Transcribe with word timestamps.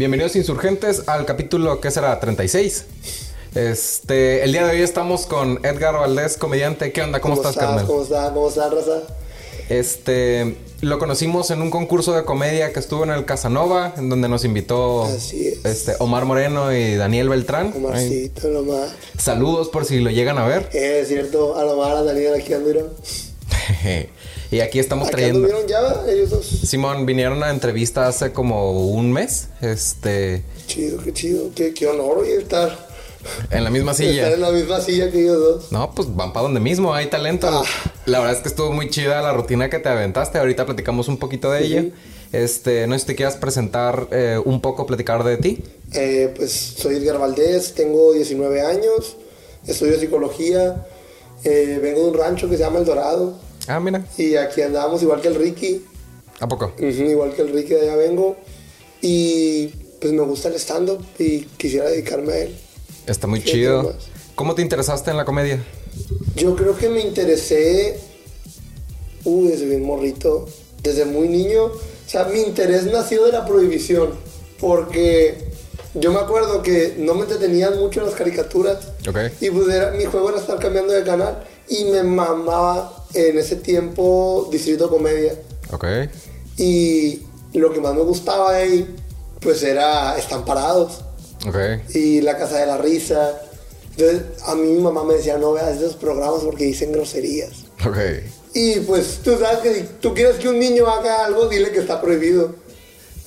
Bienvenidos 0.00 0.34
insurgentes 0.34 1.02
al 1.08 1.26
capítulo 1.26 1.78
que 1.82 1.90
será 1.90 2.18
36. 2.18 2.86
Este, 3.54 4.42
el 4.44 4.52
día 4.52 4.64
de 4.66 4.70
hoy 4.70 4.80
estamos 4.80 5.26
con 5.26 5.60
Edgar 5.62 5.92
Valdés, 5.92 6.38
comediante. 6.38 6.90
¿Qué 6.90 7.02
onda? 7.02 7.20
¿Cómo, 7.20 7.34
estás, 7.34 7.54
carnal? 7.54 7.86
¿Cómo 7.86 8.04
estás? 8.04 8.30
¿Cómo 8.30 8.48
estás, 8.48 8.72
Raza? 8.72 9.02
Este, 9.68 10.56
lo 10.80 10.98
conocimos 10.98 11.50
en 11.50 11.60
un 11.60 11.70
concurso 11.70 12.14
de 12.14 12.24
comedia 12.24 12.72
que 12.72 12.80
estuvo 12.80 13.04
en 13.04 13.10
el 13.10 13.26
Casanova, 13.26 13.92
en 13.98 14.08
donde 14.08 14.30
nos 14.30 14.46
invitó 14.46 15.06
es. 15.06 15.34
este, 15.34 15.96
Omar 15.98 16.24
Moreno 16.24 16.72
y 16.72 16.94
Daniel 16.94 17.28
Beltrán. 17.28 17.74
Omarcito, 17.76 18.48
Lomar. 18.48 18.88
saludos 19.18 19.68
por 19.68 19.84
si 19.84 20.00
lo 20.00 20.08
llegan 20.08 20.38
a 20.38 20.46
ver. 20.46 20.70
Eh, 20.72 21.00
es 21.02 21.08
cierto, 21.08 21.58
a 21.58 21.64
Lomar, 21.64 21.94
a 21.94 22.02
Daniel, 22.04 22.32
aquí 22.40 22.54
anduvieron. 22.54 22.88
y 24.50 24.60
aquí 24.60 24.78
estamos 24.78 25.10
trayendo. 25.10 25.38
anduvieron 25.38 25.68
ya, 25.68 26.10
ellos 26.12 26.30
dos. 26.30 26.46
Simón, 26.46 27.06
vinieron 27.06 27.42
a 27.42 27.50
entrevista 27.50 28.06
hace 28.08 28.32
como 28.32 28.90
un 28.90 29.12
mes. 29.12 29.48
Este, 29.60 30.42
Chido, 30.66 31.02
qué 31.02 31.12
chido. 31.12 31.50
Qué, 31.54 31.74
qué 31.74 31.86
honor, 31.86 32.24
estar, 32.26 32.88
en 33.50 33.64
la 33.64 33.70
misma 33.70 33.94
silla. 33.94 34.28
estar 34.28 34.32
en 34.32 34.40
la 34.40 34.50
misma 34.50 34.80
silla 34.80 35.10
que 35.10 35.20
ellos 35.22 35.38
dos. 35.38 35.72
No, 35.72 35.92
pues 35.94 36.14
van 36.14 36.32
para 36.32 36.44
donde 36.44 36.60
mismo, 36.60 36.94
hay 36.94 37.06
talento. 37.06 37.48
Ah. 37.50 37.64
La 38.06 38.20
verdad 38.20 38.36
es 38.36 38.42
que 38.42 38.48
estuvo 38.48 38.72
muy 38.72 38.90
chida 38.90 39.20
la 39.22 39.32
rutina 39.32 39.68
que 39.68 39.78
te 39.78 39.88
aventaste. 39.88 40.38
Ahorita 40.38 40.66
platicamos 40.66 41.08
un 41.08 41.18
poquito 41.18 41.50
de 41.50 41.64
ella. 41.64 41.84
Este, 42.32 42.86
no 42.86 42.94
sé 42.94 43.00
si 43.00 43.06
te 43.06 43.16
quieras 43.16 43.36
presentar 43.36 44.06
eh, 44.12 44.40
un 44.44 44.60
poco, 44.60 44.86
platicar 44.86 45.24
de 45.24 45.36
ti. 45.36 45.64
Eh, 45.92 46.32
pues 46.36 46.52
soy 46.52 46.96
Edgar 46.96 47.18
Valdés, 47.18 47.74
tengo 47.74 48.12
19 48.12 48.60
años, 48.62 49.16
estudio 49.66 49.98
psicología, 49.98 50.86
eh, 51.42 51.80
vengo 51.82 52.02
de 52.04 52.10
un 52.10 52.14
rancho 52.14 52.48
que 52.48 52.56
se 52.56 52.62
llama 52.62 52.78
El 52.78 52.84
Dorado 52.84 53.34
Ah, 53.70 53.78
mira, 53.78 54.04
y 54.18 54.34
aquí 54.34 54.62
andamos 54.62 55.00
igual 55.02 55.20
que 55.20 55.28
el 55.28 55.36
Ricky, 55.36 55.84
¿a 56.40 56.48
poco? 56.48 56.72
Igual 56.80 57.32
que 57.34 57.42
el 57.42 57.52
Ricky 57.52 57.74
de 57.74 57.82
allá 57.82 57.94
vengo 57.94 58.36
y 59.00 59.68
pues 60.00 60.12
me 60.12 60.22
gusta 60.22 60.48
el 60.48 60.54
stand-up 60.56 61.04
y 61.20 61.42
quisiera 61.56 61.88
dedicarme 61.88 62.32
a 62.32 62.38
él. 62.38 62.56
Está 63.06 63.28
muy 63.28 63.44
chido. 63.44 63.94
¿Cómo 64.34 64.56
te 64.56 64.62
interesaste 64.62 65.12
en 65.12 65.16
la 65.18 65.24
comedia? 65.24 65.62
Yo 66.34 66.56
creo 66.56 66.76
que 66.76 66.88
me 66.88 67.00
interesé, 67.00 68.00
uy, 69.24 69.48
desde 69.48 69.66
bien 69.66 69.84
morrito, 69.84 70.48
desde 70.82 71.04
muy 71.04 71.28
niño. 71.28 71.66
O 71.66 71.72
sea, 72.08 72.24
mi 72.24 72.40
interés 72.40 72.86
nació 72.86 73.24
de 73.26 73.32
la 73.32 73.46
prohibición, 73.46 74.10
porque 74.58 75.50
yo 75.94 76.10
me 76.12 76.18
acuerdo 76.18 76.62
que 76.62 76.94
no 76.98 77.14
me 77.14 77.22
entretenían 77.22 77.78
mucho 77.78 78.00
las 78.04 78.14
caricaturas. 78.14 78.78
Ok. 79.08 79.18
Y 79.40 79.50
pues 79.50 79.68
era- 79.68 79.92
mi 79.92 80.06
juego 80.06 80.30
era 80.30 80.40
estar 80.40 80.58
cambiando 80.58 80.92
de 80.92 81.04
canal 81.04 81.44
y 81.70 81.84
me 81.86 82.02
mamaba 82.02 83.06
en 83.14 83.38
ese 83.38 83.56
tiempo 83.56 84.48
Distrito 84.52 84.90
Comedia. 84.90 85.34
Ok. 85.72 85.84
Y 86.56 87.22
lo 87.54 87.72
que 87.72 87.80
más 87.80 87.94
me 87.94 88.02
gustaba 88.02 88.52
de 88.52 88.62
ahí, 88.62 88.96
pues 89.40 89.62
era 89.62 90.18
Están 90.18 90.44
Parados 90.44 91.00
Ok. 91.48 91.56
y 91.94 92.20
La 92.20 92.36
Casa 92.36 92.58
de 92.58 92.66
la 92.66 92.76
Risa. 92.76 93.40
Entonces, 93.96 94.22
a 94.46 94.54
mí 94.54 94.68
mi 94.68 94.80
mamá 94.80 95.04
me 95.04 95.14
decía, 95.14 95.36
no 95.38 95.52
veas 95.52 95.76
esos 95.78 95.94
programas 95.96 96.42
porque 96.42 96.64
dicen 96.64 96.92
groserías. 96.92 97.50
Ok. 97.86 97.96
Y 98.52 98.80
pues 98.80 99.20
tú 99.22 99.36
sabes 99.38 99.58
que 99.60 99.74
si 99.74 99.82
tú 100.00 100.12
quieres 100.12 100.36
que 100.36 100.48
un 100.48 100.58
niño 100.58 100.86
haga 100.88 101.24
algo, 101.24 101.48
dile 101.48 101.70
que 101.70 101.78
está 101.78 102.00
prohibido. 102.00 102.54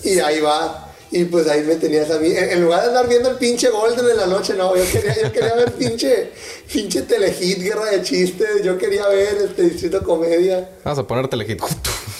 Y 0.03 0.19
ahí 0.19 0.41
va. 0.41 0.92
Y 1.15 1.25
pues 1.25 1.47
ahí 1.47 1.61
me 1.61 1.75
tenías 1.75 2.09
a 2.09 2.17
mí. 2.17 2.29
En, 2.35 2.63
lugar 2.63 2.81
de 2.81 2.87
andar 2.87 3.07
viendo 3.07 3.29
el 3.29 3.35
pinche 3.35 3.69
Golden 3.69 4.09
en 4.09 4.17
la 4.17 4.25
noche, 4.25 4.55
no, 4.55 4.75
yo 4.75 4.83
quería, 4.91 5.15
yo 5.21 5.31
quería 5.31 5.53
ver 5.53 5.71
pinche, 5.73 6.31
pinche 6.71 7.03
telehit, 7.03 7.59
guerra 7.59 7.91
de 7.91 8.01
chistes. 8.01 8.63
Yo 8.63 8.79
quería 8.79 9.07
ver 9.09 9.37
este 9.47 9.61
distrito 9.61 10.03
comedia. 10.03 10.71
Vamos 10.83 10.97
a 10.97 11.05
ponerte 11.05 11.35
el 11.35 11.43
hit. 11.45 11.61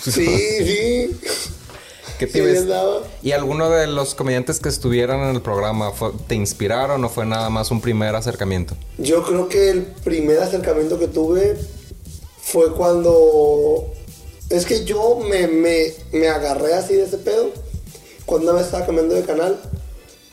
Sí, 0.04 0.12
sí. 0.28 1.20
¿Qué 2.20 2.28
te 2.28 2.34
Sí, 2.34 2.42
ves? 2.42 2.66
¿Y 3.24 3.32
alguno 3.32 3.72
de 3.72 3.88
los 3.88 4.14
comediantes 4.14 4.60
que 4.60 4.70
estuvieran 4.70 5.22
en 5.22 5.36
el 5.36 5.42
programa 5.42 5.92
fue- 5.92 6.12
te 6.28 6.36
inspiraron 6.36 7.04
o 7.04 7.10
fue 7.10 7.26
nada 7.26 7.50
más 7.50 7.72
un 7.72 7.82
primer 7.82 8.14
acercamiento? 8.14 8.76
Yo 9.00 9.24
creo 9.24 9.50
que 9.50 9.72
el 9.72 9.82
primer 10.04 10.38
acercamiento 10.38 11.00
que 11.00 11.08
tuve 11.08 11.58
fue 12.44 12.72
cuando... 12.74 13.92
Es 14.52 14.68
que 14.68 14.86
yo 14.86 15.20
me, 15.28 15.48
me, 15.48 15.94
me 16.12 16.28
agarré 16.28 16.76
así 16.76 16.94
de 16.94 17.06
ese 17.06 17.18
pedo 17.18 17.52
cuando 18.26 18.52
una 18.52 18.58
vez 18.58 18.68
estaba 18.68 18.86
cambiando 18.86 19.16
de 19.16 19.24
canal 19.24 19.60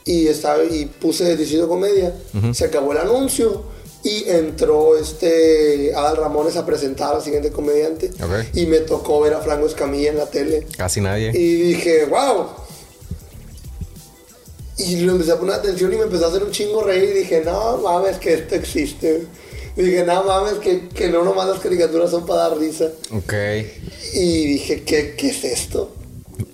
y, 0.05 0.29
estaba, 0.29 0.63
y 0.65 0.87
puse 0.87 1.37
Distrito 1.37 1.69
Comedia. 1.69 2.15
Se 2.53 2.65
acabó 2.65 2.93
el 2.93 2.99
anuncio 2.99 3.65
y 4.03 4.29
entró 4.29 4.97
este 4.97 5.93
Adal 5.95 6.17
Ramones 6.17 6.57
a 6.57 6.65
presentar 6.65 7.15
al 7.15 7.23
siguiente 7.23 7.51
comediante. 7.51 8.11
Ok. 8.23 8.55
Y 8.55 8.67
me 8.67 8.79
tocó 8.81 9.21
ver 9.21 9.35
a 9.35 9.41
Franco 9.41 9.67
Escamilla 9.67 10.11
en 10.11 10.19
la 10.19 10.27
tele. 10.27 10.67
Casi 10.77 11.01
nadie. 11.01 11.33
Y 11.35 11.63
dije, 11.75 12.07
wow. 12.07 12.47
Y 14.79 14.97
le 14.97 15.13
empecé 15.13 15.33
a 15.33 15.39
poner 15.39 15.57
atención 15.57 15.93
y 15.93 15.97
me 15.97 16.05
empezó 16.05 16.25
a 16.27 16.29
hacer 16.29 16.43
un 16.43 16.51
chingo 16.51 16.83
reír. 16.83 17.11
Y 17.11 17.19
dije, 17.19 17.43
no 17.45 17.77
mames, 17.79 18.17
que 18.17 18.35
esto 18.35 18.55
existe. 18.55 19.27
Y 19.77 19.83
dije, 19.83 20.05
no 20.05 20.25
mames, 20.25 20.55
que, 20.55 20.89
que 20.89 21.09
no 21.09 21.23
nomás 21.23 21.49
las 21.49 21.61
caricaturas 21.61 22.11
son 22.11 22.25
para 22.25 22.49
dar 22.49 22.59
risa. 22.59 22.89
Ok. 23.13 23.35
Y 24.15 24.47
dije, 24.47 24.83
¿qué, 24.83 25.15
qué 25.17 25.29
es 25.29 25.45
esto? 25.45 25.95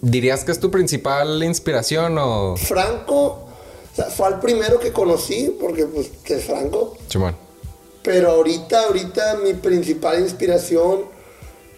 ¿Dirías 0.02 0.44
que 0.44 0.52
es 0.52 0.60
tu 0.60 0.70
principal 0.70 1.42
inspiración 1.42 2.16
o...? 2.18 2.56
Franco, 2.56 3.24
o 3.92 3.96
sea, 3.96 4.06
fue 4.06 4.28
el 4.28 4.34
primero 4.40 4.78
que 4.78 4.92
conocí, 4.92 5.56
porque 5.60 5.86
pues, 5.86 6.08
que 6.24 6.34
es 6.34 6.44
Franco. 6.44 6.96
Chimón. 7.08 7.34
Pero 8.02 8.30
ahorita, 8.30 8.84
ahorita 8.84 9.38
mi 9.42 9.54
principal 9.54 10.20
inspiración 10.20 11.00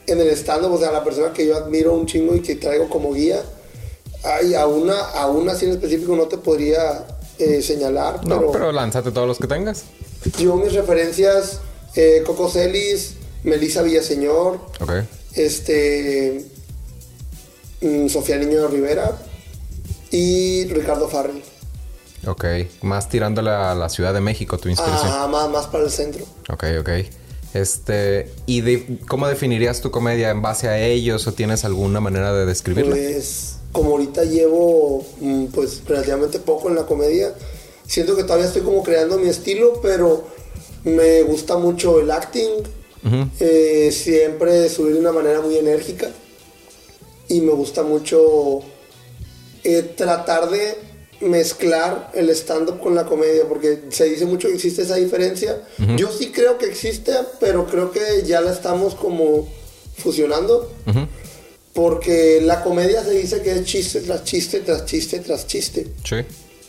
en 0.06 0.20
el 0.20 0.28
stand-up, 0.30 0.72
o 0.74 0.78
sea, 0.78 0.91
la 0.92 1.02
persona 1.04 1.32
que 1.32 1.46
yo 1.46 1.56
admiro 1.56 1.94
un 1.94 2.06
chingo 2.06 2.34
y 2.34 2.41
que 2.41 2.56
traigo 2.56 2.88
como 2.88 3.12
guía, 3.14 3.42
ay, 4.25 4.54
a 4.54 4.66
una, 4.66 4.98
a 4.98 5.26
una 5.26 5.52
así 5.52 5.66
en 5.66 5.72
específico 5.72 6.16
no 6.16 6.25
te 6.25 6.38
podría 6.38 7.06
eh, 7.38 7.62
señalar, 7.62 8.26
No, 8.26 8.38
pero, 8.40 8.52
pero 8.52 8.72
lánzate 8.72 9.10
todos 9.10 9.26
los 9.28 9.38
que 9.38 9.46
tengas. 9.46 9.84
yo 10.38 10.56
mis 10.56 10.72
referencias, 10.72 11.60
eh, 11.94 12.22
Coco 12.26 12.48
Celis, 12.50 13.14
Melissa 13.44 13.82
Villaseñor, 13.82 14.60
Ok. 14.80 14.92
este, 15.34 16.44
Sofía 18.09 18.37
Niño 18.39 18.66
Rivera 18.69 19.16
y 20.11 20.65
Ricardo 20.66 21.09
Farrell. 21.09 21.43
Ok. 22.27 22.44
Más 22.83 23.09
tirándole 23.09 23.50
a 23.50 23.75
la 23.75 23.89
Ciudad 23.89 24.12
de 24.12 24.21
México 24.21 24.59
tu 24.59 24.69
inspiración. 24.69 25.09
Ajá, 25.12 25.27
más, 25.28 25.49
más 25.50 25.66
para 25.66 25.84
el 25.84 25.91
centro. 25.91 26.25
Ok, 26.50 26.65
ok. 26.81 26.88
Este... 27.55 28.31
¿Y 28.47 28.61
de- 28.62 28.99
cómo 29.09 29.28
definirías 29.28 29.81
tu 29.81 29.91
comedia? 29.91 30.31
¿En 30.31 30.43
base 30.43 30.69
a 30.69 30.78
ellos 30.78 31.27
o 31.27 31.33
tienes 31.33 31.65
alguna 31.65 32.00
manera 32.00 32.33
de 32.34 32.44
describirla? 32.47 32.91
Pues 32.91 33.56
como 33.72 33.91
ahorita 33.93 34.25
llevo 34.25 35.06
mm, 35.21 35.47
pues 35.47 35.83
relativamente 35.87 36.41
poco 36.41 36.69
en 36.69 36.75
la 36.75 36.87
comedia, 36.87 37.34
siento 37.87 38.17
que 38.17 38.25
todavía 38.25 38.47
estoy 38.47 38.62
como 38.62 38.83
creando 38.83 39.19
mi 39.19 39.28
estilo, 39.28 39.81
pero 39.83 40.25
me 40.84 41.22
gusta 41.22 41.56
mucho 41.59 42.00
el 42.00 42.11
acting, 42.11 42.49
eh, 43.41 43.91
siempre 43.93 44.69
subir 44.69 44.94
de 44.94 45.00
una 45.00 45.12
manera 45.12 45.41
muy 45.41 45.56
enérgica 45.56 46.11
y 47.28 47.41
me 47.41 47.53
gusta 47.53 47.83
mucho 47.83 48.61
eh, 49.65 49.83
tratar 49.97 50.50
de 50.50 50.89
mezclar 51.21 52.11
el 52.15 52.31
stand-up 52.31 52.81
con 52.81 52.94
la 52.94 53.05
comedia, 53.05 53.44
porque 53.49 53.84
se 53.91 54.05
dice 54.05 54.25
mucho 54.25 54.49
que 54.49 54.55
existe 54.55 54.83
esa 54.83 54.97
diferencia. 54.97 55.62
Yo 55.97 56.11
sí 56.11 56.31
creo 56.31 56.59
que 56.59 56.67
existe, 56.67 57.12
pero 57.41 57.67
creo 57.67 57.91
que 57.91 58.22
ya 58.25 58.41
la 58.41 58.53
estamos 58.53 58.94
como 58.94 59.49
fusionando. 59.97 60.71
Porque 61.75 62.41
la 62.43 62.62
comedia 62.65 63.05
se 63.05 63.12
dice 63.12 63.41
que 63.43 63.53
es 63.53 63.65
chiste 63.65 64.00
tras 64.00 64.25
chiste, 64.25 64.61
tras 64.61 64.84
chiste, 64.84 65.21
tras 65.21 65.47
chiste. 65.47 65.87
Sí. 66.05 66.17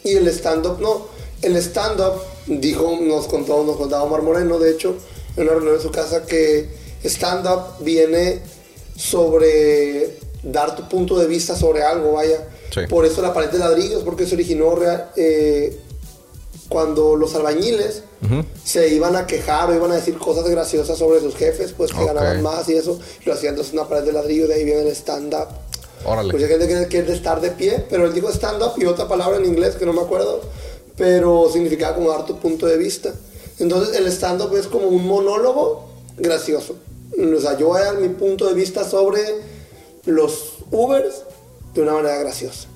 Y 0.03 0.15
el 0.15 0.27
stand-up 0.27 0.79
no. 0.79 1.07
El 1.41 1.55
stand-up, 1.55 2.21
dijo, 2.47 2.99
nos 3.01 3.27
contó, 3.27 3.63
nos 3.63 3.77
contaba 3.77 4.03
Omar 4.03 4.21
Moreno, 4.21 4.59
de 4.59 4.71
hecho, 4.71 4.97
en 5.37 5.43
una 5.43 5.53
reunión 5.53 5.75
en 5.75 5.81
su 5.81 5.89
casa, 5.89 6.25
que 6.25 6.69
stand-up 7.03 7.81
viene 7.83 8.41
sobre 8.95 10.19
dar 10.43 10.75
tu 10.75 10.87
punto 10.87 11.17
de 11.17 11.27
vista 11.27 11.55
sobre 11.55 11.83
algo, 11.83 12.13
vaya. 12.13 12.47
Sí. 12.73 12.81
Por 12.89 13.05
eso 13.05 13.21
la 13.21 13.33
pared 13.33 13.49
de 13.49 13.59
ladrillos, 13.59 14.03
porque 14.03 14.25
se 14.25 14.35
originó 14.35 14.75
eh, 15.15 15.77
cuando 16.69 17.15
los 17.15 17.33
albañiles 17.35 18.03
se 18.63 18.89
iban 18.89 19.15
a 19.15 19.25
quejar 19.25 19.69
o 19.69 19.75
iban 19.75 19.91
a 19.91 19.95
decir 19.95 20.17
cosas 20.17 20.47
graciosas 20.47 20.97
sobre 20.97 21.19
sus 21.19 21.35
jefes, 21.35 21.73
pues 21.75 21.91
que 21.91 22.05
ganaban 22.05 22.41
más 22.41 22.67
y 22.69 22.73
eso, 22.73 22.99
y 23.21 23.25
lo 23.25 23.33
hacían 23.33 23.53
entonces 23.53 23.73
una 23.73 23.87
pared 23.87 24.03
de 24.03 24.13
ladrillo, 24.13 24.47
de 24.47 24.55
ahí 24.55 24.63
viene 24.63 24.81
el 24.81 24.89
stand-up. 24.89 25.47
Órale. 26.05 26.31
Mucha 26.31 26.47
gente 26.47 26.65
cree 26.65 26.87
que 26.87 27.01
de 27.03 27.13
estar 27.13 27.41
de 27.41 27.51
pie, 27.51 27.85
pero 27.89 28.05
él 28.05 28.13
dijo 28.13 28.29
stand-up 28.29 28.73
y 28.77 28.85
otra 28.85 29.07
palabra 29.07 29.37
en 29.37 29.45
inglés 29.45 29.75
que 29.75 29.85
no 29.85 29.93
me 29.93 30.01
acuerdo, 30.01 30.41
pero 30.95 31.49
significaba 31.51 31.95
como 31.95 32.09
dar 32.09 32.25
tu 32.25 32.37
punto 32.37 32.67
de 32.67 32.77
vista. 32.77 33.13
Entonces 33.57 33.97
el 33.97 34.07
stand-up 34.07 34.55
es 34.55 34.67
como 34.67 34.87
un 34.87 35.05
monólogo 35.05 35.89
gracioso. 36.17 36.75
O 37.17 37.39
sea, 37.39 37.57
yo 37.57 37.67
voy 37.67 37.81
a 37.81 37.85
dar 37.85 37.97
mi 37.97 38.09
punto 38.09 38.47
de 38.47 38.53
vista 38.53 38.87
sobre 38.87 39.19
los 40.09 40.57
Ubers 40.71 41.23
de 41.73 41.81
una 41.81 41.93
manera 41.93 42.17
graciosa. 42.17 42.67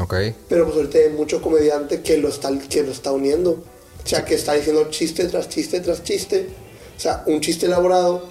Ok. 0.00 0.14
Pero 0.48 0.64
pues 0.64 0.76
ahorita 0.76 0.98
hay 0.98 1.10
mucho 1.10 1.40
comediante 1.40 2.02
que 2.02 2.18
lo 2.18 2.28
está, 2.28 2.50
que 2.58 2.82
lo 2.82 2.92
está 2.92 3.12
uniendo. 3.12 3.52
O 3.52 4.06
sea, 4.06 4.24
que 4.24 4.34
está 4.34 4.52
diciendo 4.54 4.88
chiste 4.90 5.26
tras 5.26 5.48
chiste 5.48 5.80
tras 5.80 6.02
chiste. 6.02 6.48
O 6.96 7.00
sea, 7.00 7.24
un 7.26 7.40
chiste 7.40 7.66
elaborado, 7.66 8.28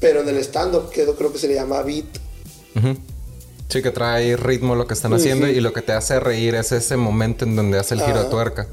pero 0.00 0.20
en 0.22 0.28
el 0.28 0.38
stand-up, 0.38 0.90
que 0.90 1.04
creo 1.04 1.32
que 1.32 1.38
se 1.38 1.48
le 1.48 1.54
llama 1.54 1.82
beat. 1.82 2.06
Sí, 3.68 3.82
que 3.82 3.90
trae 3.90 4.36
ritmo 4.36 4.74
lo 4.74 4.86
que 4.86 4.94
están 4.94 5.12
haciendo 5.12 5.48
y 5.48 5.60
lo 5.60 5.72
que 5.72 5.82
te 5.82 5.92
hace 5.92 6.20
reír 6.20 6.54
es 6.54 6.72
ese 6.72 6.96
momento 6.96 7.44
en 7.44 7.56
donde 7.56 7.78
hace 7.78 7.94
el 7.94 8.02
giro 8.02 8.22
de 8.22 8.30
tuerca. 8.30 8.68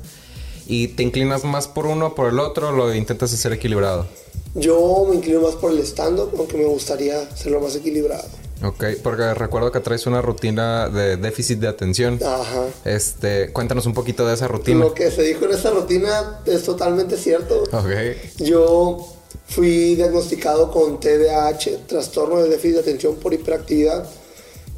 ¿Y 0.65 0.89
te 0.89 1.03
inclinas 1.03 1.43
más 1.43 1.67
por 1.67 1.87
uno 1.87 2.07
o 2.07 2.15
por 2.15 2.29
el 2.29 2.39
otro 2.39 2.69
o 2.69 2.71
lo 2.71 2.93
intentas 2.93 3.33
hacer 3.33 3.53
equilibrado? 3.53 4.07
Yo 4.55 5.05
me 5.09 5.15
inclino 5.15 5.41
más 5.41 5.55
por 5.55 5.71
el 5.71 5.79
stand-up, 5.79 6.33
aunque 6.37 6.57
me 6.57 6.65
gustaría 6.65 7.21
hacerlo 7.21 7.59
más 7.59 7.75
equilibrado. 7.75 8.27
Ok, 8.63 8.85
porque 9.03 9.33
recuerdo 9.33 9.71
que 9.71 9.81
traes 9.81 10.05
una 10.05 10.21
rutina 10.21 10.87
de 10.87 11.17
déficit 11.17 11.59
de 11.59 11.67
atención. 11.67 12.19
Ajá. 12.23 12.67
Este, 12.85 13.51
cuéntanos 13.51 13.85
un 13.85 13.93
poquito 13.93 14.25
de 14.25 14.33
esa 14.33 14.47
rutina. 14.47 14.79
Lo 14.79 14.93
que 14.93 15.11
se 15.11 15.23
dijo 15.23 15.45
en 15.45 15.51
esa 15.51 15.71
rutina 15.71 16.41
es 16.45 16.63
totalmente 16.63 17.17
cierto. 17.17 17.63
Ok. 17.71 18.37
Yo 18.37 19.05
fui 19.47 19.95
diagnosticado 19.95 20.71
con 20.71 20.99
TDAH, 20.99 21.87
trastorno 21.87 22.41
de 22.41 22.49
déficit 22.49 22.75
de 22.75 22.79
atención 22.79 23.15
por 23.15 23.33
hiperactividad. 23.33 24.07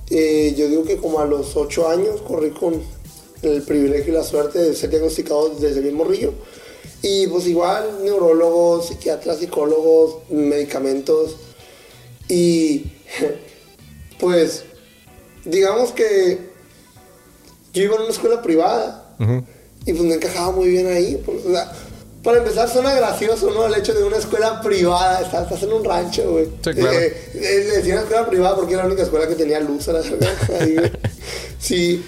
Eh, 0.09 0.55
yo 0.57 0.67
digo 0.67 0.83
que 0.83 0.97
como 0.97 1.19
a 1.19 1.25
los 1.25 1.55
8 1.55 1.87
años 1.87 2.21
corrí 2.21 2.51
con 2.51 2.81
el 3.43 3.61
privilegio 3.61 4.13
y 4.13 4.15
la 4.15 4.23
suerte 4.23 4.59
de 4.59 4.75
ser 4.75 4.89
diagnosticado 4.89 5.49
desde 5.49 5.81
bien 5.81 5.95
morrillo. 5.95 6.33
Y 7.03 7.27
pues 7.27 7.45
igual, 7.45 8.03
neurólogos, 8.03 8.87
psiquiatras, 8.87 9.37
psicólogos, 9.37 10.29
medicamentos. 10.29 11.35
Y 12.27 12.91
pues, 14.19 14.63
digamos 15.44 15.91
que 15.91 16.39
yo 17.73 17.83
iba 17.83 17.95
a 17.95 18.01
una 18.01 18.09
escuela 18.09 18.41
privada. 18.41 19.01
Y 19.85 19.94
pues 19.94 20.03
me 20.03 20.15
encajaba 20.15 20.51
muy 20.51 20.69
bien 20.69 20.88
ahí. 20.88 21.21
pues, 21.25 21.45
o 21.45 21.51
sea, 21.51 21.71
para 22.23 22.39
empezar, 22.39 22.67
suena 22.67 22.94
gracioso, 22.95 23.51
¿no? 23.51 23.67
El 23.67 23.75
hecho 23.75 23.94
de 23.94 24.03
una 24.03 24.17
escuela 24.17 24.59
privada. 24.62 25.21
Estás, 25.21 25.44
estás 25.44 25.63
en 25.63 25.73
un 25.73 25.83
rancho, 25.83 26.31
güey. 26.31 26.45
Sí, 26.45 26.73
claro. 26.73 26.91
Eh, 26.91 27.31
eh, 27.35 27.65
le 27.69 27.77
decían 27.77 28.00
escuela 28.00 28.27
privada 28.27 28.56
porque 28.56 28.73
era 28.73 28.83
la 28.83 28.88
única 28.88 29.03
escuela 29.03 29.27
que 29.27 29.35
tenía 29.35 29.59
luz 29.59 29.88
a 29.89 29.94
la 29.94 30.01
güey. 30.50 30.91
Sí. 31.59 32.03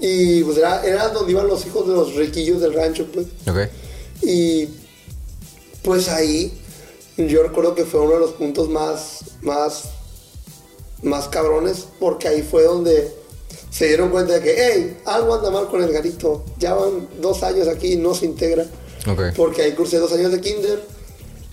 Y 0.00 0.42
pues 0.42 0.58
era, 0.58 0.84
era 0.84 1.08
donde 1.08 1.30
iban 1.30 1.46
los 1.46 1.64
hijos 1.66 1.86
de 1.86 1.94
los 1.94 2.14
riquillos 2.16 2.60
del 2.60 2.74
rancho, 2.74 3.06
pues. 3.12 3.26
Ok. 3.46 3.70
Y 4.22 4.68
pues 5.82 6.08
ahí 6.08 6.52
yo 7.16 7.42
recuerdo 7.42 7.74
que 7.74 7.84
fue 7.84 8.00
uno 8.00 8.14
de 8.14 8.20
los 8.20 8.32
puntos 8.32 8.68
más, 8.68 9.20
más, 9.42 9.84
más 11.02 11.28
cabrones, 11.28 11.86
porque 12.00 12.28
ahí 12.28 12.42
fue 12.42 12.64
donde 12.64 13.12
se 13.70 13.88
dieron 13.88 14.10
cuenta 14.10 14.34
de 14.34 14.40
que, 14.40 14.54
hey, 14.56 14.96
algo 15.04 15.34
anda 15.34 15.50
mal 15.50 15.68
con 15.68 15.82
el 15.82 15.92
garito. 15.92 16.44
Ya 16.58 16.74
van 16.74 17.08
dos 17.20 17.42
años 17.42 17.68
aquí 17.68 17.94
y 17.94 17.96
no 17.96 18.14
se 18.14 18.26
integra. 18.26 18.66
Porque 19.36 19.62
ahí 19.62 19.72
cursé 19.72 19.98
dos 19.98 20.12
años 20.12 20.32
de 20.32 20.40
kinder 20.40 20.82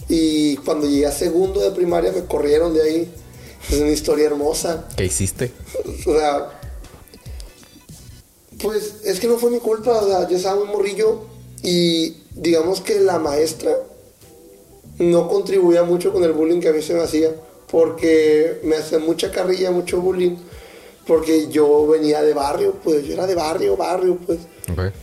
y 0.07 0.55
cuando 0.57 0.87
llegué 0.87 1.05
a 1.05 1.11
segundo 1.11 1.59
de 1.59 1.71
primaria 1.71 2.11
me 2.11 2.25
corrieron 2.25 2.73
de 2.73 2.81
ahí. 2.81 3.13
Es 3.69 3.79
una 3.79 3.89
historia 3.89 4.27
hermosa. 4.27 4.87
¿Qué 4.95 5.05
hiciste? 5.05 5.51
O 6.05 6.13
sea, 6.13 6.59
pues 8.61 8.95
es 9.03 9.19
que 9.19 9.27
no 9.27 9.37
fue 9.37 9.51
mi 9.51 9.59
culpa, 9.59 9.91
o 9.91 10.07
sea, 10.07 10.27
yo 10.27 10.37
estaba 10.37 10.57
muy 10.63 10.67
morrillo 10.67 11.21
y 11.63 12.17
digamos 12.35 12.81
que 12.81 12.99
la 12.99 13.19
maestra 13.19 13.75
no 14.97 15.27
contribuía 15.27 15.83
mucho 15.83 16.11
con 16.13 16.23
el 16.23 16.31
bullying 16.31 16.59
que 16.59 16.69
a 16.69 16.73
mí 16.73 16.81
se 16.81 16.93
me 16.93 17.01
hacía, 17.01 17.31
porque 17.71 18.59
me 18.63 18.75
hacía 18.75 18.99
mucha 18.99 19.31
carrilla, 19.31 19.71
mucho 19.71 20.01
bullying, 20.01 20.35
porque 21.07 21.47
yo 21.49 21.87
venía 21.87 22.21
de 22.21 22.33
barrio, 22.33 22.75
pues 22.83 23.05
yo 23.05 23.13
era 23.13 23.25
de 23.25 23.35
barrio, 23.35 23.77
barrio, 23.77 24.17
pues. 24.25 24.39
Ok. 24.71 24.93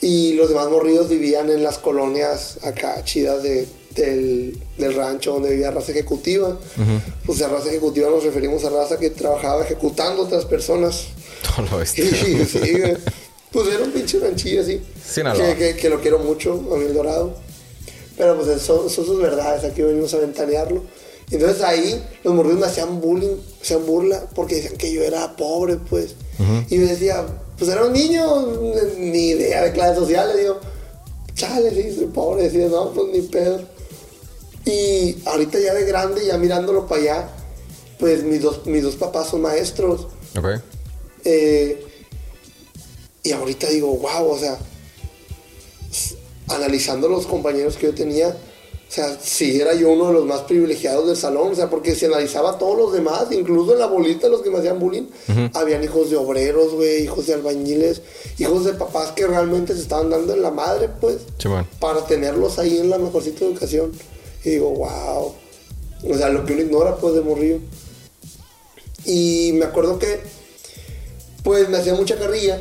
Y 0.00 0.34
los 0.34 0.48
demás 0.48 0.68
morridos 0.68 1.08
vivían 1.08 1.48
en 1.50 1.62
las 1.62 1.78
colonias 1.78 2.58
acá 2.62 3.02
chidas 3.04 3.42
de, 3.42 3.66
del, 3.94 4.58
del 4.76 4.94
rancho 4.94 5.34
donde 5.34 5.50
vivía 5.50 5.70
raza 5.70 5.92
ejecutiva. 5.92 6.58
Pues 7.24 7.40
a 7.40 7.48
raza 7.48 7.68
ejecutiva 7.68 8.10
nos 8.10 8.24
referimos 8.24 8.64
a 8.64 8.70
raza 8.70 8.98
que 8.98 9.10
trabajaba 9.10 9.62
ejecutando 9.62 10.22
a 10.22 10.24
otras 10.26 10.44
personas. 10.44 11.06
Todo 11.56 11.78
lo 11.78 11.86
Sí. 11.86 12.02
Pues 13.50 13.68
era 13.68 13.84
un 13.84 13.92
pinche 13.92 14.18
ranchillo 14.18 14.62
así. 14.62 14.82
Que, 15.14 15.54
que, 15.56 15.76
que 15.76 15.88
lo 15.88 16.00
quiero 16.00 16.18
mucho, 16.18 16.52
a 16.52 16.76
mí 16.76 16.84
el 16.84 16.92
dorado. 16.92 17.36
Pero 18.18 18.36
pues 18.36 18.60
son, 18.60 18.90
son 18.90 19.06
sus 19.06 19.18
verdades, 19.20 19.64
aquí 19.64 19.80
venimos 19.80 20.12
a 20.12 20.18
ventanearlo. 20.18 20.82
Entonces 21.34 21.62
ahí 21.62 22.02
los 22.22 22.34
morridos 22.34 22.60
me 22.60 22.66
hacían 22.66 23.00
bullying, 23.00 23.36
hacían 23.60 23.84
burla, 23.86 24.26
porque 24.34 24.56
decían 24.56 24.76
que 24.76 24.92
yo 24.92 25.02
era 25.02 25.36
pobre, 25.36 25.76
pues. 25.76 26.14
Y 26.68 26.78
yo 26.78 26.86
decía, 26.86 27.26
pues 27.58 27.70
era 27.70 27.84
un 27.84 27.92
niño, 27.92 28.46
ni 28.98 29.28
idea 29.28 29.62
de 29.62 29.72
clases 29.72 29.98
sociales, 29.98 30.36
digo, 30.36 30.60
chale, 31.34 31.70
sí, 31.70 31.94
soy 31.94 32.06
pobre, 32.06 32.44
decía, 32.44 32.68
no, 32.68 32.92
pues 32.92 33.08
ni 33.12 33.22
pedo. 33.22 33.60
Y 34.64 35.16
ahorita 35.26 35.58
ya 35.58 35.74
de 35.74 35.84
grande, 35.84 36.24
ya 36.24 36.38
mirándolo 36.38 36.86
para 36.86 37.00
allá, 37.00 37.28
pues 37.98 38.22
mis 38.22 38.42
dos, 38.42 38.66
mis 38.66 38.82
dos 38.82 38.96
papás 38.96 39.28
son 39.28 39.42
maestros. 39.42 40.08
Ok. 40.36 40.60
Eh, 41.24 41.84
y 43.22 43.32
ahorita 43.32 43.68
digo, 43.68 43.96
wow, 43.96 44.30
o 44.30 44.38
sea, 44.38 44.58
analizando 46.48 47.08
los 47.08 47.26
compañeros 47.26 47.76
que 47.76 47.86
yo 47.86 47.94
tenía, 47.94 48.36
o 48.94 48.96
sea, 48.96 49.18
si 49.20 49.60
era 49.60 49.74
yo 49.74 49.90
uno 49.90 50.06
de 50.06 50.12
los 50.12 50.24
más 50.24 50.42
privilegiados 50.42 51.08
del 51.08 51.16
salón, 51.16 51.50
o 51.50 51.54
sea, 51.56 51.68
porque 51.68 51.96
si 51.96 52.04
analizaba 52.06 52.50
a 52.50 52.58
todos 52.58 52.78
los 52.78 52.92
demás, 52.92 53.26
incluso 53.32 53.72
en 53.72 53.80
la 53.80 53.86
bolita, 53.86 54.28
los 54.28 54.40
que 54.40 54.50
me 54.50 54.58
hacían 54.58 54.78
bullying, 54.78 55.08
habían 55.52 55.82
hijos 55.82 56.10
de 56.10 56.16
obreros, 56.16 56.74
güey, 56.74 57.02
hijos 57.02 57.26
de 57.26 57.34
albañiles, 57.34 58.02
hijos 58.38 58.64
de 58.64 58.74
papás 58.74 59.10
que 59.10 59.26
realmente 59.26 59.74
se 59.74 59.80
estaban 59.80 60.10
dando 60.10 60.32
en 60.32 60.42
la 60.42 60.52
madre, 60.52 60.88
pues, 61.00 61.16
para 61.80 62.06
tenerlos 62.06 62.60
ahí 62.60 62.78
en 62.78 62.88
la 62.88 62.98
mejorcita 62.98 63.44
educación. 63.44 63.90
Y 64.44 64.50
digo, 64.50 64.70
wow, 64.70 65.34
o 66.08 66.16
sea, 66.16 66.28
lo 66.28 66.44
que 66.44 66.52
uno 66.52 66.62
ignora, 66.62 66.94
pues, 66.94 67.14
de 67.14 67.22
morrillo. 67.22 67.58
Y 69.04 69.54
me 69.54 69.64
acuerdo 69.64 69.98
que, 69.98 70.20
pues, 71.42 71.68
me 71.68 71.78
hacía 71.78 71.96
mucha 71.96 72.16
carrilla. 72.16 72.60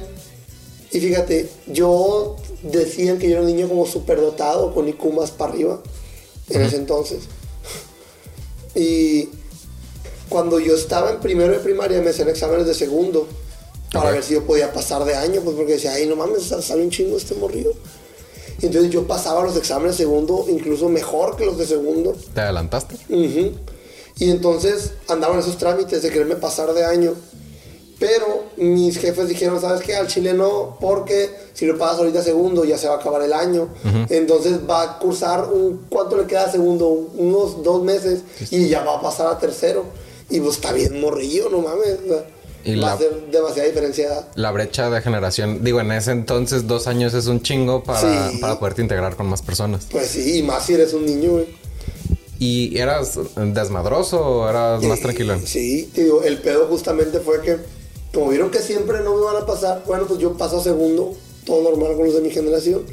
Y 0.91 0.99
fíjate, 0.99 1.47
yo 1.67 2.37
decían 2.63 3.19
que 3.19 3.27
yo 3.27 3.33
era 3.33 3.41
un 3.41 3.47
niño 3.47 3.69
como 3.69 3.85
superdotado, 3.85 4.73
con 4.73 4.87
IQ 4.87 5.13
más 5.13 5.29
para 5.29 5.51
arriba, 5.51 5.83
en 6.49 6.61
ese 6.61 6.75
entonces. 6.77 7.19
Y 8.75 9.29
cuando 10.29 10.59
yo 10.59 10.75
estaba 10.75 11.11
en 11.11 11.19
primero 11.19 11.53
de 11.53 11.59
primaria, 11.59 12.01
me 12.01 12.09
hacían 12.09 12.29
exámenes 12.29 12.65
de 12.65 12.73
segundo, 12.73 13.27
para 13.91 14.11
ver 14.11 14.23
si 14.23 14.33
yo 14.33 14.43
podía 14.43 14.73
pasar 14.73 15.05
de 15.05 15.15
año, 15.15 15.41
pues, 15.41 15.55
porque 15.55 15.73
decía, 15.73 15.93
ay, 15.93 16.07
no 16.07 16.15
mames, 16.15 16.43
sale 16.43 16.83
un 16.83 16.89
chingo 16.89 17.15
este 17.15 17.35
morrillo. 17.35 17.73
Y 18.61 18.67
entonces 18.67 18.91
yo 18.91 19.05
pasaba 19.05 19.43
los 19.43 19.55
exámenes 19.55 19.97
de 19.97 20.05
segundo, 20.05 20.45
incluso 20.49 20.89
mejor 20.89 21.35
que 21.37 21.45
los 21.45 21.57
de 21.57 21.67
segundo. 21.67 22.15
¿Te 22.33 22.41
adelantaste? 22.41 22.95
Y 23.09 24.29
entonces 24.29 24.93
andaban 25.07 25.39
esos 25.39 25.57
trámites 25.57 26.01
de 26.01 26.09
quererme 26.09 26.35
pasar 26.35 26.73
de 26.73 26.85
año. 26.85 27.13
Pero 27.99 28.45
mis 28.57 28.97
jefes 28.97 29.27
dijeron, 29.29 29.61
¿sabes 29.61 29.81
qué? 29.81 29.95
Al 29.95 30.07
chile 30.07 30.33
no, 30.33 30.77
porque 30.81 31.29
si 31.53 31.65
lo 31.65 31.77
pasas 31.77 31.99
ahorita 31.99 32.21
segundo 32.21 32.65
ya 32.65 32.77
se 32.77 32.87
va 32.87 32.95
a 32.95 32.97
acabar 32.97 33.21
el 33.21 33.31
año. 33.33 33.69
Entonces 34.09 34.59
va 34.69 34.81
a 34.81 34.99
cursar 34.99 35.45
un... 35.51 35.85
¿Cuánto 35.89 36.17
le 36.17 36.25
queda 36.25 36.45
a 36.45 36.51
segundo? 36.51 36.87
Unos 36.89 37.63
dos 37.63 37.81
meses 37.83 38.21
y 38.51 38.67
ya 38.67 38.83
va 38.83 38.97
a 38.97 39.01
pasar 39.01 39.27
a 39.27 39.37
tercero. 39.39 39.85
Y 40.29 40.39
pues 40.39 40.55
está 40.55 40.73
bien 40.73 40.99
morrillo, 40.99 41.49
no 41.49 41.59
mames. 41.59 41.97
o 42.05 42.07
sea, 42.09 42.25
Y 42.65 42.75
va 42.79 42.87
la- 42.87 42.93
a 42.93 42.97
ser 42.97 43.27
demasiada 43.31 43.67
diferencia. 43.69 44.27
La 44.35 44.51
brecha 44.51 44.89
de 44.89 45.01
generación, 45.01 45.63
digo, 45.63 45.79
en 45.79 45.91
ese 45.91 46.11
entonces 46.11 46.67
dos 46.67 46.87
años 46.87 47.13
es 47.13 47.27
un 47.27 47.41
chingo 47.41 47.83
para, 47.83 48.31
Sí. 48.31 48.37
para 48.39 48.57
poderte 48.59 48.81
integrar 48.81 49.15
con 49.15 49.27
más 49.27 49.41
personas. 49.41 49.87
Pues 49.91 50.07
sí, 50.07 50.39
y 50.39 50.43
más 50.43 50.65
si 50.65 50.73
eres 50.73 50.93
un 50.93 51.05
niño, 51.05 51.31
güey. 51.33 51.45
¿Y 52.39 52.77
eras 52.77 53.17
desmadroso 53.37 54.19
o 54.19 54.49
eras 54.49 54.83
más 54.83 54.99
Eh, 54.99 55.01
tranquilo? 55.03 55.35
Sí, 55.45 55.89
te 55.93 56.03
digo, 56.03 56.23
el 56.23 56.39
pedo 56.39 56.65
justamente 56.67 57.19
fue 57.21 57.41
que, 57.41 57.57
como 58.13 58.29
vieron 58.29 58.51
que 58.51 58.59
siempre 58.59 59.01
no 59.01 59.15
me 59.15 59.23
van 59.23 59.37
a 59.37 59.45
pasar, 59.45 59.83
bueno, 59.87 60.05
pues 60.05 60.19
yo 60.19 60.37
paso 60.37 60.59
a 60.59 60.63
segundo, 60.63 61.15
todo 61.45 61.63
normal 61.63 61.95
con 61.95 62.05
los 62.05 62.13
de 62.13 62.21
mi 62.21 62.29
generación. 62.29 62.83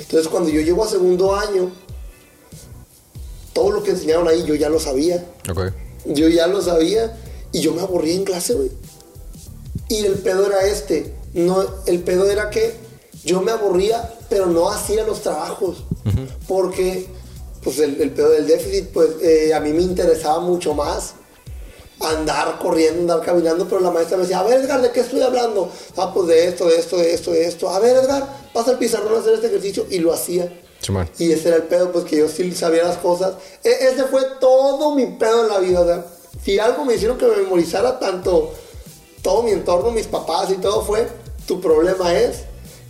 Entonces, 0.00 0.28
cuando 0.28 0.48
yo 0.48 0.62
llego 0.62 0.82
a 0.82 0.88
segundo 0.88 1.36
año, 1.36 1.70
todo 3.52 3.72
lo 3.72 3.82
que 3.82 3.90
enseñaron 3.90 4.26
ahí 4.26 4.42
yo 4.46 4.54
ya 4.54 4.70
lo 4.70 4.80
sabía. 4.80 5.26
Yo 6.06 6.28
ya 6.28 6.46
lo 6.46 6.62
sabía 6.62 7.14
y 7.52 7.60
yo 7.60 7.74
me 7.74 7.82
aburría 7.82 8.14
en 8.14 8.24
clase, 8.24 8.54
güey. 8.54 8.70
Y 9.88 10.06
el 10.06 10.14
pedo 10.14 10.46
era 10.46 10.66
este. 10.66 11.14
No, 11.34 11.62
el 11.84 12.00
pedo 12.00 12.30
era 12.30 12.48
que 12.48 12.74
yo 13.22 13.42
me 13.42 13.52
aburría, 13.52 14.14
pero 14.30 14.46
no 14.46 14.70
hacía 14.70 15.04
los 15.04 15.20
trabajos. 15.20 15.84
Porque, 16.48 17.06
pues, 17.62 17.78
el, 17.80 18.00
el 18.00 18.12
pedo 18.12 18.30
del 18.30 18.46
déficit, 18.46 18.86
pues, 18.88 19.10
eh, 19.20 19.52
a 19.52 19.60
mí 19.60 19.72
me 19.74 19.82
interesaba 19.82 20.40
mucho 20.40 20.72
más 20.72 21.14
andar 22.00 22.58
corriendo, 22.58 23.00
andar 23.12 23.26
caminando, 23.26 23.66
pero 23.68 23.80
la 23.80 23.90
maestra 23.90 24.16
me 24.16 24.22
decía, 24.22 24.40
a 24.40 24.42
ver, 24.42 24.60
Edgar, 24.60 24.80
¿de 24.82 24.90
qué 24.90 25.00
estoy 25.00 25.20
hablando? 25.22 25.70
Ah, 25.96 26.12
pues 26.14 26.26
de 26.28 26.46
esto, 26.46 26.66
de 26.66 26.76
esto, 26.76 26.96
de 26.96 27.12
esto, 27.14 27.30
de 27.32 27.44
esto. 27.46 27.68
A 27.70 27.78
ver, 27.78 27.96
Edgar, 27.96 28.26
pasa 28.54 28.70
al 28.72 28.78
pizarrón 28.78 29.14
a 29.14 29.20
hacer 29.20 29.34
este 29.34 29.48
ejercicio. 29.48 29.86
Y 29.90 29.98
lo 29.98 30.12
hacía. 30.12 30.50
Simón. 30.80 31.10
Y 31.18 31.30
ese 31.32 31.48
era 31.48 31.56
el 31.58 31.64
pedo, 31.64 31.92
pues 31.92 32.04
que 32.06 32.16
yo 32.16 32.28
sí 32.28 32.52
sabía 32.52 32.84
las 32.84 32.96
cosas. 32.96 33.34
E- 33.62 33.88
ese 33.92 34.04
fue 34.04 34.22
todo 34.40 34.94
mi 34.94 35.06
pedo 35.06 35.42
en 35.42 35.48
la 35.50 35.58
vida. 35.58 35.80
O 35.80 35.84
sea, 35.84 36.06
si 36.42 36.58
algo 36.58 36.84
me 36.86 36.94
hicieron 36.94 37.18
que 37.18 37.26
me 37.26 37.36
memorizara 37.36 37.98
tanto 37.98 38.54
todo 39.22 39.42
mi 39.42 39.50
entorno, 39.50 39.90
mis 39.90 40.06
papás 40.06 40.48
y 40.50 40.54
todo 40.54 40.82
fue, 40.82 41.06
tu 41.46 41.60
problema 41.60 42.14
es 42.18 42.44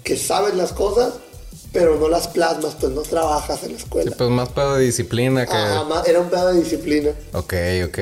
que 0.04 0.16
sabes 0.16 0.54
las 0.54 0.72
cosas, 0.72 1.14
pero 1.72 1.96
no 1.96 2.08
las 2.08 2.28
plasmas, 2.28 2.76
pues 2.80 2.92
no 2.92 3.02
trabajas 3.02 3.64
en 3.64 3.72
la 3.72 3.78
Sí, 3.78 3.82
escuela. 3.84 4.12
pues 4.16 4.30
más 4.30 4.48
pedo 4.50 4.76
de 4.76 4.84
disciplina 4.84 5.44
que... 5.46 5.52
Ajá, 5.52 5.82
ma- 5.84 6.02
era 6.06 6.20
un 6.20 6.30
pedo 6.30 6.52
de 6.52 6.60
disciplina. 6.60 7.10
Ok, 7.32 7.54
ok. 7.86 7.98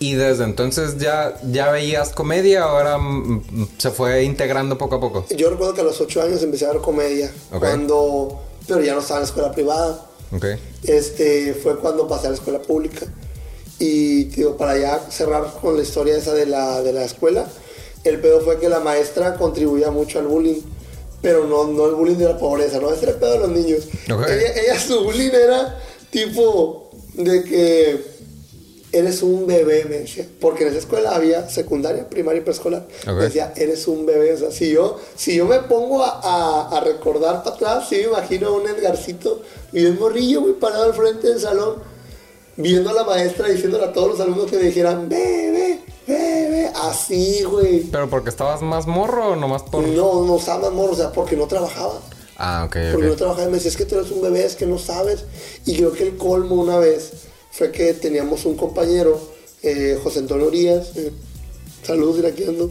¿Y 0.00 0.14
desde 0.14 0.44
entonces 0.44 0.98
ya, 0.98 1.40
ya 1.50 1.72
veías 1.72 2.10
comedia 2.10 2.62
ahora 2.62 2.98
mm, 2.98 3.44
mm, 3.50 3.68
se 3.78 3.90
fue 3.90 4.22
integrando 4.22 4.78
poco 4.78 4.96
a 4.96 5.00
poco? 5.00 5.26
Yo 5.36 5.50
recuerdo 5.50 5.74
que 5.74 5.80
a 5.80 5.84
los 5.84 6.00
ocho 6.00 6.22
años 6.22 6.42
empecé 6.42 6.66
a 6.66 6.72
ver 6.72 6.80
comedia. 6.80 7.32
Cuando... 7.58 8.40
Pero 8.66 8.82
ya 8.82 8.94
no 8.94 9.00
estaba 9.00 9.20
en 9.20 9.22
la 9.22 9.28
escuela 9.28 9.52
privada. 9.52 10.06
Este 10.84 11.54
fue 11.54 11.78
cuando 11.78 12.06
pasé 12.06 12.26
a 12.26 12.30
la 12.30 12.36
escuela 12.36 12.60
pública. 12.60 13.06
Y 13.78 14.24
digo, 14.24 14.56
para 14.56 14.76
ya 14.76 15.00
cerrar 15.10 15.54
con 15.60 15.76
la 15.76 15.82
historia 15.82 16.16
esa 16.16 16.34
de 16.34 16.46
la, 16.46 16.82
de 16.82 16.92
la 16.92 17.04
escuela, 17.04 17.46
el 18.04 18.20
pedo 18.20 18.40
fue 18.42 18.58
que 18.58 18.68
la 18.68 18.80
maestra 18.80 19.34
contribuía 19.34 19.90
mucho 19.90 20.18
al 20.18 20.26
bullying. 20.26 20.60
Pero 21.22 21.46
no, 21.46 21.66
no 21.66 21.86
el 21.86 21.94
bullying 21.94 22.16
de 22.16 22.26
la 22.26 22.38
pobreza, 22.38 22.78
no, 22.78 22.92
ese 22.92 23.04
era 23.04 23.12
el 23.12 23.18
pedo 23.18 23.32
de 23.32 23.38
los 23.38 23.48
niños. 23.50 23.88
Ella, 24.06 24.78
su 24.78 25.02
bullying 25.02 25.30
era 25.30 25.80
tipo 26.10 26.90
de 27.14 27.42
que 27.42 28.17
eres 28.92 29.22
un 29.22 29.46
bebé, 29.46 29.84
me 29.88 29.98
decía. 29.98 30.26
Porque 30.40 30.62
en 30.64 30.70
esa 30.70 30.78
escuela 30.78 31.14
había 31.14 31.48
secundaria, 31.48 32.08
primaria 32.08 32.40
y 32.40 32.44
preescolar. 32.44 32.86
Ok. 33.02 33.14
Me 33.14 33.24
decía, 33.24 33.52
eres 33.56 33.86
un 33.88 34.06
bebé. 34.06 34.32
O 34.34 34.38
sea, 34.38 34.50
si 34.50 34.70
yo, 34.70 34.98
si 35.16 35.36
yo 35.36 35.46
me 35.46 35.58
pongo 35.60 36.02
a, 36.02 36.20
a- 36.22 36.76
a 36.76 36.80
recordar 36.80 37.42
para 37.42 37.56
atrás, 37.56 37.86
sí 37.88 37.96
me 37.96 38.02
imagino 38.04 38.48
a 38.48 38.52
un 38.52 38.66
Edgarcito 38.68 39.42
bien 39.72 39.98
morrillo, 39.98 40.40
muy 40.40 40.52
parado 40.54 40.84
al 40.84 40.94
frente 40.94 41.28
del 41.28 41.40
salón, 41.40 41.76
viendo 42.56 42.90
a 42.90 42.92
la 42.94 43.04
maestra 43.04 43.48
diciéndole 43.48 43.84
a 43.84 43.92
todos 43.92 44.08
los 44.08 44.20
alumnos 44.20 44.50
que 44.50 44.56
me 44.56 44.62
dijeran, 44.64 45.08
bebé, 45.08 45.80
bebé. 46.06 46.72
Así, 46.74 47.42
güey. 47.44 47.80
¿Pero 47.82 48.08
porque 48.08 48.30
estabas 48.30 48.62
más 48.62 48.86
morro 48.86 49.32
o 49.32 49.36
nomás 49.36 49.62
por...? 49.62 49.82
No, 49.82 50.24
no 50.24 50.36
estaba 50.36 50.62
más 50.62 50.72
morro, 50.72 50.92
o 50.92 50.96
sea, 50.96 51.12
porque 51.12 51.36
no 51.36 51.46
trabajaba. 51.46 52.00
Ah, 52.40 52.62
ok, 52.66 52.76
Porque 52.92 53.06
no 53.08 53.12
ok. 53.12 53.18
trabajaba 53.18 53.44
y 53.44 53.50
me 53.50 53.54
decía, 53.54 53.70
es 53.70 53.76
que 53.76 53.84
tú 53.84 53.96
eres 53.96 54.10
un 54.12 54.22
bebé, 54.22 54.44
es 54.44 54.54
que 54.54 54.64
no 54.64 54.78
sabes. 54.78 55.24
Y 55.66 55.76
creo 55.76 55.92
que 55.92 56.04
el 56.04 56.16
colmo 56.16 56.54
una 56.54 56.78
vez 56.78 57.10
fue 57.58 57.72
que 57.72 57.92
teníamos 57.92 58.44
un 58.44 58.56
compañero, 58.56 59.20
eh, 59.64 59.98
José 60.00 60.20
Antonio 60.20 60.46
Urias, 60.46 60.92
eh, 60.94 61.10
saludos, 61.84 62.14
mira 62.16 62.28
aquí 62.28 62.44
ando, 62.44 62.70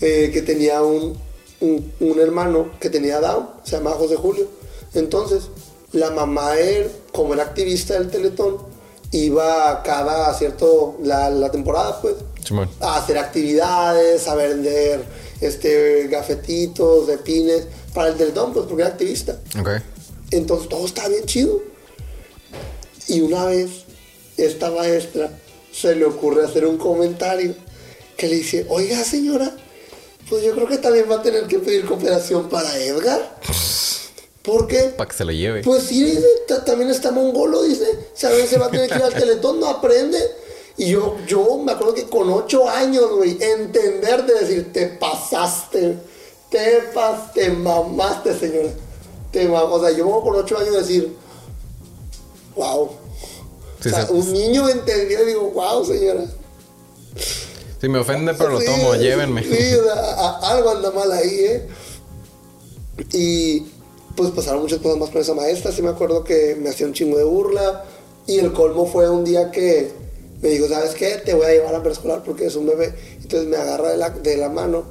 eh, 0.00 0.30
que 0.32 0.42
tenía 0.42 0.80
un, 0.82 1.18
un, 1.60 1.92
un 1.98 2.20
hermano 2.20 2.70
que 2.78 2.88
tenía 2.88 3.18
Down, 3.18 3.48
se 3.64 3.76
llamaba 3.76 3.96
José 3.96 4.14
Julio. 4.14 4.46
Entonces, 4.94 5.48
la 5.90 6.12
mamá, 6.12 6.52
de 6.52 6.78
él, 6.78 6.90
como 7.10 7.34
era 7.34 7.42
activista 7.42 7.94
del 7.94 8.10
Teletón, 8.10 8.58
iba 9.10 9.82
cada 9.82 10.32
cierto, 10.34 10.96
la, 11.02 11.28
la 11.28 11.50
temporada, 11.50 12.00
pues, 12.00 12.14
a 12.78 12.96
hacer 12.96 13.18
actividades, 13.18 14.28
a 14.28 14.36
vender 14.36 15.04
este, 15.40 16.06
gafetitos, 16.06 17.08
de 17.08 17.18
pines, 17.18 17.66
para 17.92 18.10
el 18.10 18.16
Teletón, 18.16 18.52
pues 18.52 18.66
porque 18.66 18.82
era 18.82 18.92
activista. 18.92 19.36
Ok. 19.58 19.68
Entonces 20.30 20.68
todo 20.68 20.86
estaba 20.86 21.08
bien 21.08 21.24
chido. 21.24 21.69
Y 23.10 23.20
una 23.22 23.44
vez, 23.46 23.70
esta 24.36 24.70
maestra 24.70 25.30
se 25.72 25.94
le 25.96 26.04
ocurre 26.04 26.44
hacer 26.44 26.64
un 26.66 26.78
comentario 26.78 27.54
que 28.16 28.28
le 28.28 28.36
dice, 28.36 28.66
oiga 28.68 29.02
señora, 29.04 29.54
pues 30.28 30.44
yo 30.44 30.52
creo 30.54 30.68
que 30.68 30.78
también 30.78 31.06
va 31.10 31.16
a 31.16 31.22
tener 31.22 31.46
que 31.46 31.58
pedir 31.58 31.84
cooperación 31.86 32.48
para 32.48 32.76
Edgar. 32.78 33.38
¿Por 34.42 34.66
qué? 34.66 34.84
Para 34.96 35.10
que 35.10 35.16
se 35.16 35.24
lo 35.24 35.32
lleve. 35.32 35.62
Pues 35.62 35.82
sí, 35.82 36.02
dice, 36.02 36.24
ta- 36.48 36.64
también 36.64 36.90
está 36.90 37.10
mongolo, 37.10 37.62
dice. 37.62 37.86
Sabes, 38.14 38.48
se 38.48 38.58
va 38.58 38.66
a 38.66 38.70
tener 38.70 38.88
que 38.88 38.96
ir 38.96 39.02
al 39.02 39.12
teletón, 39.22 39.60
no 39.60 39.66
aprende. 39.68 40.18
Y 40.76 40.86
yo, 40.90 41.16
yo 41.26 41.58
me 41.58 41.72
acuerdo 41.72 41.94
que 41.94 42.04
con 42.04 42.30
ocho 42.30 42.68
años, 42.68 43.10
güey, 43.10 43.36
entender 43.42 44.24
de 44.24 44.34
decir, 44.40 44.72
te 44.72 44.86
pasaste, 44.86 45.96
te 46.48 46.80
pas, 46.94 47.32
te 47.34 47.50
mamaste, 47.50 48.38
señora. 48.38 48.70
Te 49.30 49.46
mam- 49.48 49.68
o 49.70 49.80
sea, 49.80 49.90
yo 49.90 50.06
me 50.06 50.22
con 50.22 50.36
ocho 50.36 50.56
años 50.58 50.74
decir, 50.74 51.14
wow. 52.56 52.90
Sí, 53.80 53.88
o 53.88 53.92
sea, 53.92 54.06
un 54.10 54.32
niño 54.32 54.68
entendió 54.68 55.22
y 55.22 55.26
digo, 55.26 55.50
wow, 55.50 55.84
señora. 55.84 56.24
Si 57.80 57.88
me 57.88 57.98
ofende, 57.98 58.34
pero 58.34 58.50
lo 58.50 58.60
tomo, 58.62 58.92
sí, 58.94 59.00
llévenme. 59.00 59.42
Sí, 59.42 59.74
o 59.74 59.84
sea, 59.84 60.36
algo 60.50 60.70
anda 60.70 60.90
mal 60.90 61.10
ahí, 61.12 61.38
¿eh? 61.40 61.68
Y 63.12 63.60
pues 64.16 64.30
pasaron 64.32 64.60
muchas 64.60 64.80
cosas 64.80 64.98
más 64.98 65.08
con 65.08 65.22
esa 65.22 65.32
maestra. 65.32 65.72
Sí 65.72 65.80
me 65.80 65.88
acuerdo 65.88 66.22
que 66.22 66.56
me 66.60 66.68
hacía 66.68 66.86
un 66.86 66.92
chingo 66.92 67.16
de 67.16 67.24
burla. 67.24 67.84
Y 68.26 68.38
el 68.38 68.52
colmo 68.52 68.86
fue 68.86 69.08
un 69.08 69.24
día 69.24 69.50
que 69.50 69.92
me 70.42 70.50
dijo, 70.50 70.68
¿sabes 70.68 70.90
qué? 70.94 71.22
Te 71.24 71.32
voy 71.32 71.46
a 71.46 71.52
llevar 71.52 71.74
a 71.74 71.82
preescolar 71.82 72.22
porque 72.22 72.46
es 72.46 72.56
un 72.56 72.66
bebé. 72.66 72.94
Entonces 73.22 73.48
me 73.48 73.56
agarra 73.56 73.90
de 73.90 73.96
la, 73.96 74.10
de 74.10 74.36
la 74.36 74.50
mano 74.50 74.84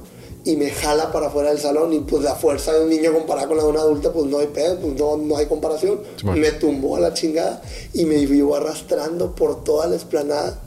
y 0.44 0.56
me 0.56 0.70
jala 0.70 1.12
para 1.12 1.26
afuera 1.26 1.50
del 1.50 1.58
salón. 1.58 1.92
Y 1.92 2.00
pues 2.00 2.22
la 2.22 2.34
fuerza 2.34 2.72
de 2.72 2.84
un 2.84 2.90
niño 2.90 3.12
comparada 3.12 3.48
con 3.48 3.56
la 3.56 3.64
de 3.64 3.68
una 3.68 3.80
adulta, 3.80 4.12
pues 4.12 4.26
no 4.26 4.38
hay 4.38 4.46
pedo, 4.48 4.78
pues 4.78 4.94
no, 4.94 5.16
no 5.16 5.36
hay 5.36 5.46
comparación. 5.46 6.00
Me 6.24 6.52
tumbó 6.52 6.96
a 6.96 7.00
la 7.00 7.14
chingada 7.14 7.62
y 7.92 8.04
me 8.04 8.26
llevó 8.26 8.56
arrastrando 8.56 9.34
por 9.34 9.64
toda 9.64 9.86
la 9.86 9.96
explanada 9.96 10.58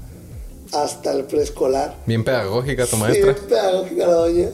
hasta 0.72 1.12
el 1.12 1.25
preescolar. 1.25 1.96
Bien 2.06 2.24
pedagógica 2.24 2.86
tu 2.86 2.98
maestra. 2.98 3.34
Sí, 3.34 3.42
pedagógica 3.48 4.08
la 4.08 4.13
doña. 4.13 4.50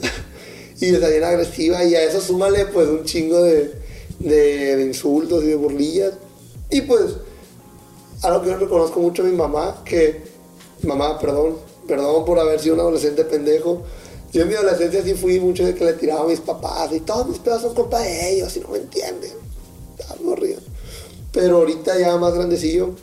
Y 0.80 0.94
está 0.94 1.08
bien 1.08 1.24
agresiva. 1.24 1.84
Y 1.84 1.94
a 1.94 2.02
eso 2.02 2.20
súmale 2.20 2.66
pues 2.66 2.88
un 2.88 3.04
chingo 3.04 3.42
de, 3.42 3.74
de, 4.18 4.76
de 4.76 4.82
insultos 4.86 5.44
y 5.44 5.48
de 5.48 5.56
burlillas. 5.56 6.14
Y 6.70 6.82
pues, 6.82 7.16
algo 8.22 8.42
que 8.42 8.48
yo 8.50 8.56
reconozco 8.56 9.00
mucho 9.00 9.22
a 9.22 9.26
mi 9.26 9.36
mamá, 9.36 9.82
que, 9.84 10.22
mamá, 10.82 11.18
perdón, 11.18 11.56
perdón 11.86 12.24
por 12.24 12.38
haber 12.38 12.60
sido 12.60 12.74
un 12.74 12.80
adolescente 12.80 13.24
pendejo. 13.24 13.82
Yo 14.32 14.42
en 14.42 14.48
mi 14.48 14.54
adolescencia 14.54 15.02
sí 15.02 15.14
fui 15.14 15.40
mucho 15.40 15.64
de 15.64 15.74
que 15.74 15.84
le 15.84 15.92
tiraba 15.94 16.22
a 16.22 16.26
mis 16.26 16.40
papás 16.40 16.90
y 16.92 17.00
todos 17.00 17.26
mis 17.28 17.38
pedos 17.38 17.62
son 17.62 17.74
culpa 17.74 17.98
de 18.00 18.32
ellos 18.34 18.56
y 18.56 18.60
no 18.60 18.68
me 18.68 18.78
entienden. 18.78 19.32
Estaba 19.98 20.18
aburrido. 20.20 20.60
Pero 21.32 21.58
ahorita 21.58 21.98
ya 21.98 22.16
más 22.16 22.34
grandecillo, 22.34 22.94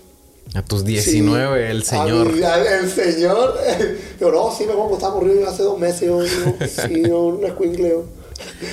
A 0.54 0.64
tus 0.64 0.86
19, 0.86 1.70
el 1.72 1.82
a 1.82 1.86
señor. 1.86 2.32
mí, 2.34 2.42
a- 2.44 2.80
el 2.80 2.90
señor. 2.90 3.56
Pero 4.20 4.32
no, 4.32 4.56
sí, 4.56 4.66
me 4.66 4.72
estaba 4.94 5.14
aburrido 5.14 5.42
yo 5.42 5.50
hace 5.50 5.64
dos 5.64 5.78
meses. 5.78 6.02
Yo, 6.02 6.24
yo, 6.24 6.56
sí, 6.88 7.04
yo, 7.08 7.24
un 7.26 7.42
yo. 7.42 8.06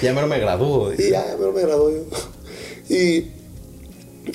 Ya 0.03 0.13
me, 0.13 0.25
me 0.27 0.39
gradúo. 0.39 0.93
Y 0.93 1.11
ya, 1.11 1.27
ya 1.27 1.37
me, 1.37 1.51
me 1.51 1.61
gradué 1.63 1.95
yo. 2.89 2.95
Y 2.95 3.31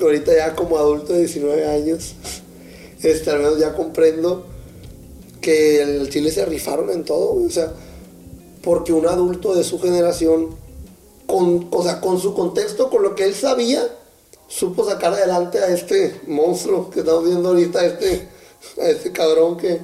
ahorita 0.01 0.35
ya 0.35 0.55
como 0.55 0.77
adulto 0.77 1.13
de 1.13 1.19
19 1.19 1.67
años, 1.67 2.15
este, 3.01 3.29
al 3.29 3.39
menos 3.39 3.59
ya 3.59 3.73
comprendo 3.73 4.45
que 5.41 5.81
el 5.81 6.09
Chile 6.09 6.31
se 6.31 6.45
rifaron 6.45 6.89
en 6.89 7.05
todo, 7.05 7.33
o 7.45 7.49
sea, 7.49 7.71
porque 8.63 8.93
un 8.93 9.07
adulto 9.07 9.55
de 9.55 9.63
su 9.63 9.79
generación, 9.79 10.49
con, 11.27 11.67
o 11.71 11.83
sea, 11.83 12.01
con 12.01 12.19
su 12.19 12.33
contexto, 12.33 12.89
con 12.89 13.03
lo 13.03 13.15
que 13.15 13.25
él 13.25 13.35
sabía, 13.35 13.87
supo 14.47 14.85
sacar 14.85 15.13
adelante 15.13 15.59
a 15.59 15.67
este 15.67 16.21
monstruo 16.27 16.89
que 16.89 17.01
estamos 17.01 17.25
viendo 17.25 17.49
ahorita, 17.49 17.79
a 17.79 17.85
este, 17.85 18.27
a 18.81 18.89
este 18.89 19.11
cabrón 19.11 19.57
que, 19.57 19.79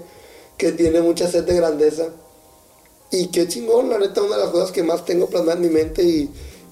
que 0.58 0.72
tiene 0.72 1.02
mucha 1.02 1.30
sed 1.30 1.44
de 1.44 1.56
grandeza. 1.56 2.08
Y 3.12 3.28
qué 3.28 3.48
chingón, 3.48 3.90
la 3.90 4.00
neta, 4.00 4.22
una 4.22 4.36
de 4.36 4.44
las 4.44 4.52
cosas 4.52 4.72
que 4.72 4.84
más 4.84 5.06
tengo 5.06 5.28
plasmada 5.28 5.58
en 5.58 5.62
mi 5.62 5.70
mente 5.70 6.04
y 6.04 6.30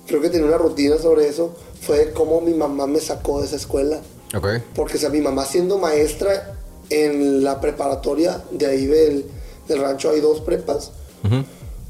creo 0.07 0.19
que 0.21 0.29
tenía 0.29 0.47
una 0.47 0.57
rutina 0.57 0.97
sobre 0.97 1.27
eso, 1.27 1.55
fue 1.81 2.11
cómo 2.11 2.41
mi 2.41 2.53
mamá 2.53 2.87
me 2.87 2.99
sacó 2.99 3.39
de 3.39 3.45
esa 3.45 3.55
escuela. 3.55 4.01
Ok. 4.35 4.47
Porque, 4.75 4.97
o 4.97 4.99
sea, 4.99 5.09
mi 5.09 5.21
mamá 5.21 5.45
siendo 5.45 5.77
maestra 5.77 6.57
en 6.89 7.43
la 7.43 7.61
preparatoria 7.61 8.43
de 8.51 8.65
ahí 8.65 8.85
del, 8.85 9.25
del 9.67 9.79
rancho 9.79 10.09
hay 10.09 10.19
dos 10.19 10.41
prepas, 10.41 10.91
Ujú. 11.23 11.45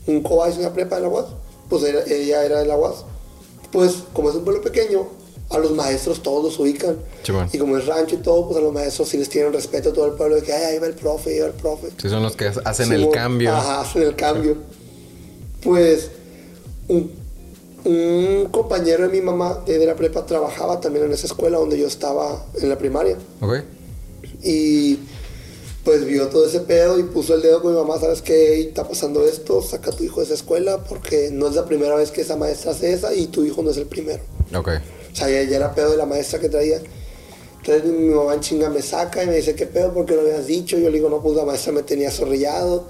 Un 0.08 0.22
COBAS 0.22 0.58
y 0.58 0.60
una 0.60 0.74
prepa 0.74 0.96
de 0.98 1.04
la 1.04 1.08
UAS, 1.10 1.26
pues 1.70 1.84
era- 1.84 2.04
ella 2.06 2.44
era 2.46 2.60
de 2.60 2.66
la 2.66 2.76
UAS. 2.78 3.06
Pues, 3.72 3.96
como 4.14 4.30
es 4.30 4.36
un 4.36 4.44
pueblo 4.44 4.62
pequeño, 4.62 5.08
a 5.50 5.58
los 5.60 5.72
maestros 5.72 6.22
todos 6.24 6.44
los 6.44 6.60
ubican. 6.60 6.98
Simón. 7.24 7.48
Y 7.52 7.58
como 7.58 7.78
es 7.78 7.86
rancho 7.86 8.16
y 8.16 8.20
todo, 8.20 8.46
pues 8.48 8.58
a 8.58 8.62
los 8.62 8.74
maestros 8.74 9.10
sí 9.10 9.18
les 9.18 9.30
tienen 9.30 9.54
respeto 9.54 9.90
a 9.90 9.94
todo 9.94 10.06
el 10.08 10.14
pueblo, 10.14 10.36
de 10.36 10.42
que, 10.44 10.52
ay, 10.54 10.64
ahí 10.74 10.80
va 10.80 10.88
el 10.88 10.94
profe, 10.96 11.32
ahí 11.32 11.40
va 11.40 11.48
el 11.48 11.54
profe. 11.54 11.90
Sí, 12.02 12.10
son 12.10 12.24
los 12.24 12.36
que 12.36 12.52
hacen 12.66 12.92
el 12.92 13.10
cambio. 13.10 13.52
Ajá, 13.54 13.82
hacen 13.82 14.04
el 14.04 14.16
cambio. 14.16 14.58
Pues 15.64 16.10
un, 16.88 17.12
un 17.86 18.48
compañero 18.52 19.04
de 19.04 19.10
mi 19.10 19.22
mamá 19.22 19.62
de 19.66 19.78
de 19.78 19.86
la 19.86 19.96
prepa 19.96 20.26
trabajaba 20.26 20.80
también 20.80 21.06
en 21.06 21.12
esa 21.14 21.28
escuela 21.28 21.58
donde 21.58 21.78
yo 21.80 21.88
estaba 21.88 22.46
en 22.62 22.70
la 22.70 22.78
primaria. 22.78 23.18
Ok. 23.42 23.60
Y 24.44 25.00
pues 25.84 26.06
vio 26.06 26.28
todo 26.30 26.46
ese 26.46 26.62
pedo 26.62 26.98
y 26.98 27.04
puso 27.04 27.36
el 27.36 27.42
dedo 27.42 27.62
con 27.62 27.74
mi 27.74 27.80
mamá, 27.80 28.00
¿sabes 28.00 28.22
qué? 28.22 28.62
Está 28.62 28.88
pasando 28.88 29.26
esto, 29.26 29.62
saca 29.62 29.92
a 29.92 29.94
tu 29.94 30.04
hijo 30.04 30.22
de 30.22 30.26
esa 30.28 30.36
escuela 30.36 30.84
porque 30.84 31.30
no 31.32 31.48
es 31.48 31.56
la 31.56 31.66
primera 31.66 31.96
vez 31.96 32.12
que 32.12 32.22
esa 32.22 32.38
maestra 32.38 32.72
hace 32.72 32.94
esa 32.94 33.14
y 33.14 33.28
tu 33.28 33.44
hijo 33.44 33.62
no 33.62 33.72
es 33.72 33.78
el 33.78 33.86
primero. 33.86 34.24
Ok. 34.56 34.70
O 35.12 35.16
sea, 35.16 35.30
ya, 35.30 35.44
ya 35.44 35.58
era 35.58 35.76
pedo 35.76 35.92
de 35.92 35.98
la 35.98 36.06
maestra 36.06 36.40
que 36.40 36.48
traía. 36.48 36.82
Entonces 37.58 37.86
mi 37.86 38.14
mamá 38.14 38.34
en 38.34 38.40
chinga 38.40 38.70
me 38.70 38.82
saca 38.82 39.24
y 39.24 39.28
me 39.28 39.36
dice, 39.36 39.56
¿qué 39.56 39.66
pedo? 39.66 39.94
¿Por 39.94 40.06
qué 40.06 40.16
lo 40.16 40.22
habías 40.22 40.48
dicho? 40.48 40.78
Yo 40.78 40.90
le 40.90 40.96
digo, 40.96 41.10
no, 41.10 41.22
pues 41.22 41.36
la 41.36 41.46
maestra 41.46 41.74
me 41.74 41.84
tenía 41.84 42.12
zorrillado. 42.12 42.86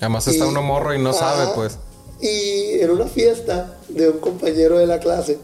Además 0.00 0.26
está 0.28 0.46
uno 0.46 0.62
morro 0.62 0.94
y 0.94 0.98
no 0.98 1.12
sabe, 1.12 1.52
pues. 1.54 1.78
Y 2.20 2.80
en 2.80 2.90
una 2.90 3.06
fiesta 3.06 3.78
de 3.88 4.08
un 4.08 4.18
compañero 4.18 4.78
de 4.78 4.86
la 4.86 4.98
clase, 4.98 5.38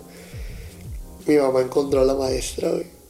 mi 1.27 1.37
mamá 1.37 1.61
encontró 1.61 2.01
a 2.01 2.05
la 2.05 2.15
maestra, 2.15 2.71
güey. 2.71 3.02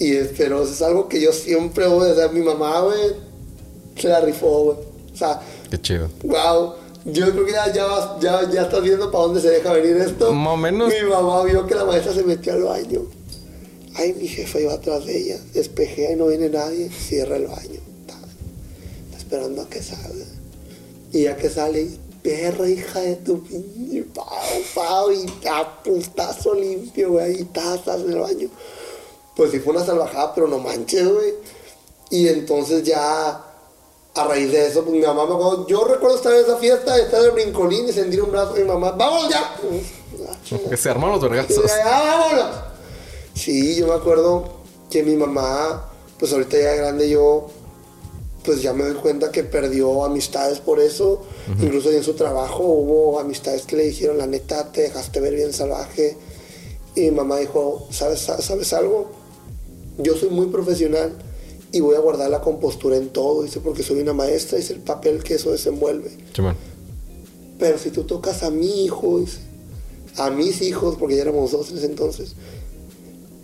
Y 0.00 0.16
es, 0.16 0.30
pero 0.36 0.64
es 0.64 0.82
algo 0.82 1.08
que 1.08 1.20
yo 1.20 1.32
siempre, 1.32 1.86
güey, 1.86 2.10
o 2.10 2.14
sea, 2.14 2.28
mi 2.28 2.40
mamá, 2.40 2.80
güey, 2.80 3.12
se 3.96 4.08
la 4.08 4.20
rifó, 4.20 4.64
güey. 4.64 4.76
O 5.12 5.16
sea, 5.16 5.40
Qué 5.70 5.80
chido. 5.80 6.08
wow. 6.24 6.74
Yo 7.04 7.30
creo 7.32 7.46
que 7.46 7.52
ya, 7.52 7.72
ya, 7.72 7.84
vas- 7.86 8.20
ya, 8.20 8.50
ya 8.50 8.62
estás 8.62 8.82
viendo 8.82 9.10
para 9.10 9.24
dónde 9.24 9.40
se 9.40 9.50
deja 9.50 9.72
venir 9.72 9.96
esto. 9.98 10.32
Más 10.32 10.54
o 10.54 10.56
menos. 10.56 10.92
Mi 10.92 11.08
mamá 11.08 11.44
vio 11.44 11.66
que 11.66 11.74
la 11.74 11.84
maestra 11.84 12.12
se 12.12 12.22
metió 12.24 12.52
al 12.54 12.62
baño. 12.64 13.02
Ay, 13.94 14.14
mi 14.14 14.26
jefa 14.28 14.60
iba 14.60 14.72
atrás 14.74 15.04
de 15.06 15.16
ella. 15.18 15.38
Despejé, 15.54 16.08
ahí 16.08 16.16
no 16.16 16.26
viene 16.28 16.48
nadie. 16.50 16.90
Cierra 16.90 17.36
el 17.36 17.46
baño. 17.46 17.80
Está, 18.00 18.18
está 19.06 19.16
esperando 19.18 19.62
a 19.62 19.68
que 19.68 19.82
salga. 19.82 20.24
Y 21.12 21.22
ya 21.24 21.36
que 21.36 21.48
sale, 21.48 21.88
perra 22.22 22.68
hija 22.68 23.00
de 23.00 23.16
tu 23.16 23.42
pinche 23.44 24.02
pao, 24.14 24.26
pao, 24.74 25.12
y 25.12 25.26
a 25.46 26.54
limpio, 26.54 27.12
güey, 27.12 27.24
ahí 27.36 27.44
tazas 27.44 28.02
en 28.02 28.12
el 28.12 28.18
baño. 28.18 28.48
Pues 29.40 29.52
sí 29.52 29.58
fue 29.58 29.72
una 29.72 29.82
salvajada, 29.82 30.34
pero 30.34 30.48
no 30.48 30.58
manches, 30.58 31.10
güey. 31.10 31.32
Y 32.10 32.28
entonces 32.28 32.82
ya, 32.82 33.42
a 34.14 34.24
raíz 34.24 34.52
de 34.52 34.66
eso, 34.66 34.82
pues 34.84 34.94
mi 34.94 35.00
mamá 35.00 35.24
me 35.24 35.32
acuerdo, 35.32 35.66
yo 35.66 35.82
recuerdo 35.84 36.16
estar 36.16 36.34
en 36.34 36.44
esa 36.44 36.58
fiesta, 36.58 36.98
estar 36.98 37.20
en 37.20 37.28
el 37.28 37.32
brincolín 37.32 37.88
y 37.88 37.92
sentir 37.94 38.22
un 38.22 38.32
brazo 38.32 38.52
de 38.52 38.64
mi 38.64 38.68
mamá, 38.68 38.90
¡vámonos 38.90 39.30
ya! 39.30 39.56
Que 40.68 40.76
se 40.76 40.90
armaron 40.90 41.12
los 41.12 41.22
vergazos. 41.22 41.64
Vámonos. 41.82 42.54
Sí, 43.32 43.76
yo 43.76 43.86
me 43.86 43.94
acuerdo 43.94 44.44
que 44.90 45.02
mi 45.02 45.16
mamá, 45.16 45.90
pues 46.18 46.34
ahorita 46.34 46.58
ya 46.58 46.74
grande 46.74 47.08
yo, 47.08 47.46
pues 48.44 48.60
ya 48.60 48.74
me 48.74 48.84
doy 48.84 48.96
cuenta 48.96 49.32
que 49.32 49.42
perdió 49.42 50.04
amistades 50.04 50.58
por 50.58 50.80
eso. 50.80 51.22
Incluso 51.62 51.90
en 51.90 52.04
su 52.04 52.12
trabajo 52.12 52.62
hubo 52.62 53.18
amistades 53.18 53.62
que 53.62 53.76
le 53.76 53.84
dijeron, 53.84 54.18
la 54.18 54.26
neta, 54.26 54.70
te 54.70 54.82
dejaste 54.82 55.18
ver 55.18 55.34
bien 55.34 55.54
salvaje. 55.54 56.18
Y 56.94 57.00
mi 57.00 57.12
mamá 57.12 57.38
dijo, 57.38 57.86
¿sabes, 57.90 58.20
¿sabes 58.20 58.74
algo? 58.74 59.18
Yo 60.02 60.16
soy 60.16 60.30
muy 60.30 60.46
profesional 60.46 61.12
y 61.72 61.80
voy 61.80 61.94
a 61.96 62.00
guardar 62.00 62.30
la 62.30 62.40
compostura 62.40 62.96
en 62.96 63.08
todo, 63.10 63.42
dice, 63.42 63.60
porque 63.60 63.82
soy 63.82 64.00
una 64.00 64.12
maestra, 64.12 64.58
es 64.58 64.70
el 64.70 64.80
papel 64.80 65.22
que 65.22 65.34
eso 65.34 65.52
desenvuelve. 65.52 66.10
Simón. 66.34 66.56
Pero 67.58 67.78
si 67.78 67.90
tú 67.90 68.04
tocas 68.04 68.42
a 68.42 68.50
mi 68.50 68.84
hijo, 68.84 69.20
dice, 69.20 69.38
a 70.16 70.30
mis 70.30 70.62
hijos, 70.62 70.96
porque 70.98 71.16
ya 71.16 71.22
éramos 71.22 71.52
dos 71.52 71.70
en 71.70 71.78
ese 71.78 71.86
entonces, 71.86 72.34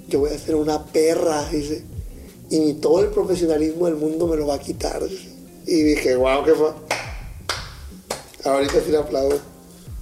yo 0.09 0.21
voy 0.21 0.31
a 0.31 0.39
ser 0.39 0.55
una 0.57 0.85
perra, 0.87 1.49
dice. 1.51 1.85
Y 2.49 2.61
ni 2.61 2.75
todo 2.75 3.01
el 3.01 3.09
profesionalismo 3.09 3.87
del 3.87 3.97
mundo 3.97 4.27
me 4.29 4.37
lo 4.37 4.47
va 4.47 4.55
a 4.55 4.59
quitar. 4.61 5.03
dice. 5.07 5.29
Y 5.67 5.83
dije, 5.83 6.15
wow, 6.17 6.45
qué 6.45 6.55
fue. 6.55 6.71
Ahorita 8.45 8.75
sí 8.85 8.91
le 8.93 8.99
aplaudo. 8.99 9.39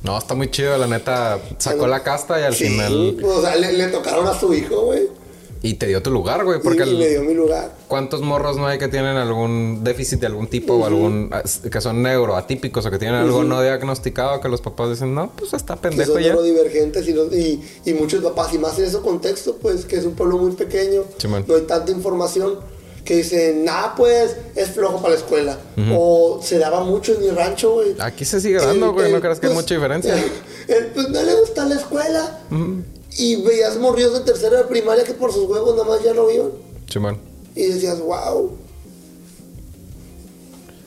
No, 0.02 0.18
está 0.18 0.34
muy 0.34 0.50
chido, 0.50 0.76
la 0.76 0.86
neta. 0.86 1.40
Sacó 1.58 1.86
la 1.86 2.02
casta 2.02 2.38
y 2.38 2.42
al 2.44 2.54
Sí, 2.54 2.64
final. 2.66 3.18
O 3.24 3.40
sea, 3.40 3.56
le, 3.56 3.72
le 3.72 3.88
tocaron 3.88 4.26
a 4.26 4.38
su 4.38 4.52
hijo, 4.52 4.82
güey. 4.86 5.08
Y 5.66 5.74
te 5.74 5.86
dio 5.86 6.02
tu 6.02 6.10
lugar, 6.10 6.44
güey. 6.44 6.60
Porque 6.60 6.80
y 6.84 6.90
el- 6.90 6.98
me 6.98 7.08
dio 7.08 7.22
mi 7.22 7.32
lugar. 7.32 7.72
¿cuántos 7.88 8.20
morros 8.20 8.56
no 8.58 8.66
hay 8.66 8.76
que 8.78 8.88
tienen 8.88 9.16
algún 9.16 9.82
déficit 9.82 10.20
de 10.20 10.26
algún 10.26 10.46
tipo 10.48 10.74
o 10.74 10.84
algún. 10.84 11.30
que 11.72 11.80
son 11.80 12.02
neuroatípicos 12.02 12.84
o 12.84 12.90
que 12.90 12.98
tienen 12.98 13.16
algo 13.20 13.44
no 13.44 13.62
diagnosticado 13.62 14.40
que 14.40 14.48
los 14.50 14.60
papás 14.60 14.90
dicen, 14.90 15.14
no, 15.14 15.32
pues 15.34 15.54
está 15.54 15.74
Que 15.76 15.88
pendejo 15.88 16.12
son 16.12 16.20
ya. 16.22 16.28
neurodivergentes 16.28 17.08
y, 17.08 17.12
los- 17.14 17.32
y, 17.32 17.62
y 17.86 17.94
muchos 17.94 18.22
papás, 18.22 18.52
y 18.52 18.58
más 18.58 18.78
en 18.78 18.84
ese 18.84 18.98
contexto, 18.98 19.56
pues 19.56 19.86
que 19.86 19.96
es 19.96 20.04
un 20.04 20.12
pueblo 20.14 20.36
muy 20.38 20.52
pequeño, 20.52 21.02
Simón. 21.18 21.44
no 21.48 21.54
hay 21.54 21.62
tanta 21.62 21.90
información, 21.92 22.58
que 23.04 23.16
dicen, 23.16 23.64
nah, 23.64 23.94
pues 23.96 24.34
es 24.54 24.70
flojo 24.70 24.96
para 25.00 25.14
la 25.14 25.20
escuela. 25.20 25.58
O 25.94 26.40
se 26.42 26.58
daba 26.58 26.82
mucho 26.84 27.12
en 27.14 27.20
mi 27.20 27.28
rancho, 27.30 27.72
güey. 27.74 27.94
Aquí 28.00 28.24
se 28.24 28.40
sigue 28.40 28.56
dando, 28.58 28.92
güey. 28.94 29.12
No 29.12 29.20
creas 29.20 29.38
que 29.40 29.46
hay 29.46 29.52
pues, 29.52 29.62
mucha 29.64 29.74
diferencia. 29.74 30.14
el, 30.68 30.86
pues 30.86 31.08
no 31.10 31.22
le 31.22 31.34
gusta 31.34 31.64
la 31.66 31.74
escuela. 31.74 32.40
Y 33.16 33.36
veías 33.36 33.76
morridos 33.76 34.14
de 34.14 34.20
tercera 34.20 34.58
de 34.58 34.64
primaria 34.64 35.04
que 35.04 35.14
por 35.14 35.32
sus 35.32 35.48
huevos 35.48 35.76
nada 35.76 35.88
más 35.88 36.02
ya 36.02 36.12
no 36.14 36.30
iban. 36.30 36.50
Simón. 36.90 37.18
Y 37.54 37.66
decías, 37.66 38.00
wow. 38.00 38.52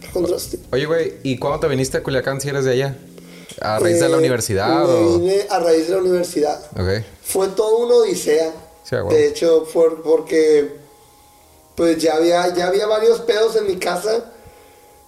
Qué 0.01 0.07
contraste. 0.11 0.59
Oye, 0.71 0.85
güey, 0.85 1.13
¿y 1.23 1.37
cuándo 1.37 1.59
te 1.59 1.67
viniste 1.67 1.97
a 1.97 2.03
Culiacán 2.03 2.41
si 2.41 2.49
eres 2.49 2.65
de 2.65 2.71
allá? 2.71 2.97
¿A 3.61 3.79
raíz 3.79 3.99
de 3.99 4.09
la 4.09 4.17
Eh, 4.17 4.19
universidad 4.19 4.85
me 4.85 4.93
o...? 4.93 5.19
vine 5.19 5.45
a 5.49 5.59
raíz 5.59 5.87
de 5.87 5.95
la 5.95 6.01
universidad. 6.01 6.59
Ok. 6.73 7.03
Fue 7.23 7.47
todo 7.49 7.77
una 7.85 7.95
odisea. 7.95 8.53
Sí, 8.83 8.95
a 8.95 8.99
huevo. 8.99 9.09
De 9.11 9.27
hecho, 9.27 9.65
fue 9.65 10.01
porque 10.03 10.75
pues 11.75 12.01
ya 12.01 12.15
había, 12.15 12.53
ya 12.55 12.67
había 12.67 12.87
varios 12.87 13.19
pedos 13.21 13.55
en 13.55 13.67
mi 13.67 13.77
casa. 13.77 14.31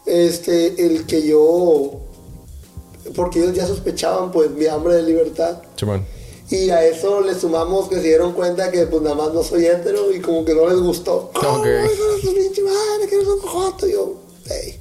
Este, 0.05 0.85
el 0.85 1.05
que 1.05 1.27
yo. 1.27 1.99
Porque 3.15 3.39
ellos 3.39 3.53
ya 3.55 3.65
sospechaban, 3.67 4.31
pues, 4.31 4.51
mi 4.51 4.65
hambre 4.67 4.95
de 4.95 5.03
libertad. 5.03 5.61
Simón. 5.75 6.05
Y 6.51 6.69
a 6.71 6.83
eso 6.83 7.21
le 7.21 7.35
sumamos 7.39 7.89
que 7.89 7.95
se 7.97 8.01
dieron 8.03 8.33
cuenta 8.33 8.71
que, 8.71 8.87
pues, 8.87 9.01
nada 9.03 9.15
más 9.15 9.33
no 9.33 9.43
soy 9.43 9.65
hétero 9.65 10.11
y 10.13 10.19
como 10.19 10.43
que 10.43 10.55
no 10.55 10.67
les 10.67 10.79
gustó. 10.79 11.31
Ok. 11.35 11.65
¡Ay, 11.65 11.89
no, 11.99 12.17
su 12.29 12.33
pinche 12.35 12.63
madre, 12.63 13.07
que 13.07 13.15
eres 13.15 13.27
un 13.27 13.39
joto! 13.41 13.87
Y 13.87 13.91
yo, 13.91 14.15
hey, 14.49 14.79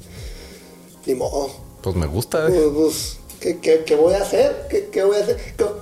ni 1.04 1.14
modo. 1.14 1.50
Pues 1.83 1.94
me 1.94 2.07
gusta, 2.07 2.46
Pues, 2.46 2.59
eh. 2.59 2.70
pues, 2.74 3.16
¿qué, 3.40 3.59
qué, 3.59 3.85
qué 3.85 3.96
voy 3.96 4.14
a 4.14 4.22
hacer? 4.22 4.66
¿Qué, 4.70 4.88
qué 4.90 5.02
voy 5.04 5.16
a 5.18 5.20
hacer? 5.20 5.37
Co- 5.59 5.76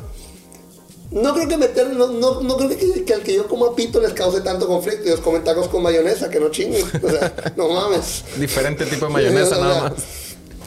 No 1.12 1.32
creo 1.34 1.48
que 1.48 1.56
meter, 1.56 1.92
no, 1.94 2.08
no, 2.08 2.40
no 2.40 2.56
creo 2.56 2.68
que, 2.70 3.04
que 3.04 3.14
al 3.14 3.22
que 3.22 3.34
yo 3.34 3.46
coma 3.46 3.74
pito 3.76 4.00
les 4.00 4.12
cause 4.12 4.40
tanto 4.40 4.66
conflicto. 4.66 5.04
Ellos 5.04 5.20
comen 5.20 5.44
tacos 5.44 5.68
con 5.68 5.82
mayonesa, 5.84 6.28
que 6.28 6.40
no 6.40 6.50
chinguen. 6.50 6.84
O 7.00 7.08
sea, 7.10 7.52
no 7.56 7.68
mames. 7.68 8.24
Diferente 8.38 8.86
tipo 8.86 9.06
de 9.06 9.12
mayonesa 9.12 9.52
O 9.52 9.54
sea, 9.54 9.58
nada 9.64 9.82
más. 9.82 9.92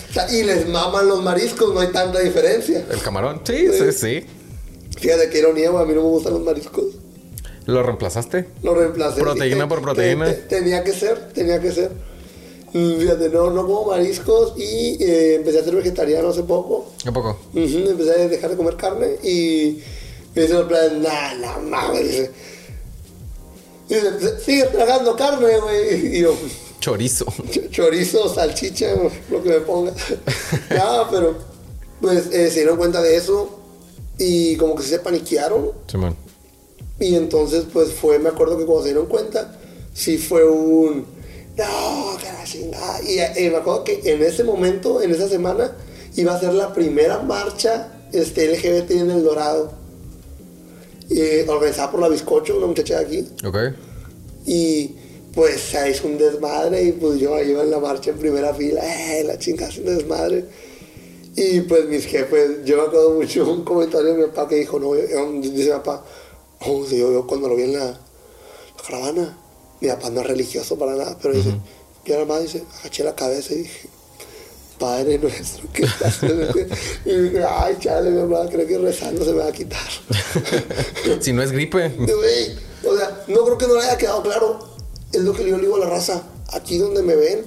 o 0.09 0.13
sea, 0.13 0.31
y 0.33 0.43
les 0.43 0.65
maman 0.69 1.09
los 1.09 1.21
mariscos, 1.21 1.73
no 1.73 1.81
hay 1.81 1.89
tanta 1.91 2.19
diferencia. 2.19 2.85
El 2.89 3.01
camarón. 3.01 3.41
Sí, 3.43 3.67
sí, 3.77 3.91
sí. 3.91 4.25
Fíjate 4.99 5.29
qué 5.29 5.39
ironía, 5.39 5.69
güey, 5.69 5.83
a 5.83 5.85
mí 5.87 5.93
no 5.93 6.01
me 6.03 6.09
gustan 6.09 6.33
los 6.33 6.41
mariscos. 6.43 6.85
¿Lo 7.65 7.83
reemplazaste? 7.83 8.47
Lo 8.63 8.73
reemplacé. 8.73 9.19
Proteína 9.21 9.67
por 9.67 9.79
te- 9.79 9.83
proteína. 9.83 10.25
te- 10.25 10.33
tenía 10.33 10.83
que 10.83 10.91
ser, 10.91 11.31
tenía 11.33 11.59
que 11.61 11.71
ser. 11.71 11.91
Mm, 12.73 12.97
Fíjate, 12.99 13.29
no, 13.29 13.49
no 13.51 13.65
como 13.65 13.85
mariscos 13.87 14.53
y 14.57 14.97
eh, 15.03 15.35
empecé 15.35 15.59
a 15.59 15.63
ser 15.63 15.75
vegetariano 15.75 16.29
hace 16.29 16.43
poco. 16.43 16.91
¿A 17.05 17.11
poco? 17.11 17.39
Empecé 17.53 18.11
a 18.11 18.27
dejar 18.27 18.49
de 18.51 18.57
comer 18.57 18.75
carne 18.75 19.07
y 19.23 19.81
me 20.35 20.41
dice 20.43 20.57
el 20.57 20.65
plan, 20.65 21.01
nah, 21.01 21.33
no 21.35 21.61
mames, 21.69 22.03
dice. 22.07 22.31
Dice, 23.87 24.39
sigues 24.45 24.71
tragando 24.71 25.15
carne, 25.15 25.57
güey. 25.59 26.15
Y 26.17 26.21
yo, 26.21 26.33
Chorizo. 26.79 27.25
"Ch- 27.25 27.69
chorizo, 27.71 28.33
salchicha, 28.33 28.93
lo 29.29 29.43
que 29.43 29.49
me 29.49 29.59
ponga. 29.61 29.91
no, 30.75 31.07
pero 31.11 31.35
pues 31.99 32.27
eh, 32.27 32.49
se 32.49 32.59
dieron 32.61 32.77
cuenta 32.77 33.01
de 33.01 33.15
eso 33.17 33.58
y 34.19 34.55
como 34.57 34.75
que 34.75 34.83
se 34.83 34.99
paniquearon. 34.99 35.71
Y 36.99 37.15
entonces, 37.15 37.65
pues 37.71 37.93
fue, 37.93 38.19
me 38.19 38.29
acuerdo 38.29 38.57
que 38.57 38.65
cuando 38.65 38.83
se 38.83 38.89
dieron 38.89 39.07
cuenta, 39.07 39.57
sí 39.93 40.17
fue 40.17 40.47
un. 40.47 41.05
No, 41.57 42.17
que 42.17 42.25
la 42.25 42.43
chingada. 42.45 43.01
Y 43.03 43.19
eh, 43.19 43.49
me 43.49 43.57
acuerdo 43.57 43.83
que 43.85 44.01
en 44.03 44.21
ese 44.21 44.43
momento, 44.43 45.01
en 45.01 45.11
esa 45.11 45.27
semana, 45.27 45.71
iba 46.15 46.35
a 46.35 46.39
ser 46.39 46.53
la 46.53 46.73
primera 46.73 47.19
marcha 47.19 47.93
este, 48.11 48.47
LGBT 48.53 48.91
en 48.91 49.11
El 49.11 49.23
Dorado. 49.23 49.71
eh, 51.09 51.45
organizada 51.47 51.89
por 51.91 52.01
la 52.01 52.09
Bizcocho, 52.09 52.57
una 52.57 52.67
muchacha 52.67 52.99
de 52.99 53.05
aquí. 53.05 53.27
Ok. 53.45 53.57
Y 54.45 54.95
pues 55.33 55.59
se 55.61 55.89
hizo 55.89 56.07
un 56.07 56.17
desmadre 56.17 56.83
y 56.83 56.91
pues 56.91 57.19
yo 57.19 57.35
ahí 57.35 57.51
iba 57.51 57.61
en 57.63 57.71
la 57.71 57.79
marcha 57.79 58.11
en 58.11 58.17
primera 58.17 58.53
fila, 58.53 58.81
eh, 58.83 59.23
la 59.23 59.37
chingada, 59.39 59.71
un 59.79 59.85
desmadre. 59.97 60.45
Y 61.41 61.61
pues 61.61 61.85
mis 61.85 62.05
jefes, 62.05 62.65
yo 62.65 62.75
me 62.77 62.83
acuerdo 62.83 63.11
mucho 63.11 63.49
un 63.49 63.63
comentario 63.63 64.13
de 64.13 64.17
mi 64.17 64.25
papá 64.27 64.49
que 64.49 64.55
dijo, 64.55 64.77
no, 64.79 64.93
yo- 64.95 65.07
yo- 65.07 65.31
dice 65.41 65.65
mi 65.65 65.71
papá, 65.71 66.03
oh, 66.65 66.85
sí, 66.85 66.97
yo, 66.99 67.11
yo 67.13 67.25
cuando 67.25 67.47
lo 67.47 67.55
vi 67.55 67.63
en 67.63 67.73
la, 67.73 67.85
la 67.85 67.97
caravana, 68.85 69.37
mi 69.79 69.87
papá 69.87 70.09
no 70.09 70.19
es 70.21 70.27
religioso 70.27 70.77
para 70.77 70.95
nada, 70.95 71.17
pero 71.21 71.33
dice, 71.35 71.51
yo 72.05 72.13
nada 72.15 72.25
más 72.25 72.41
dice, 72.41 72.63
agaché 72.81 73.03
la 73.05 73.15
cabeza 73.15 73.53
y 73.53 73.57
dije, 73.59 73.87
Padre 74.77 75.17
nuestro, 75.17 75.67
¿qué 75.73 75.83
estás 75.83 76.17
haciendo?" 76.23 76.45
Y 77.05 77.13
dije, 77.13 77.43
ay, 77.47 77.77
chale, 77.79 78.09
mi 78.11 78.21
mamá, 78.21 78.49
creo 78.49 78.65
que 78.67 78.77
rezando 78.77 79.23
se 79.23 79.31
me 79.31 79.39
va 79.39 79.47
a 79.47 79.51
quitar. 79.51 79.79
si 81.21 81.31
no 81.33 81.41
es 81.41 81.51
gripe. 81.51 81.91
O 82.85 82.97
sea, 82.97 83.23
no 83.27 83.43
creo 83.45 83.57
que 83.57 83.67
no 83.67 83.73
le 83.75 83.81
haya 83.81 83.97
quedado 83.97 84.23
claro. 84.23 84.59
Es 85.13 85.21
lo 85.21 85.33
que 85.33 85.47
yo 85.49 85.55
le 85.57 85.63
digo 85.63 85.75
a 85.75 85.79
la 85.79 85.89
raza. 85.89 86.23
Aquí 86.53 86.77
donde 86.77 87.01
me 87.03 87.15
ven, 87.15 87.45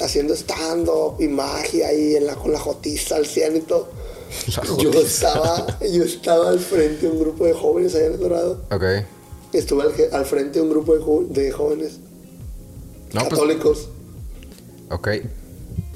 haciendo 0.00 0.34
stand-up 0.34 1.20
y 1.20 1.28
magia 1.28 1.88
ahí 1.88 2.16
en 2.16 2.26
la, 2.26 2.34
con 2.34 2.52
la 2.52 2.58
jotiza 2.58 3.16
al 3.16 3.26
100 3.26 3.56
y 3.56 3.60
todo. 3.60 3.88
Yo 4.78 4.90
estaba, 4.92 5.78
yo 5.80 6.04
estaba 6.04 6.48
al 6.48 6.58
frente 6.58 7.06
de 7.06 7.12
un 7.12 7.20
grupo 7.20 7.44
de 7.44 7.52
jóvenes 7.52 7.94
allá 7.94 8.06
en 8.06 8.12
el 8.14 8.18
Dorado. 8.18 8.62
Ok. 8.70 8.84
Estuve 9.52 9.84
al, 10.12 10.24
frente 10.24 10.58
de 10.58 10.62
un 10.62 10.70
grupo 10.70 10.94
de, 11.28 11.52
jóvenes 11.52 11.98
No, 13.12 13.20
pues. 13.20 13.28
católicos. 13.28 13.88
Ok. 14.90 15.08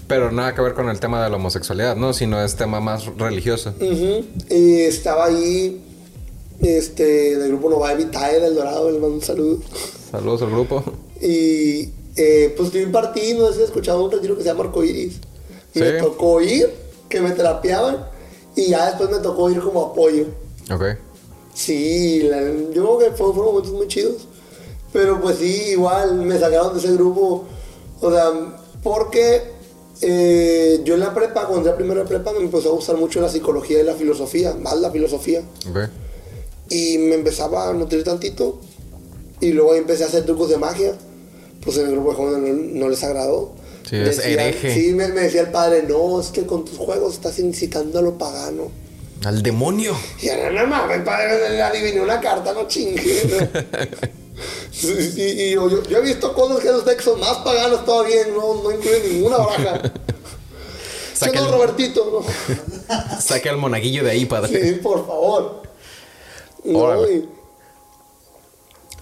Pero 0.07 0.31
nada 0.31 0.55
que 0.55 0.61
ver 0.61 0.75
con 0.75 0.89
el 0.89 1.01
tema 1.01 1.25
de 1.25 1.31
la 1.31 1.37
homosexualidad, 1.37 1.97
¿no? 1.97 2.13
Sino 2.13 2.43
es 2.45 2.55
tema 2.55 2.81
más 2.81 3.07
religioso. 3.17 3.75
Ujú. 3.81 4.25
Y 4.51 4.81
estaba 4.83 5.27
ahí, 5.27 5.83
este, 6.61 7.37
del 7.39 7.49
grupo 7.49 7.71
Nova 7.71 7.95
Vitae 7.95 8.39
del 8.39 8.55
Dorado, 8.55 8.91
les 8.91 9.01
mando 9.01 9.17
un 9.17 9.23
saludo. 9.23 9.61
Saludos 10.13 10.43
al 10.43 10.51
grupo. 10.51 10.85
Y 11.21 11.91
eh, 12.17 12.55
pues 12.57 12.73
un 12.75 12.93
partido, 12.93 13.47
no 13.47 13.53
sé 13.53 13.59
si 13.59 13.65
escuchado 13.65 14.05
un 14.05 14.11
retiro 14.11 14.37
que 14.37 14.43
se 14.43 14.49
llama 14.49 14.65
Arcoiris. 14.65 15.17
Me 15.75 15.91
Sí. 15.93 15.97
tocó 16.03 16.41
ir, 16.41 16.71
que 17.09 17.21
me 17.21 17.31
terapiaban, 17.33 18.09
y 18.55 18.69
ya 18.71 18.87
después 18.87 19.11
me 19.11 19.19
tocó 19.19 19.51
ir 19.51 19.61
como 19.61 19.83
apoyo. 19.87 20.25
Ok. 20.73 20.85
Sí, 21.55 22.23
la- 22.23 22.43
yo 22.73 22.97
creo 22.97 22.99
que 22.99 23.05
fue- 23.17 23.33
fueron 23.33 23.47
momentos 23.47 23.73
muy 23.73 23.87
chidos. 23.89 24.29
Pero 24.93 25.21
pues 25.21 25.37
sí, 25.39 25.71
igual 25.73 26.15
me 26.15 26.39
sacaron 26.39 26.73
de 26.73 26.79
ese 26.79 26.93
grupo. 26.93 27.45
O 28.01 28.11
sea, 28.11 28.31
porque 28.83 29.55
eh, 30.03 30.81
yo 30.85 30.95
en 30.95 31.01
la 31.01 31.15
prepa, 31.15 31.43
cuando 31.47 31.57
entré 31.59 31.73
a 31.73 31.77
primera 31.77 32.01
de 32.03 32.07
prepa, 32.07 32.33
me 32.33 32.41
empezó 32.41 32.69
a 32.71 32.73
gustar 32.75 32.97
mucho 32.99 33.19
la 33.21 33.31
psicología 33.31 33.81
y 33.81 33.83
la 33.83 33.95
filosofía, 33.95 34.55
más 34.55 34.79
la 34.79 34.91
filosofía. 34.91 35.43
Ok. 35.71 35.79
Y 36.71 36.99
me 36.99 37.15
empezaba 37.15 37.69
a 37.71 37.73
nutrir 37.73 38.05
tantito. 38.05 38.59
Y 39.41 39.53
luego 39.53 39.75
empecé 39.75 40.05
a 40.05 40.09
hacer 40.09 40.25
trucos 40.27 40.49
de 40.51 40.59
magia. 40.59 40.93
Pues 41.67 41.77
en 41.77 41.87
el 41.89 41.93
grupo 41.93 42.11
de 42.11 42.17
jóvenes 42.17 42.55
no, 42.55 42.81
no 42.85 42.89
les 42.89 43.05
agradó. 43.05 43.53
Sí, 43.89 43.97
es 43.97 44.19
hereje. 44.21 44.73
Sí, 44.75 44.93
me, 44.95 45.09
me 45.09 45.21
decía 45.23 45.43
el 45.43 45.51
padre, 45.51 45.83
no, 45.87 46.19
es 46.21 46.29
que 46.29 46.47
con 46.47 46.65
tus 46.65 46.79
juegos 46.79 47.13
estás 47.15 47.39
incitando 47.39 47.99
a 47.99 48.03
lo 48.03 48.17
pagano. 48.17 48.71
Al 49.25 49.43
demonio. 49.43 49.95
Y 50.23 50.29
era, 50.29 50.51
no 50.51 50.67
mames, 50.67 51.03
padre, 51.03 51.51
le 51.51 51.61
adiviné 51.63 52.01
una 52.01 52.21
carta, 52.21 52.53
no 52.55 52.67
chingue. 52.67 53.49
Sí, 54.71 54.93
y 55.17 55.51
yo, 55.53 55.71
yo, 55.71 55.83
yo 55.85 55.97
he 55.97 56.03
visto 56.03 56.35
cosas 56.35 56.59
que 56.61 56.69
los 56.71 56.85
decks 56.85 57.05
son 57.05 57.19
más 57.19 57.39
paganos 57.39 57.87
todavía, 57.87 58.29
y 58.29 58.31
no, 58.33 58.63
no 58.63 58.71
incluyen 58.71 59.15
ninguna 59.15 59.39
baraja. 59.39 59.81
Saca 61.15 61.39
el- 61.39 61.49
Robertito, 61.51 62.23
¿no? 62.89 63.19
Saque 63.19 63.49
al 63.49 63.57
monaguillo 63.57 64.05
de 64.05 64.11
ahí, 64.11 64.27
padre. 64.27 64.63
Sí, 64.63 64.73
por 64.83 65.07
favor. 65.07 65.63
No, 66.65 67.09
y 67.11 67.27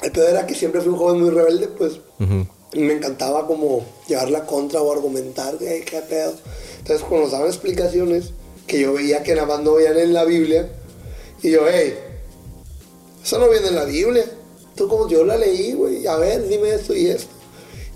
el 0.03 0.13
peor 0.13 0.29
era 0.31 0.47
que 0.47 0.55
siempre 0.55 0.81
fui 0.81 0.93
un 0.93 0.99
joven 0.99 1.21
muy 1.21 1.31
rebelde, 1.31 1.67
pues 1.67 1.95
Me 2.19 2.93
encantaba 2.93 3.47
como 3.47 3.85
llevar 4.09 4.31
la 4.31 4.47
contra 4.47 4.81
o 4.81 4.93
argumentar, 4.93 5.57
"Ey, 5.63 5.83
qué 5.83 6.01
pedo. 6.01 6.35
Entonces 6.79 7.07
cuando 7.07 7.27
nos 7.27 7.33
daban 7.33 7.49
explicaciones 7.49 8.31
que 8.67 8.81
yo 8.81 8.95
veía 8.95 9.23
que 9.23 9.35
nada 9.35 9.47
más 9.47 9.61
no 9.61 9.75
veían 9.75 9.97
en 9.99 10.13
la 10.13 10.25
Biblia, 10.25 10.71
y 11.43 11.51
yo, 11.51 11.61
hey, 11.71 11.95
eso 13.23 13.39
no 13.39 13.51
viene 13.51 13.69
en 13.69 13.75
la 13.75 13.85
Biblia. 13.85 14.25
Tú 14.75 14.89
como 14.89 15.09
yo 15.09 15.25
la 15.25 15.37
leí, 15.37 15.75
güey, 15.75 16.07
a 16.07 16.17
ver, 16.17 16.49
dime 16.49 16.71
esto 16.71 16.95
y 16.95 17.09
esto. 17.09 17.33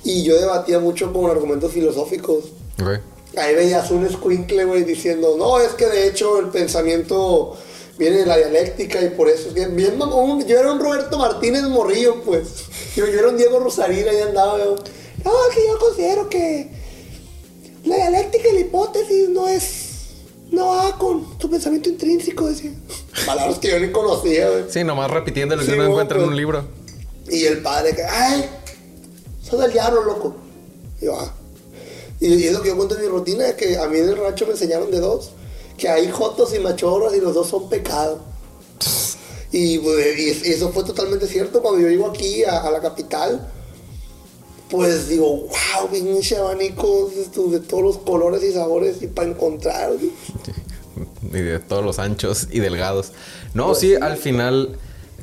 Y 0.05 0.23
yo 0.23 0.39
debatía 0.39 0.79
mucho 0.79 1.13
con 1.13 1.31
argumentos 1.31 1.73
filosóficos. 1.73 2.45
Ok. 2.81 3.01
Ahí 3.37 3.55
veías 3.55 3.91
un 3.91 4.07
escuincle, 4.07 4.65
güey, 4.65 4.85
diciendo, 4.85 5.37
no, 5.39 5.61
es 5.61 5.71
que 5.71 5.87
de 5.87 6.09
hecho 6.09 6.39
el 6.39 6.49
pensamiento 6.49 7.57
viene 7.99 8.19
de 8.19 8.27
la 8.27 8.37
dialéctica 8.37 9.03
y 9.03 9.11
por 9.11 9.29
eso 9.29 9.51
bien 9.53 9.99
mamón, 9.99 10.47
yo 10.47 10.59
era 10.59 10.73
un 10.73 10.79
Roberto 10.81 11.19
Martínez 11.19 11.63
Morrillo, 11.65 12.23
pues. 12.23 12.49
Yo, 12.95 13.07
yo 13.07 13.19
era 13.19 13.29
un 13.29 13.37
Diego 13.37 13.59
Rosarín, 13.59 14.09
ahí 14.09 14.21
andaba 14.21 14.59
yo. 14.59 14.77
No, 15.25 15.33
es 15.49 15.55
que 15.55 15.67
yo 15.67 15.79
considero 15.79 16.29
que 16.29 16.71
la 17.85 17.97
dialéctica 17.97 18.49
y 18.49 18.55
la 18.55 18.61
hipótesis 18.61 19.29
no 19.31 19.49
es, 19.49 19.89
no 20.51 20.69
va 20.69 20.97
con 20.97 21.39
tu 21.39 21.51
pensamiento 21.51 21.89
intrínseco, 21.89 22.47
decía. 22.47 22.73
Palabras 23.27 23.59
que 23.59 23.69
yo 23.69 23.81
ni 23.81 23.91
conocía, 23.91 24.49
güey. 24.49 24.65
Sí, 24.69 24.85
nomás 24.85 25.11
repitiendo 25.11 25.57
lo 25.57 25.63
que 25.63 25.69
Sí, 25.69 25.73
uno 25.75 25.87
encuentra 25.87 26.19
en 26.19 26.23
pues. 26.25 26.31
un 26.31 26.37
libro. 26.37 26.65
Y 27.31 27.45
el 27.45 27.63
padre 27.63 27.95
que, 27.95 28.05
ay, 28.05 28.49
sos 29.43 29.61
del 29.61 29.73
diablo, 29.73 30.05
loco. 30.05 30.37
Y 31.01 31.07
yo, 31.07 31.19
ah. 31.19 31.35
Y, 32.21 32.35
y 32.35 32.45
es 32.47 32.53
lo 32.53 32.63
que 32.63 32.69
yo 32.69 32.77
cuento 32.77 32.95
en 32.97 33.03
mi 33.03 33.09
rutina, 33.09 33.55
que 33.55 33.77
a 33.77 33.87
mí 33.89 33.99
en 33.99 34.09
el 34.09 34.17
rancho 34.17 34.47
me 34.47 34.53
enseñaron 34.53 34.91
de 34.91 34.99
dos, 35.01 35.31
que 35.79 35.89
hay 35.89 36.11
jotos 36.11 36.55
y 36.55 36.59
machorros 36.59 37.15
y 37.15 37.21
los 37.21 37.33
dos 37.35 37.49
son 37.49 37.69
pecado. 37.71 38.21
Y, 39.51 39.79
eso 40.45 40.71
fue 40.73 40.85
totalmente 40.85 41.27
cierto 41.27 41.63
cuando 41.63 41.81
yo 41.81 41.89
llego 41.89 42.07
aquí 42.09 42.45
a, 42.45 42.59
a 42.59 42.71
la 42.71 42.81
capital. 42.81 43.51
Pues 44.69 45.09
digo, 45.09 45.47
wow, 45.47 45.89
pinche 45.91 46.37
abanico 46.37 47.11
de, 47.51 47.61
todos 47.61 47.83
los 47.83 47.99
colores 47.99 48.43
y 48.43 48.53
sabores 48.53 49.01
y 49.01 49.07
para 49.07 49.31
encontrar. 49.31 49.93
güey". 49.95 50.13
Y 51.23 51.43
de 51.43 51.59
todos 51.61 51.83
los 51.83 51.99
anchos 51.99 52.49
y 52.51 52.61
delgados. 52.61 53.13
No, 53.55 53.69
Pues 53.69 53.79
sí, 53.79 53.89
sí. 53.91 53.97
al 54.01 54.19
final, 54.19 54.79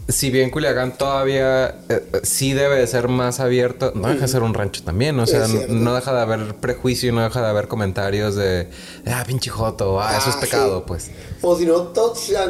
si 0.08 0.30
bien 0.30 0.52
Culiacán 0.52 0.98
todavía 0.98 1.68
eh, 1.90 2.04
eh, 2.14 2.20
sí 2.24 2.54
debe 2.54 2.76
de 2.78 2.86
ser 2.88 3.08
más 3.08 3.40
abierto, 3.40 3.92
no 3.96 4.08
deja 4.08 4.22
de 4.22 4.28
ser 4.28 4.44
un 4.44 4.54
rancho 4.54 4.84
también. 4.84 5.20
O 5.20 5.26
sea, 5.26 5.48
no 5.70 5.96
deja 5.96 6.14
de 6.14 6.22
haber 6.22 6.56
prejuicio, 6.56 7.12
no 7.12 7.24
deja 7.24 7.42
de 7.42 7.48
haber 7.48 7.68
comentarios 7.68 8.36
de, 8.36 8.70
ah, 9.08 9.24
pinche 9.26 9.50
joto, 9.50 10.00
ah, 10.00 10.16
eso 10.18 10.30
es 10.30 10.36
Ah, 10.36 10.40
pecado, 10.42 10.78
sí. 10.80 10.84
pues. 10.88 11.12
O 11.42 11.58
si 11.58 11.66
no, 11.66 11.84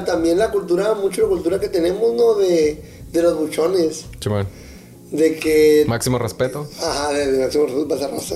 también 0.06 0.38
la 0.38 0.52
cultura, 0.52 0.94
mucho 0.96 1.22
la 1.24 1.28
cultura 1.30 1.60
que 1.60 1.70
tenemos, 1.70 2.14
¿no? 2.14 2.34
De, 2.36 2.84
de 3.12 3.22
los 3.24 3.38
buchones. 3.38 4.06
Chimón. 4.20 4.48
De 5.12 5.36
que. 5.38 5.86
Máximo 5.88 6.18
respeto. 6.18 6.68
Ajá, 6.82 7.14
de, 7.14 7.32
de 7.32 7.40
máximo 7.44 7.66
respeto 7.68 7.88
para 7.88 8.08
raza. 8.08 8.36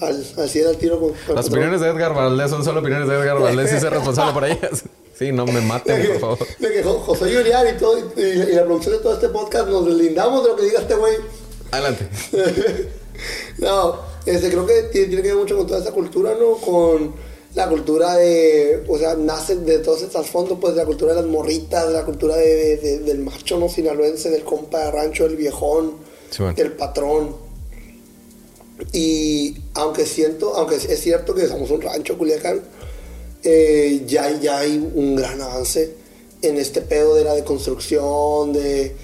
al, 0.00 0.26
así 0.44 0.58
era 0.58 0.70
el 0.70 0.76
tiro 0.76 1.00
con. 1.00 1.12
con- 1.26 1.36
Las 1.36 1.48
opiniones 1.48 1.80
de 1.80 1.88
Edgar 1.88 2.12
Valdés 2.12 2.50
son 2.50 2.64
solo 2.64 2.80
opiniones 2.80 3.08
de 3.08 3.14
Edgar 3.14 3.38
Valdés 3.40 3.72
y 3.72 3.80
ser 3.80 3.92
responsable 3.94 4.32
por 4.34 4.44
ellas. 4.44 4.82
Sí, 5.22 5.32
no 5.32 5.46
me 5.46 5.52
de 5.60 5.60
maten, 5.62 6.02
que, 6.02 6.08
por 6.08 6.20
favor. 6.20 6.38
de 6.58 6.72
que 6.72 6.82
Jo- 6.82 6.98
José 7.00 7.32
Yuriar 7.32 7.66
y 7.74 7.78
todo, 7.78 7.98
y, 7.98 8.20
y 8.22 8.34
la- 8.54 8.64
producción 8.64 8.96
de 8.96 9.00
todo 9.02 9.14
este 9.14 9.28
podcast 9.28 9.68
nos 9.68 9.86
deslindamos 9.86 10.42
de 10.42 10.48
lo 10.50 10.56
que 10.56 10.64
diga 10.64 10.80
este 10.80 10.94
güey. 10.94 11.14
Adelante. 11.70 12.08
no, 13.58 13.96
este, 14.26 14.48
creo 14.50 14.66
que 14.66 14.82
tiene, 14.92 15.16
que 15.16 15.22
ver 15.28 15.36
mucho 15.36 15.56
con 15.56 15.66
toda 15.66 15.80
esa 15.80 15.92
cultura, 15.92 16.34
¿no? 16.38 16.56
Con 16.56 17.14
la 17.54 17.68
cultura 17.68 18.14
de, 18.16 18.82
o 18.88 18.98
sea, 18.98 19.14
nace 19.14 19.56
de 19.56 19.78
todo 19.78 19.96
ese 19.96 20.06
trasfondo, 20.06 20.58
pues, 20.58 20.74
de 20.74 20.80
la 20.80 20.86
cultura 20.86 21.14
de 21.14 21.20
las 21.22 21.30
morritas, 21.30 21.86
de 21.88 21.92
la 21.92 22.04
cultura 22.04 22.36
de, 22.36 22.54
de- 22.56 22.76
de- 22.78 22.98
del 23.00 23.18
macho, 23.18 23.58
¿no? 23.58 23.68
Sinaloense, 23.68 24.30
del 24.30 24.42
compa 24.42 24.86
de 24.86 24.90
rancho, 24.90 25.24
del 25.24 25.36
viejón, 25.36 25.94
del 26.56 26.72
patrón. 26.72 27.36
Y 28.92 29.56
aunque 29.74 30.06
siento, 30.06 30.54
aunque 30.56 30.76
es 30.76 31.00
cierto 31.00 31.34
que 31.34 31.46
somos 31.46 31.70
un 31.70 31.82
rancho, 31.82 32.18
Culiacán, 32.18 32.62
eh, 33.44 34.02
ya, 34.06 34.24
hay- 34.24 34.40
ya 34.40 34.58
hay 34.58 34.76
un 34.94 35.16
gran 35.16 35.40
avance 35.40 35.90
en 36.42 36.56
este 36.58 36.80
pedo 36.80 37.14
de 37.14 37.24
la 37.24 37.34
deconstrucción, 37.34 38.52
de 38.52 38.94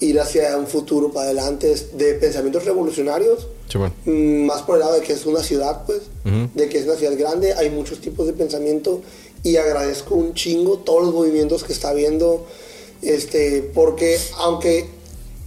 ir 0.00 0.20
hacia 0.20 0.56
un 0.56 0.66
futuro 0.66 1.10
para 1.12 1.26
adelante, 1.26 1.74
de 1.96 2.14
pensamientos 2.14 2.64
revolucionarios, 2.64 3.48
Chimón. 3.68 3.92
mm, 4.04 4.44
más 4.46 4.62
por 4.62 4.76
el 4.76 4.80
lado 4.80 4.94
de 4.94 5.00
que 5.00 5.12
es 5.12 5.26
una 5.26 5.42
ciudad, 5.42 5.84
pues, 5.86 6.02
Ujú. 6.24 6.48
de 6.54 6.68
que 6.68 6.78
es 6.78 6.84
una 6.84 6.94
ciudad 6.96 7.16
grande, 7.18 7.52
hay 7.54 7.70
muchos 7.70 8.00
tipos 8.00 8.26
de 8.26 8.32
pensamiento 8.32 9.00
y 9.42 9.56
agradezco 9.56 10.14
un 10.14 10.34
chingo 10.34 10.78
todos 10.78 11.04
los 11.04 11.14
movimientos 11.14 11.64
que 11.64 11.72
está 11.72 11.90
habiendo, 11.90 12.46
este, 13.02 13.62
porque 13.74 14.18
aunque 14.38 14.86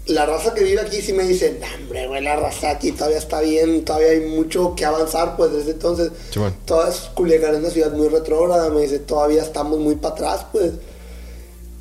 la 0.07 0.25
raza 0.25 0.53
que 0.53 0.63
vive 0.63 0.81
aquí 0.81 1.01
sí 1.01 1.13
me 1.13 1.23
dice, 1.23 1.57
"Nah, 1.59 1.67
hombre, 1.75 2.07
güey, 2.07 2.21
la 2.23 2.35
raza 2.35 2.71
aquí 2.71 2.91
todavía 2.91 3.17
está 3.19 3.39
bien, 3.41 3.85
todavía 3.85 4.09
hay 4.09 4.21
mucho 4.21 4.73
que 4.75 4.83
avanzar, 4.85 5.37
pues 5.37 5.51
desde 5.53 5.71
entonces, 5.71 6.11
Simón. 6.31 6.55
toda 6.65 6.89
es- 6.89 7.09
Culiacán 7.13 7.53
es 7.53 7.59
una 7.59 7.69
ciudad 7.69 7.91
muy 7.91 8.07
retrógrada, 8.07 8.69
me 8.69 8.81
dice, 8.81 8.99
todavía 8.99 9.43
estamos 9.43 9.79
muy 9.79 9.95
para 9.95 10.15
atrás, 10.15 10.45
pues. 10.51 10.71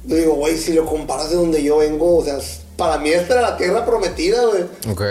Yo 0.05 0.17
digo, 0.17 0.35
güey, 0.35 0.57
si 0.59 0.73
lo 0.73 0.87
comparas 0.87 1.31
de 1.31 1.37
donde 1.37 1.63
yo 1.63 1.79
vengo, 1.79 2.19
o 2.19 2.25
sea, 2.25 2.39
es- 2.39 2.61
para 2.81 2.99
mí 2.99 3.11
esta 3.11 3.35
era 3.35 3.43
la 3.51 3.57
tierra 3.57 3.85
prometida, 3.87 4.43
güey. 4.47 4.65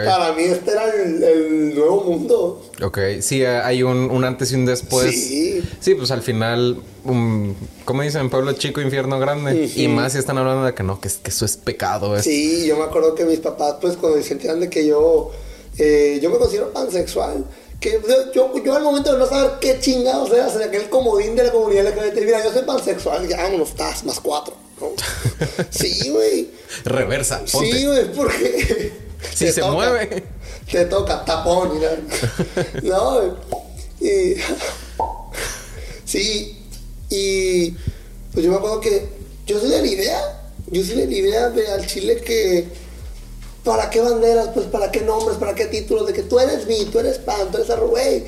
Para 0.05 0.33
mí 0.33 0.43
este 0.43 0.71
era 0.71 0.83
el, 0.93 1.23
el 1.23 1.75
nuevo 1.75 2.03
mundo. 2.03 2.61
Ok, 2.83 2.97
sí, 3.21 3.45
hay 3.45 3.83
un, 3.83 4.09
un 4.11 4.25
antes 4.25 4.51
y 4.51 4.55
un 4.55 4.65
después. 4.65 5.11
Sí. 5.11 5.63
Sí, 5.79 5.95
pues 5.95 6.11
al 6.11 6.21
final, 6.21 6.81
um, 7.05 7.53
como 7.85 8.01
dicen, 8.01 8.29
pueblo 8.29 8.51
chico, 8.53 8.81
infierno 8.81 9.19
grande. 9.19 9.71
Y 9.75 9.87
más 9.87 10.11
si 10.13 10.17
están 10.19 10.37
hablando 10.37 10.65
de 10.65 10.73
que 10.73 10.83
no, 10.83 10.99
que, 10.99 11.07
es- 11.07 11.17
que 11.17 11.29
eso 11.29 11.45
es 11.45 11.55
pecado. 11.55 12.17
Es, 12.17 12.23
Sí, 12.25 12.65
yo 12.67 12.75
me 12.75 12.83
acuerdo 12.83 13.15
que 13.15 13.23
mis 13.23 13.39
papás, 13.39 13.75
pues, 13.79 13.95
cuando 13.95 14.21
se 14.21 14.33
enteran 14.33 14.59
de 14.59 14.69
que 14.69 14.85
yo, 14.85 15.31
eh, 15.77 16.19
yo 16.21 16.29
me 16.29 16.37
considero 16.37 16.73
pansexual, 16.73 17.45
que 17.79 17.91
yo, 17.91 18.31
yo, 18.33 18.63
yo 18.63 18.75
al 18.75 18.83
momento 18.83 19.13
de 19.13 19.19
no 19.19 19.25
saber 19.25 19.51
qué 19.61 19.79
chingados 19.79 20.31
era, 20.31 20.47
o 20.47 20.49
sea, 20.51 20.65
aquel 20.65 20.89
comodín 20.89 21.35
de 21.35 21.43
la 21.45 21.51
comunidad 21.51 21.85
LGBT, 21.87 22.25
mira, 22.25 22.43
yo 22.43 22.51
soy 22.51 22.63
pansexual, 22.63 23.27
ya 23.27 23.37
vámonos, 23.37 23.69
estás, 23.69 24.03
más 24.03 24.19
cuatro, 24.19 24.53
¿no? 24.79 24.91
Sí, 25.69 26.09
güey. 26.09 26.49
Reversa, 26.85 27.43
ponte. 27.51 27.71
Sí, 27.71 27.85
güey, 27.85 28.13
porque... 28.13 28.91
Si 29.33 29.51
se 29.51 29.61
toca. 29.61 29.73
mueve. 29.73 30.23
Te 30.71 30.85
toca, 30.85 31.25
tapón, 31.25 31.77
mira. 31.77 31.97
No, 32.83 33.19
güey. 33.19 33.31
Y... 34.01 34.35
Sí, 36.05 36.57
y 37.09 37.71
pues 38.33 38.45
yo 38.45 38.51
me 38.51 38.57
acuerdo 38.57 38.79
que 38.79 39.09
yo 39.45 39.59
soy 39.59 39.69
de 39.69 39.81
la 39.81 39.87
idea, 39.87 40.51
yo 40.71 40.83
soy 40.83 40.95
de 40.95 41.05
la 41.07 41.13
idea 41.13 41.49
de 41.49 41.67
al 41.67 41.85
Chile 41.85 42.17
que 42.17 42.67
¿para 43.63 43.89
qué 43.89 44.01
banderas? 44.01 44.49
Pues 44.53 44.65
¿para 44.67 44.91
qué 44.91 45.01
nombres? 45.01 45.37
¿Para 45.37 45.55
qué 45.55 45.65
títulos? 45.65 46.07
De 46.07 46.13
que 46.13 46.23
tú 46.23 46.39
eres 46.39 46.65
mi, 46.65 46.85
tú 46.85 46.99
eres 46.99 47.17
pan, 47.19 47.51
tú 47.51 47.57
eres 47.57 47.69
arro, 47.69 47.89
güey. 47.89 48.23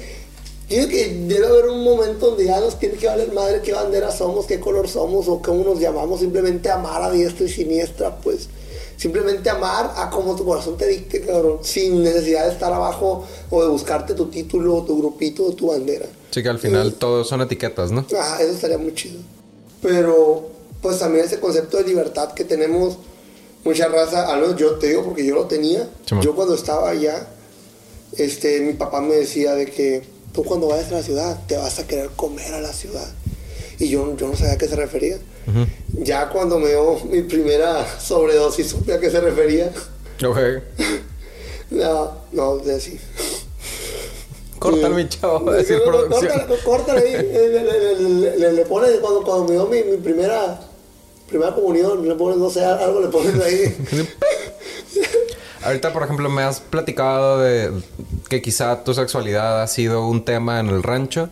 Yo 0.72 0.88
que 0.88 1.10
debe 1.28 1.48
haber 1.48 1.68
un 1.68 1.84
momento 1.84 2.28
donde 2.28 2.46
ya 2.46 2.62
nos 2.62 2.80
tiene 2.80 2.96
que 2.96 3.06
valer 3.06 3.34
madre 3.34 3.62
qué 3.62 3.74
bandera 3.74 4.10
somos, 4.10 4.46
qué 4.46 4.62
color 4.62 4.88
somos 4.88 5.28
o 5.28 5.42
cómo 5.42 5.66
nos 5.66 5.82
llamamos, 5.82 6.22
simplemente 6.22 6.70
amar 6.70 7.02
a 7.02 7.12
diestra 7.12 7.46
y 7.46 7.50
siniestra, 7.50 8.16
pues. 8.18 8.48
Simplemente 8.96 9.50
amar 9.50 9.94
a 9.98 10.10
como 10.10 10.36
tu 10.36 10.46
corazón 10.46 10.78
te 10.78 10.88
dicte, 10.88 11.22
cabrón, 11.22 11.60
sin 11.62 12.02
necesidad 12.04 12.46
de 12.46 12.54
estar 12.54 12.72
abajo 12.72 13.28
o 13.50 13.64
de 13.64 13.68
buscarte 13.68 14.14
tu 14.14 14.28
título, 14.28 14.84
tu 14.84 14.98
grupito 14.98 15.44
o 15.44 15.52
tu 15.52 15.68
bandera. 15.68 16.06
Sí, 16.30 16.42
que 16.42 16.50
al 16.50 16.60
final 16.60 16.94
todos 16.94 17.28
son 17.28 17.42
etiquetas, 17.42 17.92
¿no? 17.92 18.06
Ajá, 18.18 18.42
eso 18.42 18.54
estaría 18.54 18.78
muy 18.78 18.94
chido. 18.94 19.20
Pero, 19.82 20.52
pues 20.82 21.00
también 21.00 21.26
ese 21.26 21.40
concepto 21.40 21.78
de 21.78 21.84
libertad 21.84 22.32
que 22.34 22.46
tenemos, 22.46 22.98
mucha 23.66 23.90
raza, 23.90 24.32
al 24.32 24.40
menos 24.40 24.56
yo 24.56 24.76
te 24.76 24.88
digo 24.88 25.04
porque 25.04 25.26
yo 25.26 25.36
lo 25.36 25.48
tenía. 25.48 25.90
Yo 26.22 26.34
cuando 26.34 26.54
estaba 26.56 26.90
allá, 26.92 27.28
este, 28.14 28.62
mi 28.62 28.74
papá 28.74 29.02
me 29.02 29.16
decía 29.16 29.56
de 29.56 29.66
que 29.66 30.04
tú 30.34 30.44
cuando 30.44 30.68
vayas 30.68 30.90
a 30.92 30.96
la 30.96 31.04
ciudad 31.04 31.40
te 31.48 31.58
vas 31.58 31.80
a 31.80 31.88
querer 31.88 32.10
comer 32.16 32.54
a 32.54 32.62
la 32.62 32.74
ciudad. 32.74 33.08
Y 33.80 33.90
yo, 33.90 34.16
yo 34.16 34.28
no 34.28 34.36
sabía 34.36 34.54
a 34.54 34.58
qué 34.58 34.68
se 34.68 34.76
refería. 34.76 35.18
Ya 35.94 36.30
cuando 36.30 36.60
me 36.60 36.70
dio 36.70 37.00
mi 37.06 37.22
primera 37.24 37.86
sobredosis 38.00 38.68
supe 38.68 38.94
a 38.94 39.00
qué 39.00 39.10
se 39.10 39.20
refería. 39.22 39.72
Ok. 40.26 40.38
No, 41.72 42.18
no, 42.34 42.58
de 42.58 42.76
así. 42.76 43.00
Corta 44.60 44.90
mi 44.90 45.08
chavo, 45.08 45.50
a 45.52 45.56
decir 45.56 45.78
Sí, 45.78 45.84
no, 45.86 45.90
producción. 45.90 46.32
Córtale, 46.48 46.62
córtale 46.66 47.00
ahí. 47.00 47.14
Eh, 47.16 47.50
Le, 47.50 47.64
le- 47.64 48.10
le- 48.20 48.38
le- 48.38 48.52
le 48.54 48.66
pones 48.66 48.92
cuando, 49.00 49.24
cuando 49.24 49.46
me 49.46 49.52
dio 49.54 49.66
mi, 49.68 49.82
mi 49.90 49.96
primera 49.96 50.60
primera 51.30 51.56
comunión, 51.56 52.06
le 52.06 52.14
pones, 52.16 52.38
no 52.40 52.50
sé, 52.50 52.62
algo 52.66 53.00
le 53.00 53.08
pones 53.08 53.42
ahí. 53.42 53.74
Ahorita, 55.64 55.94
por 55.94 56.04
ejemplo, 56.04 56.28
me 56.30 56.42
has 56.42 56.60
platicado 56.60 57.40
de 57.40 57.72
que 58.30 58.42
quizá 58.42 58.84
tu 58.84 58.94
sexualidad 58.94 59.62
ha 59.62 59.68
sido 59.68 60.08
un 60.08 60.26
tema 60.26 60.60
en 60.60 60.68
el 60.70 60.82
rancho 60.82 61.30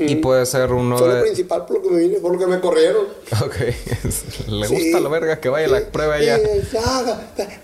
y 0.00 0.16
puede 0.16 0.46
ser 0.46 0.72
uno 0.72 0.98
Fue 0.98 1.08
de... 1.08 1.14
lo 1.16 1.22
principal 1.22 1.64
por 1.66 1.76
lo 1.76 1.82
que 1.82 1.90
me 1.90 1.98
vine, 2.00 2.18
por 2.18 2.32
lo 2.32 2.38
que 2.38 2.46
me 2.46 2.60
corrieron. 2.60 3.06
Ok, 3.42 3.56
le 4.48 4.66
gusta 4.66 4.76
Sí. 4.76 5.00
la 5.00 5.08
verga 5.08 5.40
que 5.40 5.48
vaya 5.48 5.66
a 5.66 5.70
la 5.70 5.80
prueba 5.90 6.18
ya. 6.20 6.38
Sí, 6.38 6.44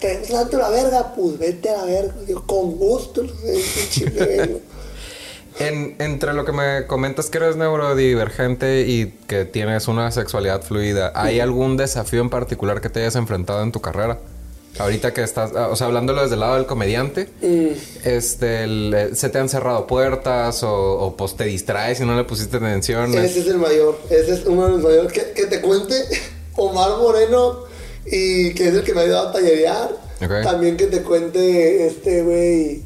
te, 0.01 0.19
gusta 0.29 0.57
la 0.59 0.69
verga, 0.71 1.15
pues 1.15 1.39
vete 1.39 1.71
a 1.71 1.79
la 1.79 1.85
verga. 1.85 2.15
Digo, 2.27 2.45
con 2.47 2.77
gusto. 2.77 3.23
En, 5.61 5.95
entre 6.01 6.33
lo 6.33 6.45
que 6.45 6.51
me 6.51 6.85
comentas 6.89 7.31
que 7.31 7.39
eres 7.39 7.55
neurodivergente 7.55 8.81
y 8.89 9.15
que 9.29 9.45
tienes 9.45 9.87
una 9.87 10.11
sexualidad 10.11 10.63
fluida, 10.63 11.13
¿hay 11.15 11.39
algún 11.39 11.77
desafío 11.77 12.21
en 12.23 12.29
particular 12.29 12.81
que 12.81 12.89
te 12.89 13.01
hayas 13.01 13.15
enfrentado 13.15 13.63
en 13.63 13.71
tu 13.71 13.81
carrera? 13.81 14.19
Ahorita 14.79 15.13
que 15.15 15.23
estás, 15.23 15.53
ah, 15.55 15.69
o 15.71 15.77
sea, 15.77 15.87
hablándolo 15.87 16.23
desde 16.23 16.35
el 16.35 16.41
lado 16.41 16.57
del 16.57 16.67
comediante, 16.67 17.29
Mm. 17.43 17.69
este, 18.05 18.65
el- 18.65 19.11
¿se 19.15 19.29
te 19.29 19.39
han 19.39 19.49
cerrado 19.49 19.87
puertas 19.87 20.63
o, 20.65 20.73
o, 20.99 21.17
pues 21.17 21.37
te 21.37 21.45
distraes 21.45 22.01
y 22.01 22.05
no 22.05 22.17
le 22.17 22.25
pusiste 22.25 22.57
atención? 22.57 23.15
Ese 23.15 23.41
es 23.41 23.47
el 23.47 23.59
mayor, 23.59 23.99
ese 24.11 24.35
es 24.35 24.45
uno 24.47 24.65
de 24.67 24.71
los 24.73 24.83
mayores. 24.83 25.13
Que, 25.13 25.31
que 25.33 25.47
te 25.47 25.61
cuente 25.61 25.95
Omar 26.57 26.99
Moreno 26.99 27.61
y 28.07 28.53
que 28.55 28.69
es 28.69 28.75
el 28.75 28.83
que 28.83 28.95
me 28.95 29.01
ha 29.01 29.05
ayudado 29.05 29.29
a 29.29 29.33
tallerear. 29.33 29.91
También 30.43 30.77
que 30.77 30.87
te 30.87 31.03
cuente 31.03 31.87
este 31.87 32.23
güey, 32.23 32.83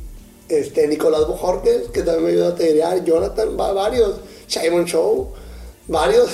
este 0.48 0.88
Nicolás 0.88 1.26
Bojorquez, 1.28 1.88
que 1.92 2.02
también 2.02 2.24
me 2.24 2.30
ayuda 2.32 2.48
a 2.48 2.54
tallerear. 2.54 3.04
Jonathan, 3.04 3.56
va, 3.58 3.72
varios. 3.72 4.16
Simon 4.46 4.84
Show, 4.86 5.28
varios 5.86 6.28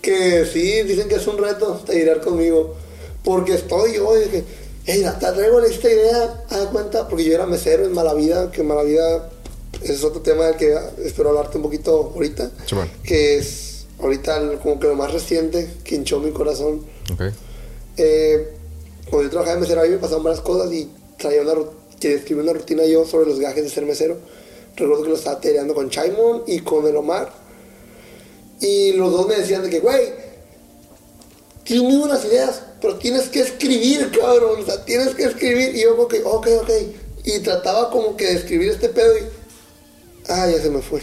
que 0.00 0.44
sí 0.46 0.82
dicen 0.82 1.08
que 1.08 1.14
es 1.16 1.26
un 1.26 1.38
reto 1.38 1.80
tallerear 1.86 2.20
conmigo. 2.20 2.74
Porque 3.24 3.54
estoy 3.54 3.94
yo 3.94 4.16
y 4.16 4.24
dije, 4.24 4.44
hey, 4.86 5.04
te 5.20 5.26
traigo 5.26 5.60
esta 5.60 5.90
idea, 5.90 6.44
haz 6.50 6.66
cuenta, 6.66 7.08
porque 7.08 7.24
yo 7.24 7.34
era 7.34 7.46
mesero 7.46 7.84
en 7.84 7.92
Malavida, 7.92 8.50
que 8.50 8.62
Malavida 8.62 9.30
ese 9.82 9.94
es 9.94 10.04
otro 10.04 10.20
tema 10.20 10.46
del 10.46 10.56
que 10.56 10.76
espero 11.04 11.30
hablarte 11.30 11.56
un 11.56 11.64
poquito 11.64 12.12
ahorita 12.14 12.50
bueno. 12.72 12.90
que 13.02 13.38
es 13.38 13.86
ahorita 13.98 14.58
como 14.62 14.78
que 14.78 14.86
lo 14.86 14.94
más 14.94 15.12
reciente 15.12 15.68
que 15.84 15.96
hinchó 15.96 16.20
mi 16.20 16.30
corazón. 16.30 16.84
Ok. 17.12 17.32
Eh, 17.96 18.48
cuando 19.10 19.24
yo 19.24 19.30
trabajaba 19.30 19.56
de 19.56 19.60
mesero 19.62 19.80
ahí 19.80 19.90
me 19.90 19.98
pasaban 19.98 20.24
varias 20.24 20.42
cosas 20.42 20.72
y 20.72 20.90
traía 21.18 21.42
una, 21.42 21.54
que 22.00 22.14
escribí 22.14 22.40
una 22.40 22.52
rutina 22.52 22.84
yo 22.84 23.04
sobre 23.04 23.28
los 23.28 23.38
gajes 23.38 23.62
de 23.64 23.70
ser 23.70 23.84
mesero. 23.86 24.18
Recuerdo 24.76 25.02
que 25.02 25.10
lo 25.10 25.16
estaba 25.16 25.40
tereando 25.40 25.74
con 25.74 25.90
Chaimon 25.90 26.44
y 26.46 26.60
con 26.60 26.86
el 26.86 26.96
Omar. 26.96 27.32
Y 28.60 28.92
los 28.92 29.12
dos 29.12 29.26
me 29.26 29.36
decían 29.36 29.62
de 29.62 29.70
que, 29.70 29.80
güey, 29.80 30.14
tienes 31.64 31.84
muy 31.84 31.98
buenas 31.98 32.24
ideas, 32.24 32.62
pero 32.82 32.96
tienes 32.96 33.28
que 33.28 33.40
escribir, 33.40 34.10
cabrón. 34.10 34.60
O 34.60 34.64
sea, 34.66 34.84
tienes 34.84 35.14
que 35.14 35.24
escribir. 35.24 35.76
Y 35.76 35.82
yo 35.82 35.96
como 35.96 36.08
que, 36.08 36.22
ok, 36.24 36.48
ok. 36.62 36.70
Y 37.24 37.38
trataba 37.38 37.90
como 37.90 38.16
que 38.16 38.26
de 38.26 38.34
escribir 38.34 38.70
este 38.70 38.88
pedo 38.88 39.16
y... 39.16 39.22
Ah, 40.28 40.48
ya 40.50 40.60
se 40.60 40.68
me 40.68 40.82
fue. 40.82 41.00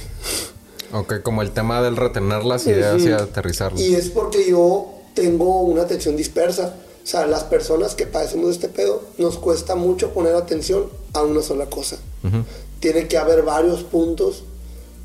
Ok, 0.92 1.22
como 1.24 1.42
el 1.42 1.52
tema 1.52 1.82
del 1.82 1.96
retener 1.96 2.44
las 2.44 2.68
ideas 2.68 3.02
y 3.02 3.12
aterrizarlas. 3.12 3.82
Y 3.82 3.96
es 3.96 4.10
porque 4.10 4.50
yo 4.50 4.94
tengo 5.13 5.62
una 5.62 5.84
atención 5.84 6.18
dispersa. 6.18 6.76
O 7.02 7.08
sea, 7.08 7.26
las 7.26 7.46
personas 7.46 7.96
que 7.96 8.06
padecemos 8.06 8.48
de 8.48 8.54
este 8.54 8.68
pedo 8.70 9.04
nos 9.18 9.38
cuesta 9.38 9.76
mucho 9.76 10.13
poner 10.13 10.36
atención 10.36 10.89
a 11.13 11.24
una 11.24 11.42
sola 11.42 11.68
cosa. 11.68 11.98
Ujú. 12.24 12.44
Tiene 12.82 13.08
que 13.08 13.18
haber 13.18 13.44
varios 13.44 13.84
puntos 13.84 14.44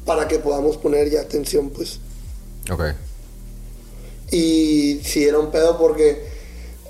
para 0.04 0.26
que 0.26 0.38
podamos 0.38 0.76
poner 0.76 1.08
ya 1.08 1.20
atención, 1.20 1.70
pues. 1.70 2.00
Ok. 2.70 2.82
Y 4.30 5.00
si 5.04 5.24
era 5.24 5.38
un 5.38 5.50
pedo 5.50 5.78
porque 5.78 6.33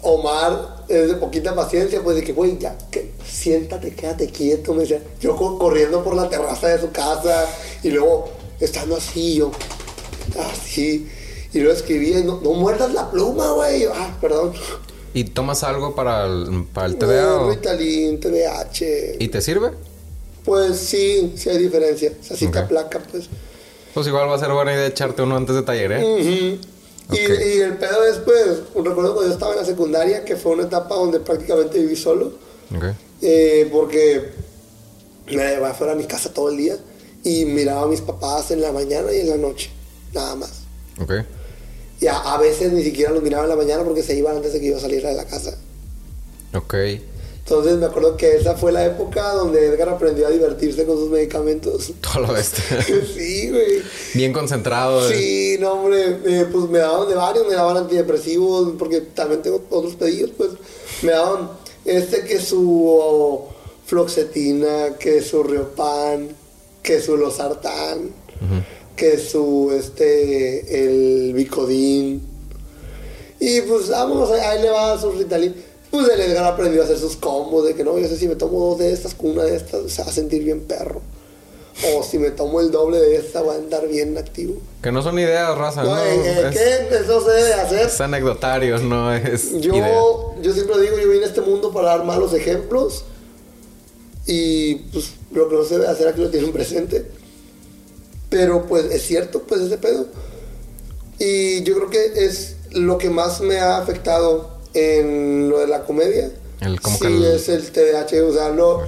Omar 0.04 0.84
es 0.88 1.08
de 1.08 1.14
poquita 1.14 1.54
paciencia, 1.54 2.02
pues 2.02 2.16
de 2.16 2.22
que, 2.22 2.32
güey, 2.32 2.58
ya, 2.58 2.76
que, 2.90 3.10
siéntate, 3.26 3.94
quédate 3.94 4.28
quieto, 4.28 4.72
me 4.74 4.82
decía. 4.82 5.02
Yo 5.20 5.34
co- 5.36 5.58
corriendo 5.58 6.04
por 6.04 6.14
la 6.14 6.28
terraza 6.28 6.68
de 6.68 6.80
su 6.80 6.90
casa 6.92 7.46
y 7.82 7.90
luego 7.90 8.28
estando 8.60 8.96
así, 8.96 9.34
yo, 9.36 9.50
así. 10.52 11.08
Y 11.52 11.60
luego 11.60 11.74
escribía 11.76 12.20
no, 12.20 12.40
no 12.40 12.52
muerdas 12.52 12.92
la 12.92 13.10
pluma, 13.10 13.52
güey. 13.52 13.84
Ah, 13.84 14.16
perdón. 14.20 14.52
¿Y 15.12 15.24
tomas 15.24 15.62
algo 15.62 15.94
para 15.94 16.26
el, 16.26 16.66
para 16.72 16.86
el 16.88 16.96
TDA? 16.96 17.40
o- 17.40 17.50
Ritalin, 17.50 18.18
TDAH. 18.20 19.16
¿Y 19.20 19.28
te 19.28 19.40
sirve? 19.40 19.70
Pues 20.44 20.76
sí, 20.78 21.32
sí 21.36 21.48
hay 21.48 21.58
diferencia. 21.58 22.12
O 22.20 22.24
sea, 22.24 22.36
sí 22.36 22.48
te 22.48 22.58
Ok. 22.58 22.64
aplaca, 22.64 23.00
pues. 23.10 23.28
Pues 23.94 24.06
igual 24.08 24.28
va 24.28 24.34
a 24.34 24.38
ser 24.40 24.50
buena 24.52 24.74
idea 24.74 24.86
echarte 24.86 25.22
uno 25.22 25.36
antes 25.36 25.54
de 25.54 25.62
taller, 25.62 25.92
¿eh? 25.92 26.20
Y, 26.20 26.60
Ok. 27.08 27.18
y 27.18 27.60
el 27.60 27.76
pedo 27.76 28.04
es, 28.06 28.16
pues, 28.18 28.46
recuerdo 28.74 29.14
cuando 29.14 29.26
yo 29.26 29.32
estaba 29.32 29.52
en 29.52 29.58
la 29.60 29.64
secundaria, 29.66 30.24
que 30.24 30.36
fue 30.36 30.52
una 30.52 30.64
etapa 30.64 30.94
donde 30.94 31.20
prácticamente 31.20 31.78
viví 31.78 31.96
solo. 31.96 32.32
Ok. 32.76 32.84
eh, 33.22 33.68
porque 33.72 34.30
me 35.26 35.32
llevaba 35.36 35.74
fuera 35.74 35.92
a 35.92 35.96
mi 35.96 36.04
casa 36.04 36.32
todo 36.32 36.50
el 36.50 36.56
día 36.56 36.76
y 37.22 37.44
miraba 37.44 37.82
a 37.82 37.86
mis 37.86 38.00
papás 38.00 38.50
en 38.50 38.60
la 38.60 38.72
mañana 38.72 39.12
y 39.12 39.20
en 39.20 39.30
la 39.30 39.36
noche, 39.36 39.70
nada 40.12 40.34
más. 40.36 40.50
Ok. 41.00 41.12
Y 42.00 42.06
a, 42.06 42.18
a 42.34 42.38
veces 42.38 42.72
ni 42.72 42.82
siquiera 42.82 43.12
los 43.12 43.22
miraba 43.22 43.44
en 43.44 43.50
la 43.50 43.56
mañana 43.56 43.84
porque 43.84 44.02
se 44.02 44.14
iban 44.16 44.36
antes 44.36 44.52
de 44.52 44.60
que 44.60 44.68
yo 44.68 44.80
saliera 44.80 45.08
de 45.10 45.14
la 45.16 45.24
casa. 45.26 45.56
Ok. 46.54 46.74
Entonces 47.46 47.76
me 47.76 47.84
acuerdo 47.84 48.16
que 48.16 48.36
esa 48.36 48.56
fue 48.56 48.72
la 48.72 48.86
época 48.86 49.32
donde 49.34 49.66
Edgar 49.66 49.90
aprendió 49.90 50.26
a 50.26 50.30
divertirse 50.30 50.86
con 50.86 50.96
sus 50.96 51.10
medicamentos. 51.10 51.92
Todo 52.00 52.22
lo 52.26 52.32
ves. 52.32 52.52
sí, 53.14 53.50
güey. 53.50 53.82
Bien 54.14 54.32
concentrado. 54.32 55.10
eh. 55.10 55.14
Sí, 55.14 55.56
no, 55.60 55.72
hombre, 55.74 56.18
eh, 56.24 56.46
pues 56.50 56.70
me 56.70 56.78
daban 56.78 57.06
de 57.06 57.14
varios, 57.14 57.46
me 57.46 57.54
daban 57.54 57.76
antidepresivos, 57.76 58.72
porque 58.78 59.02
también 59.02 59.42
tengo 59.42 59.62
otros 59.70 59.94
pedidos, 59.94 60.30
pues 60.38 60.50
me 61.02 61.12
daban 61.12 61.50
este 61.84 62.24
que 62.24 62.40
su 62.40 62.86
oh, 62.88 63.50
floxetina, 63.84 64.96
que 64.98 65.20
su 65.20 65.42
riopan, 65.42 66.28
que 66.82 67.00
su 67.02 67.16
losartán, 67.18 68.08
que 68.96 69.18
su 69.18 69.70
este 69.78 70.82
el 70.82 71.34
bicodín. 71.34 72.22
Y 73.38 73.60
pues 73.62 73.90
ahí- 73.90 74.40
ahí 74.40 74.62
le 74.62 74.70
va 74.70 74.98
su 74.98 75.10
Ritalin. 75.12 75.54
Pues 75.94 76.08
el 76.08 76.20
Edgar 76.22 76.46
aprendió 76.46 76.82
a 76.82 76.86
hacer 76.86 76.98
sus 76.98 77.14
combos 77.14 77.64
de 77.64 77.76
que 77.76 77.84
no, 77.84 77.96
yo 77.96 78.08
sé 78.08 78.16
si 78.16 78.26
me 78.26 78.34
tomo 78.34 78.58
dos 78.58 78.80
de 78.80 78.92
estas 78.92 79.14
con 79.14 79.30
una 79.30 79.44
de 79.44 79.54
estas, 79.54 79.92
se 79.92 80.02
va 80.02 80.08
a 80.08 80.12
sentir 80.12 80.42
bien 80.42 80.62
perro. 80.62 81.00
O 81.94 82.02
si 82.02 82.18
me 82.18 82.32
tomo 82.32 82.60
el 82.60 82.72
doble 82.72 82.98
de 82.98 83.14
esta, 83.14 83.42
voy 83.42 83.54
a 83.54 83.58
andar 83.58 83.86
bien 83.86 84.18
activo. 84.18 84.56
Que 84.82 84.90
no 84.90 85.02
son 85.02 85.16
ideas, 85.20 85.56
raza. 85.56 85.84
No, 85.84 85.94
No, 85.94 86.04
eh, 86.04 86.16
eh, 86.16 86.48
es, 86.48 86.58
¿Qué? 86.58 86.96
Eso 86.96 87.24
se 87.24 87.30
debe 87.30 87.54
hacer. 87.54 87.86
es 87.86 88.00
anecdotarios, 88.00 88.82
no 88.82 89.14
es 89.14 89.52
idea. 89.52 89.60
Yo, 89.60 90.34
yo 90.42 90.52
siempre 90.52 90.80
digo, 90.80 90.98
yo 90.98 91.08
vine 91.08 91.26
a 91.26 91.28
este 91.28 91.42
mundo 91.42 91.72
para 91.72 91.90
dar 91.90 92.04
malos 92.04 92.34
ejemplos. 92.34 93.04
Y 94.26 94.74
pues 94.90 95.12
lo 95.30 95.48
que 95.48 95.54
no 95.54 95.62
se 95.62 95.74
debe 95.74 95.86
hacer 95.86 96.08
aquí 96.08 96.20
lo 96.20 96.30
tienen 96.30 96.50
presente. 96.50 97.06
Pero 98.30 98.66
pues 98.66 98.86
es 98.86 99.02
cierto, 99.06 99.42
pues 99.42 99.60
ese 99.60 99.78
pedo. 99.78 100.06
Y 101.20 101.62
yo 101.62 101.76
creo 101.76 101.90
que 101.90 102.24
es 102.26 102.56
lo 102.72 102.98
que 102.98 103.10
más 103.10 103.40
me 103.40 103.60
ha 103.60 103.78
afectado 103.78 104.53
en 104.74 105.48
lo 105.48 105.60
de 105.60 105.66
la 105.68 105.82
comedia. 105.82 106.30
El- 106.60 106.80
como 106.80 106.96
sí, 106.98 107.02
que 107.02 107.08
el- 107.08 107.24
es 107.24 107.48
el 107.48 107.70
TDAH. 107.70 108.22
O 108.28 108.32
sea, 108.32 108.50
no. 108.50 108.80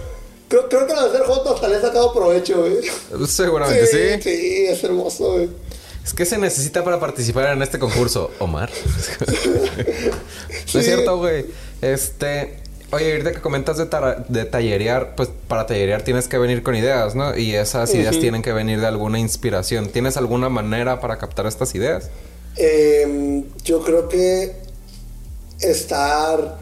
Creo, 0.48 0.68
creo 0.68 0.86
que 0.86 0.92
al 0.92 1.10
ser 1.10 1.22
joto 1.22 1.54
hasta 1.54 1.66
le 1.68 1.78
he 1.78 1.80
sacado 1.80 2.12
provecho, 2.12 2.60
güey. 2.60 3.26
Seguramente 3.28 3.86
sí. 3.86 4.22
Sí, 4.22 4.66
es 4.68 4.82
hermoso, 4.84 5.32
güey. 5.32 5.48
Es 6.04 6.14
que 6.14 6.24
se 6.24 6.38
necesita 6.38 6.84
para 6.84 7.00
participar 7.00 7.52
en 7.52 7.62
este 7.62 7.80
concurso, 7.80 8.30
Omar. 8.38 8.70
no 9.26 9.32
Sí. 10.66 10.78
es 10.78 10.84
cierto, 10.84 11.18
güey. 11.18 11.46
Este. 11.82 12.58
Oye, 12.92 13.10
ahorita 13.12 13.32
que 13.32 13.40
comentas 13.40 13.76
de, 13.78 13.86
de 14.28 14.44
tallerear, 14.44 15.16
pues 15.16 15.28
para 15.48 15.66
tallerear 15.66 16.02
tienes 16.02 16.28
que 16.28 16.38
venir 16.38 16.62
con 16.62 16.76
ideas, 16.76 17.16
¿no? 17.16 17.36
Y 17.36 17.56
esas 17.56 17.92
ideas 17.94 18.16
tienen 18.20 18.42
que 18.42 18.52
venir 18.52 18.80
de 18.80 18.86
alguna 18.86 19.18
inspiración. 19.18 19.88
¿Tienes 19.88 20.16
alguna 20.16 20.48
manera 20.48 21.00
para 21.00 21.18
captar 21.18 21.46
estas 21.46 21.74
ideas? 21.74 22.10
Eh, 22.56 23.42
yo 23.64 23.82
creo 23.82 24.08
que 24.08 24.54
estar, 25.60 26.58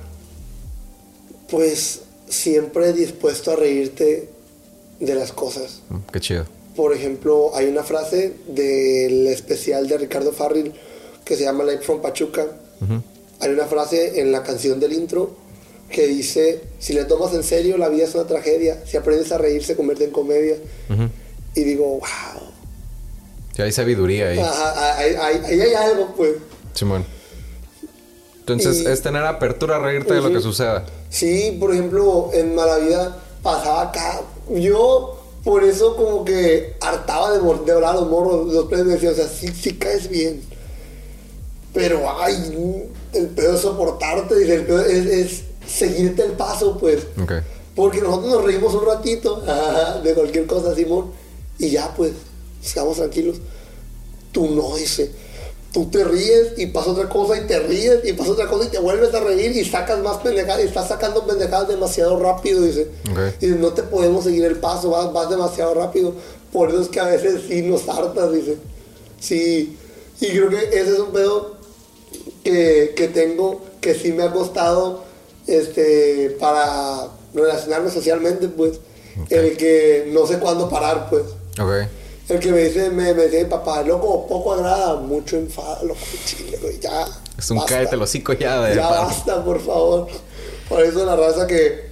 pues, 1.50 2.00
siempre 2.28 2.92
dispuesto 2.92 3.52
a 3.52 3.57
reírte 3.57 4.28
de 5.00 5.14
las 5.14 5.33
cosas. 5.33 5.80
Mm, 5.88 5.98
Qué 6.12 6.20
chido. 6.20 6.46
Por 6.76 6.92
ejemplo, 6.92 7.52
hay 7.54 7.66
una 7.66 7.85
frase 7.85 8.33
del 8.48 9.26
especial 9.28 9.87
de 9.87 9.98
Ricardo 9.98 10.33
Farril 10.33 10.72
que 11.24 11.37
se 11.37 11.44
llama 11.44 11.64
Life 11.64 11.83
from 11.85 12.00
Pachuca. 12.02 12.46
Hay 13.40 13.50
una 13.50 13.66
frase 13.66 14.20
en 14.20 14.33
la 14.33 14.42
canción 14.42 14.80
del 14.80 14.92
intro 14.92 15.37
que 15.90 16.07
dice, 16.07 16.62
si 16.78 16.92
le 16.92 17.04
tomas 17.04 17.33
en 17.35 17.42
serio, 17.44 17.76
la 17.78 17.88
vida 17.88 18.04
es 18.04 18.14
una 18.14 18.26
tragedia. 18.26 18.83
Si 18.87 18.96
aprendes 18.96 19.30
a 19.33 19.38
reír, 19.38 19.62
se 19.64 19.76
convierte 19.76 20.04
en 20.04 20.11
comedia. 20.11 20.57
Y 21.54 21.62
digo, 21.62 21.87
wow. 21.87 22.00
Sí, 23.54 23.62
hay 23.62 23.70
sabiduría 23.70 24.28
ahí. 24.30 24.38
Ajá, 24.40 24.98
ahí, 24.98 25.14
ahí- 25.14 25.40
ahí 25.44 25.61
hay 25.61 25.74
algo, 25.74 26.12
pues. 26.16 26.33
Simón. 26.74 27.04
Entonces, 28.46 28.83
Y- 28.83 28.87
es 28.87 29.00
tener 29.00 29.24
apertura 29.24 29.76
a 29.76 29.78
reírte 29.78 30.12
de 30.12 30.20
lo 30.20 30.30
que 30.30 30.40
suceda. 30.40 30.85
Sí, 31.09 31.57
por 31.59 31.72
ejemplo, 31.72 32.28
en 32.35 32.54
Malavida 32.54 33.16
pasaba 33.42 33.83
acá. 33.88 34.20
Yo, 34.50 35.18
por 35.44 35.64
eso, 35.64 35.96
como 35.96 36.26
que 36.26 36.76
hartaba 36.83 37.33
de, 37.33 37.38
de 37.38 37.72
hablar 37.72 37.96
a 37.96 38.00
los 38.00 38.11
morros. 38.11 38.52
Los 38.52 38.66
plebes 38.66 38.85
me 38.87 38.92
decían, 38.94 39.14
o 39.14 39.16
sea, 39.16 39.28
sí, 39.28 39.48
sí 39.48 39.74
caes 39.78 40.11
bien. 40.11 40.42
Pero, 41.72 42.02
ay, 42.20 42.88
el 43.14 43.28
pedo 43.28 43.54
es 43.54 43.61
soportarte. 43.62 44.37
dice, 44.37 44.57
El 44.57 44.66
pedo 44.66 44.85
es, 44.85 45.07
es 45.07 45.42
seguirte 45.66 46.22
el 46.22 46.33
paso, 46.33 46.76
pues. 46.78 47.07
Ok. 47.22 47.33
Porque 47.74 48.00
nosotros 48.02 48.30
nos 48.30 48.44
reímos 48.44 48.74
un 48.74 48.85
ratito 48.87 49.42
de 50.04 50.14
cualquier 50.14 50.46
cosa, 50.46 50.74
Simón. 50.74 51.12
Y 51.59 51.70
ya, 51.70 51.94
pues, 51.96 52.12
estamos 52.62 52.96
tranquilos. 52.98 53.38
Tú 54.33 54.50
no, 54.50 54.76
dice. 54.76 55.11
Tú 55.74 55.90
te 55.90 56.04
ríes 56.04 56.52
y 56.56 56.66
pasa 56.66 56.92
otra 56.92 57.08
cosa 57.08 57.37
y 57.37 57.48
te 57.48 57.58
ríes 57.58 57.98
y 58.04 58.12
pasa 58.12 58.30
otra 58.30 58.46
cosa 58.46 58.66
y 58.66 58.68
te 58.68 58.78
vuelves 58.78 59.12
a 59.12 59.18
reír 59.18 59.50
y 59.56 59.64
sacas 59.64 59.98
más 59.98 60.18
pendejadas 60.18 60.62
y 60.62 60.68
estás 60.68 60.87
sacando 60.87 61.26
pendejadas 61.26 61.66
demasiado 61.66 62.16
rápido, 62.20 62.62
dice. 62.62 62.88
Y 63.40 63.48
no 63.48 63.72
te 63.72 63.82
podemos 63.82 64.22
seguir 64.22 64.44
el 64.44 64.56
paso, 64.58 64.90
vas, 64.90 65.12
vas 65.12 65.28
demasiado 65.28 65.74
rápido. 65.74 66.14
Por 66.52 66.70
eso 66.70 66.82
es 66.82 66.88
que 66.88 67.00
a 67.00 67.06
veces 67.06 67.42
sí 67.48 67.62
nos 67.62 67.88
hartas, 67.88 68.32
dice. 68.32 68.56
Sí. 69.18 69.76
Y 70.20 70.28
creo 70.28 70.48
que 70.48 70.68
ese 70.68 70.92
es 70.92 70.98
un 71.00 71.10
pedo 71.10 71.56
que, 72.44 72.94
que 72.94 73.08
tengo, 73.08 73.60
que 73.80 73.96
sí 73.96 74.12
me 74.12 74.22
ha 74.22 74.32
costado 74.32 75.02
este, 75.48 76.37
para 76.38 77.08
relacionarme 77.34 77.90
socialmente, 77.90 78.46
pues. 78.46 78.78
El 79.28 79.56
que 79.56 80.08
no 80.12 80.24
sé 80.26 80.38
cuándo 80.38 80.68
parar, 80.68 81.08
pues. 81.10 81.24
Ok. 81.60 81.88
El 82.28 82.40
que 82.40 82.50
me 82.52 82.64
dice, 82.64 82.90
me, 82.90 83.12
me 83.12 83.24
dice, 83.24 83.44
papá, 83.46 83.82
loco, 83.82 84.26
poco 84.26 84.54
agrada, 84.54 84.96
mucho 84.96 85.37
enfado, 85.37 85.84
loco, 85.87 86.00
chile, 86.24 86.58
güey, 86.60 86.80
ya. 86.80 87.06
Es 87.38 87.50
un 87.50 87.60
cállate 87.60 87.96
los 87.96 88.08
hocico 88.08 88.32
ya 88.32 88.60
de 88.62 88.76
Ya 88.76 88.88
basta, 88.88 89.44
por 89.44 89.60
favor. 89.60 90.08
Por 90.68 90.82
eso 90.82 91.04
la 91.04 91.16
raza 91.16 91.46
que, 91.46 91.90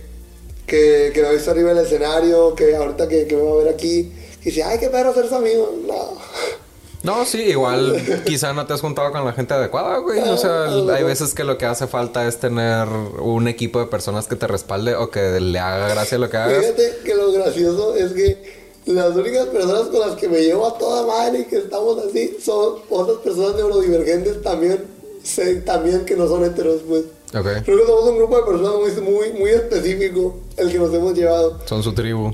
que, 0.66 1.10
que 1.12 1.20
me 1.20 1.28
ha 1.28 1.32
visto 1.32 1.50
arriba 1.50 1.74
del 1.74 1.84
escenario, 1.84 2.54
que 2.54 2.74
ahorita 2.74 3.08
que, 3.08 3.26
que 3.26 3.36
me 3.36 3.42
va 3.42 3.52
a 3.52 3.64
ver 3.64 3.74
aquí, 3.74 4.10
que 4.42 4.48
dice, 4.50 4.62
ay, 4.62 4.78
qué 4.78 4.88
perro 4.88 5.12
ser 5.12 5.28
su 5.28 5.34
amigo. 5.34 5.74
No. 5.86 6.18
No, 7.02 7.24
sí, 7.24 7.42
igual 7.42 8.00
quizá 8.24 8.52
no 8.52 8.64
te 8.64 8.72
has 8.74 8.80
juntado 8.80 9.10
con 9.12 9.24
la 9.24 9.32
gente 9.32 9.52
adecuada, 9.52 9.98
güey. 9.98 10.20
O 10.20 10.36
sea, 10.38 10.64
Ah, 10.66 10.94
hay 10.94 11.02
veces 11.04 11.34
que 11.34 11.44
lo 11.44 11.58
que 11.58 11.66
hace 11.66 11.86
falta 11.88 12.26
es 12.26 12.38
tener 12.38 12.86
un 12.88 13.48
equipo 13.48 13.80
de 13.80 13.86
personas 13.86 14.28
que 14.28 14.36
te 14.36 14.46
respalde 14.46 14.94
o 14.94 15.10
que 15.10 15.40
le 15.40 15.58
haga 15.58 15.88
gracia 15.88 16.16
lo 16.16 16.30
que 16.30 16.36
hagas. 16.36 16.60
Fíjate 16.64 16.98
que 17.04 17.14
lo 17.16 17.32
gracioso 17.32 17.96
es 17.96 18.12
que 18.12 18.61
las 18.86 19.14
únicas 19.14 19.46
personas 19.46 19.82
con 19.88 20.00
las 20.00 20.16
que 20.16 20.28
me 20.28 20.40
llevo 20.40 20.66
a 20.66 20.76
toda 20.76 21.06
madre 21.06 21.40
y 21.40 21.44
que 21.44 21.58
estamos 21.58 21.98
así 21.98 22.36
son 22.42 22.80
otras 22.90 23.18
personas 23.18 23.54
neurodivergentes 23.56 24.42
también, 24.42 24.84
también 25.64 26.04
que 26.04 26.16
no 26.16 26.26
son 26.26 26.44
heteros, 26.44 26.80
pues. 26.88 27.04
Ok. 27.34 27.64
Creo 27.64 27.78
que 27.78 27.86
somos 27.86 28.08
un 28.10 28.18
grupo 28.18 28.36
de 28.36 28.42
personas 28.42 28.74
muy, 28.74 29.12
muy, 29.12 29.32
muy 29.38 29.50
específico 29.50 30.40
el 30.56 30.70
que 30.70 30.78
nos 30.78 30.92
hemos 30.92 31.14
llevado. 31.14 31.60
Son 31.66 31.82
su 31.82 31.94
tribu. 31.94 32.32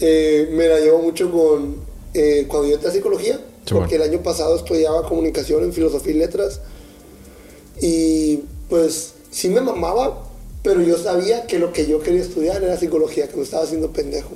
Eh, 0.00 0.50
me 0.52 0.68
la 0.68 0.78
llevo 0.80 0.98
mucho 0.98 1.30
con 1.30 1.76
eh, 2.12 2.44
cuando 2.48 2.68
yo 2.68 2.74
entré 2.74 2.90
a 2.90 2.92
psicología, 2.92 3.40
porque 3.70 3.96
el 3.96 4.02
año 4.02 4.22
pasado 4.22 4.56
estudiaba 4.56 5.08
comunicación 5.08 5.62
en 5.64 5.72
filosofía 5.72 6.12
y 6.12 6.18
letras. 6.18 6.60
Y 7.80 8.40
pues 8.68 9.14
sí 9.30 9.48
me 9.48 9.60
mamaba, 9.60 10.24
pero 10.62 10.82
yo 10.82 10.98
sabía 10.98 11.46
que 11.46 11.58
lo 11.58 11.72
que 11.72 11.86
yo 11.86 12.00
quería 12.00 12.22
estudiar 12.22 12.62
era 12.62 12.76
psicología, 12.76 13.28
que 13.28 13.36
me 13.36 13.42
estaba 13.42 13.62
haciendo 13.62 13.92
pendejo. 13.92 14.30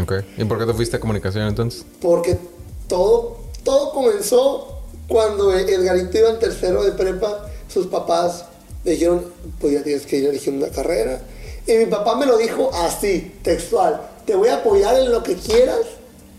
Ok. 0.00 0.12
¿Y 0.36 0.44
por 0.44 0.58
qué 0.58 0.66
te 0.66 0.74
fuiste 0.74 0.96
a 0.96 1.00
comunicación 1.00 1.48
entonces? 1.48 1.84
Porque 2.00 2.38
todo, 2.86 3.38
todo 3.64 3.92
comenzó 3.92 4.80
cuando 5.08 5.52
Edgarito 5.52 6.18
iba 6.18 6.30
en 6.30 6.38
tercero 6.38 6.84
de 6.84 6.92
prepa, 6.92 7.50
sus 7.68 7.86
papás 7.86 8.44
le 8.84 8.92
dijeron, 8.92 9.24
pues 9.60 9.74
ya 9.74 9.82
tienes 9.82 10.06
que 10.06 10.18
ir 10.18 10.26
elegir 10.26 10.54
una 10.54 10.68
carrera. 10.68 11.20
Y 11.66 11.72
mi 11.72 11.86
papá 11.86 12.16
me 12.16 12.26
lo 12.26 12.38
dijo 12.38 12.70
así, 12.72 13.34
textual, 13.42 14.00
te 14.24 14.34
voy 14.34 14.48
a 14.48 14.56
apoyar 14.56 14.98
en 14.98 15.10
lo 15.10 15.22
que 15.22 15.34
quieras, 15.34 15.80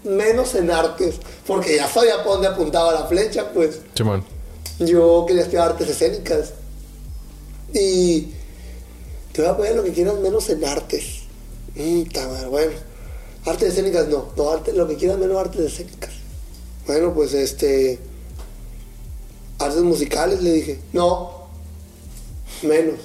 menos 0.03 0.55
en 0.55 0.71
artes, 0.71 1.15
porque 1.45 1.75
ya 1.75 1.87
sabía 1.87 2.23
por 2.23 2.33
dónde 2.33 2.47
apuntaba 2.47 2.93
la 2.93 3.05
flecha, 3.05 3.51
pues 3.53 3.81
Simón. 3.93 4.23
yo 4.79 5.25
quería 5.27 5.43
estudiar 5.43 5.71
artes 5.71 5.89
escénicas. 5.89 6.53
Y 7.73 8.29
te 9.31 9.41
voy 9.41 9.49
a 9.49 9.51
apoyar 9.51 9.71
en 9.71 9.77
lo 9.77 9.83
que 9.83 9.93
quieras, 9.93 10.15
menos 10.19 10.49
en 10.49 10.65
artes. 10.65 11.21
Mm, 11.75 12.03
ta 12.03 12.27
madre, 12.27 12.47
bueno, 12.47 12.71
artes 13.45 13.69
escénicas 13.69 14.07
no, 14.07 14.27
no 14.37 14.51
arte- 14.51 14.73
lo 14.73 14.87
que 14.87 14.95
quieras, 14.95 15.17
menos 15.17 15.37
artes 15.37 15.61
escénicas. 15.61 16.11
Bueno, 16.87 17.13
pues 17.13 17.33
este. 17.33 17.99
Artes 19.59 19.81
musicales, 19.81 20.41
le 20.41 20.51
dije. 20.53 20.79
No, 20.93 21.47
menos. 22.63 22.99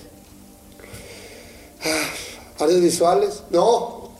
Ah, 1.85 2.11
artes 2.65 2.81
visuales, 2.81 3.43
no, 3.51 4.11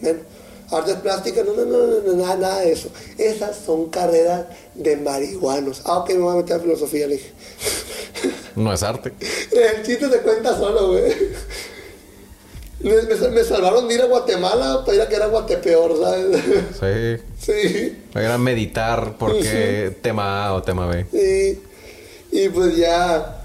menos. 0.00 0.22
Artes 0.70 0.94
plásticas, 0.96 1.44
no, 1.44 1.52
no, 1.52 1.64
no, 1.66 1.86
no, 1.86 2.00
no, 2.00 2.12
nada, 2.14 2.36
nada 2.36 2.60
de 2.60 2.72
eso. 2.72 2.88
Esas 3.18 3.56
son 3.64 3.90
carreras 3.90 4.46
de 4.74 4.96
marihuanos. 4.96 5.82
Ah, 5.84 5.98
ok, 5.98 6.08
me 6.10 6.18
voy 6.18 6.32
a 6.32 6.36
meter 6.38 6.56
a 6.56 6.60
filosofía, 6.60 7.06
le 7.06 7.16
dije. 7.16 7.32
No 8.56 8.72
es 8.72 8.82
arte. 8.82 9.12
El 9.52 9.82
chiste 9.84 10.08
se 10.10 10.18
cuenta 10.20 10.56
solo, 10.56 10.92
güey. 10.92 11.12
Me, 12.84 13.02
me- 13.02 13.28
me 13.30 13.42
salvaron 13.44 13.88
de 13.88 13.94
ir 13.94 14.02
a 14.02 14.06
Guatemala 14.06 14.82
para 14.84 14.94
ir 14.96 15.00
a 15.02 15.08
que 15.08 15.16
era 15.16 15.26
Guatepeor, 15.26 15.98
¿sabes? 15.98 16.40
Sí. 16.78 17.24
Sí. 17.44 18.02
Era 18.14 18.38
meditar 18.38 19.16
porque 19.18 19.94
tema 20.00 20.46
A 20.46 20.54
o 20.54 20.62
tema 20.62 20.86
B. 20.86 21.04
Y, 21.12 22.38
y 22.40 22.48
pues 22.50 22.76
ya, 22.76 23.42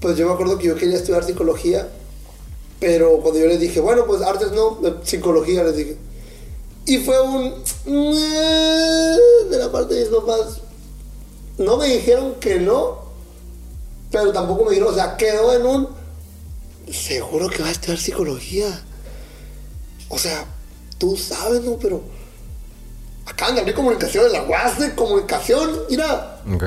pues 0.00 0.16
yo 0.16 0.26
me 0.26 0.32
acuerdo 0.34 0.58
que 0.58 0.68
yo 0.68 0.76
quería 0.76 0.96
estudiar 0.96 1.24
psicología, 1.24 1.88
pero 2.78 3.18
cuando 3.20 3.40
yo 3.40 3.46
les 3.46 3.58
dije, 3.60 3.80
bueno, 3.80 4.04
pues 4.06 4.22
artes 4.22 4.52
no, 4.52 4.78
psicología 5.02 5.64
les 5.64 5.76
dije. 5.76 5.96
Y 6.86 6.98
fue 6.98 7.20
un... 7.20 7.54
de 9.50 9.58
la 9.58 9.70
parte 9.70 9.94
de 9.94 10.00
mis 10.02 10.10
papás. 10.10 10.60
No 11.58 11.76
me 11.76 11.86
dijeron 11.88 12.34
que 12.40 12.58
no, 12.58 12.98
pero 14.10 14.32
tampoco 14.32 14.64
me 14.64 14.70
dijeron, 14.70 14.92
o 14.92 14.96
sea, 14.96 15.16
quedó 15.16 15.52
en 15.54 15.66
un... 15.66 15.88
Seguro 16.90 17.48
que 17.48 17.62
va 17.62 17.68
a 17.68 17.72
estudiar 17.72 17.98
psicología. 17.98 18.66
O 20.08 20.18
sea, 20.18 20.44
tú 20.98 21.16
sabes, 21.16 21.62
¿no? 21.62 21.76
Pero... 21.78 22.02
Acaban 23.24 23.54
de 23.54 23.60
abrir 23.60 23.74
comunicación 23.76 24.26
en 24.26 24.32
la 24.32 24.42
UAS 24.44 24.78
de 24.80 24.94
comunicación, 24.94 25.82
mira. 25.88 26.42
Ok. 26.52 26.64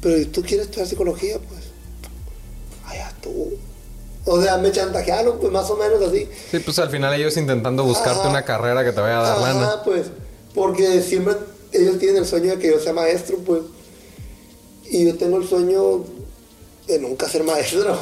Pero 0.00 0.16
si 0.16 0.24
tú 0.26 0.42
quieres 0.42 0.66
estudiar 0.66 0.88
psicología, 0.88 1.38
pues. 1.38 1.60
Allá 2.86 3.12
tú. 3.20 3.58
O 4.24 4.42
sea, 4.42 4.56
me 4.58 4.72
chantajearon, 4.72 5.38
pues 5.38 5.52
más 5.52 5.68
o 5.70 5.76
menos 5.76 6.02
así. 6.02 6.28
Sí, 6.50 6.58
pues 6.60 6.78
al 6.78 6.90
final 6.90 7.12
ellos 7.14 7.36
intentando 7.36 7.84
buscarte 7.84 8.20
Ajá. 8.20 8.28
una 8.30 8.44
carrera 8.44 8.82
que 8.82 8.92
te 8.92 9.00
vaya 9.00 9.20
a 9.20 9.22
dar 9.22 9.38
Ajá, 9.38 9.52
lana. 9.52 9.82
pues. 9.84 10.06
Porque 10.54 11.02
siempre 11.02 11.34
ellos 11.72 11.98
tienen 11.98 12.16
el 12.18 12.26
sueño 12.26 12.52
de 12.52 12.58
que 12.58 12.68
yo 12.70 12.80
sea 12.80 12.94
maestro, 12.94 13.36
pues. 13.38 13.62
Y 14.90 15.04
yo 15.04 15.16
tengo 15.16 15.36
el 15.36 15.46
sueño 15.46 16.04
de 16.86 16.98
nunca 16.98 17.28
ser 17.28 17.44
maestro. 17.44 17.98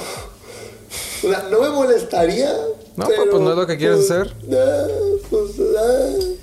O 1.24 1.28
sea, 1.28 1.48
no 1.50 1.60
me 1.60 1.70
molestaría. 1.70 2.52
No, 2.96 3.04
pues, 3.06 3.18
pues, 3.30 3.42
no 3.42 3.50
es 3.50 3.56
lo 3.56 3.66
que 3.66 3.76
quieres 3.76 4.06
pues, 4.06 4.10
hacer. 4.10 4.34
eh, 4.50 5.20
pues, 5.30 5.50
eh, 5.58 6.36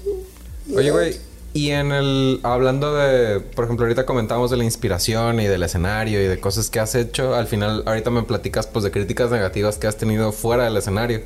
Oye, 0.75 0.91
güey, 0.91 1.17
y 1.53 1.69
en 1.69 1.91
el. 1.91 2.39
Hablando 2.43 2.95
de. 2.95 3.39
Por 3.39 3.65
ejemplo, 3.65 3.85
ahorita 3.85 4.05
comentábamos 4.05 4.49
de 4.51 4.57
la 4.57 4.63
inspiración 4.63 5.39
y 5.39 5.45
del 5.45 5.63
escenario 5.63 6.21
y 6.21 6.25
de 6.25 6.39
cosas 6.39 6.69
que 6.69 6.79
has 6.79 6.95
hecho. 6.95 7.35
Al 7.35 7.47
final, 7.47 7.83
ahorita 7.85 8.09
me 8.09 8.23
platicas, 8.23 8.67
pues, 8.67 8.83
de 8.83 8.91
críticas 8.91 9.29
negativas 9.29 9.77
que 9.77 9.87
has 9.87 9.97
tenido 9.97 10.31
fuera 10.31 10.65
del 10.65 10.77
escenario. 10.77 11.21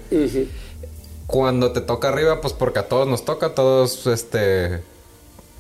Cuando 1.28 1.72
te 1.72 1.82
toca 1.82 2.10
arriba, 2.10 2.42
pues, 2.42 2.54
porque 2.54 2.80
a 2.80 2.88
todos 2.88 3.08
nos 3.08 3.26
toca, 3.26 3.48
a 3.48 3.56
todos, 3.56 4.08
este. 4.08 4.82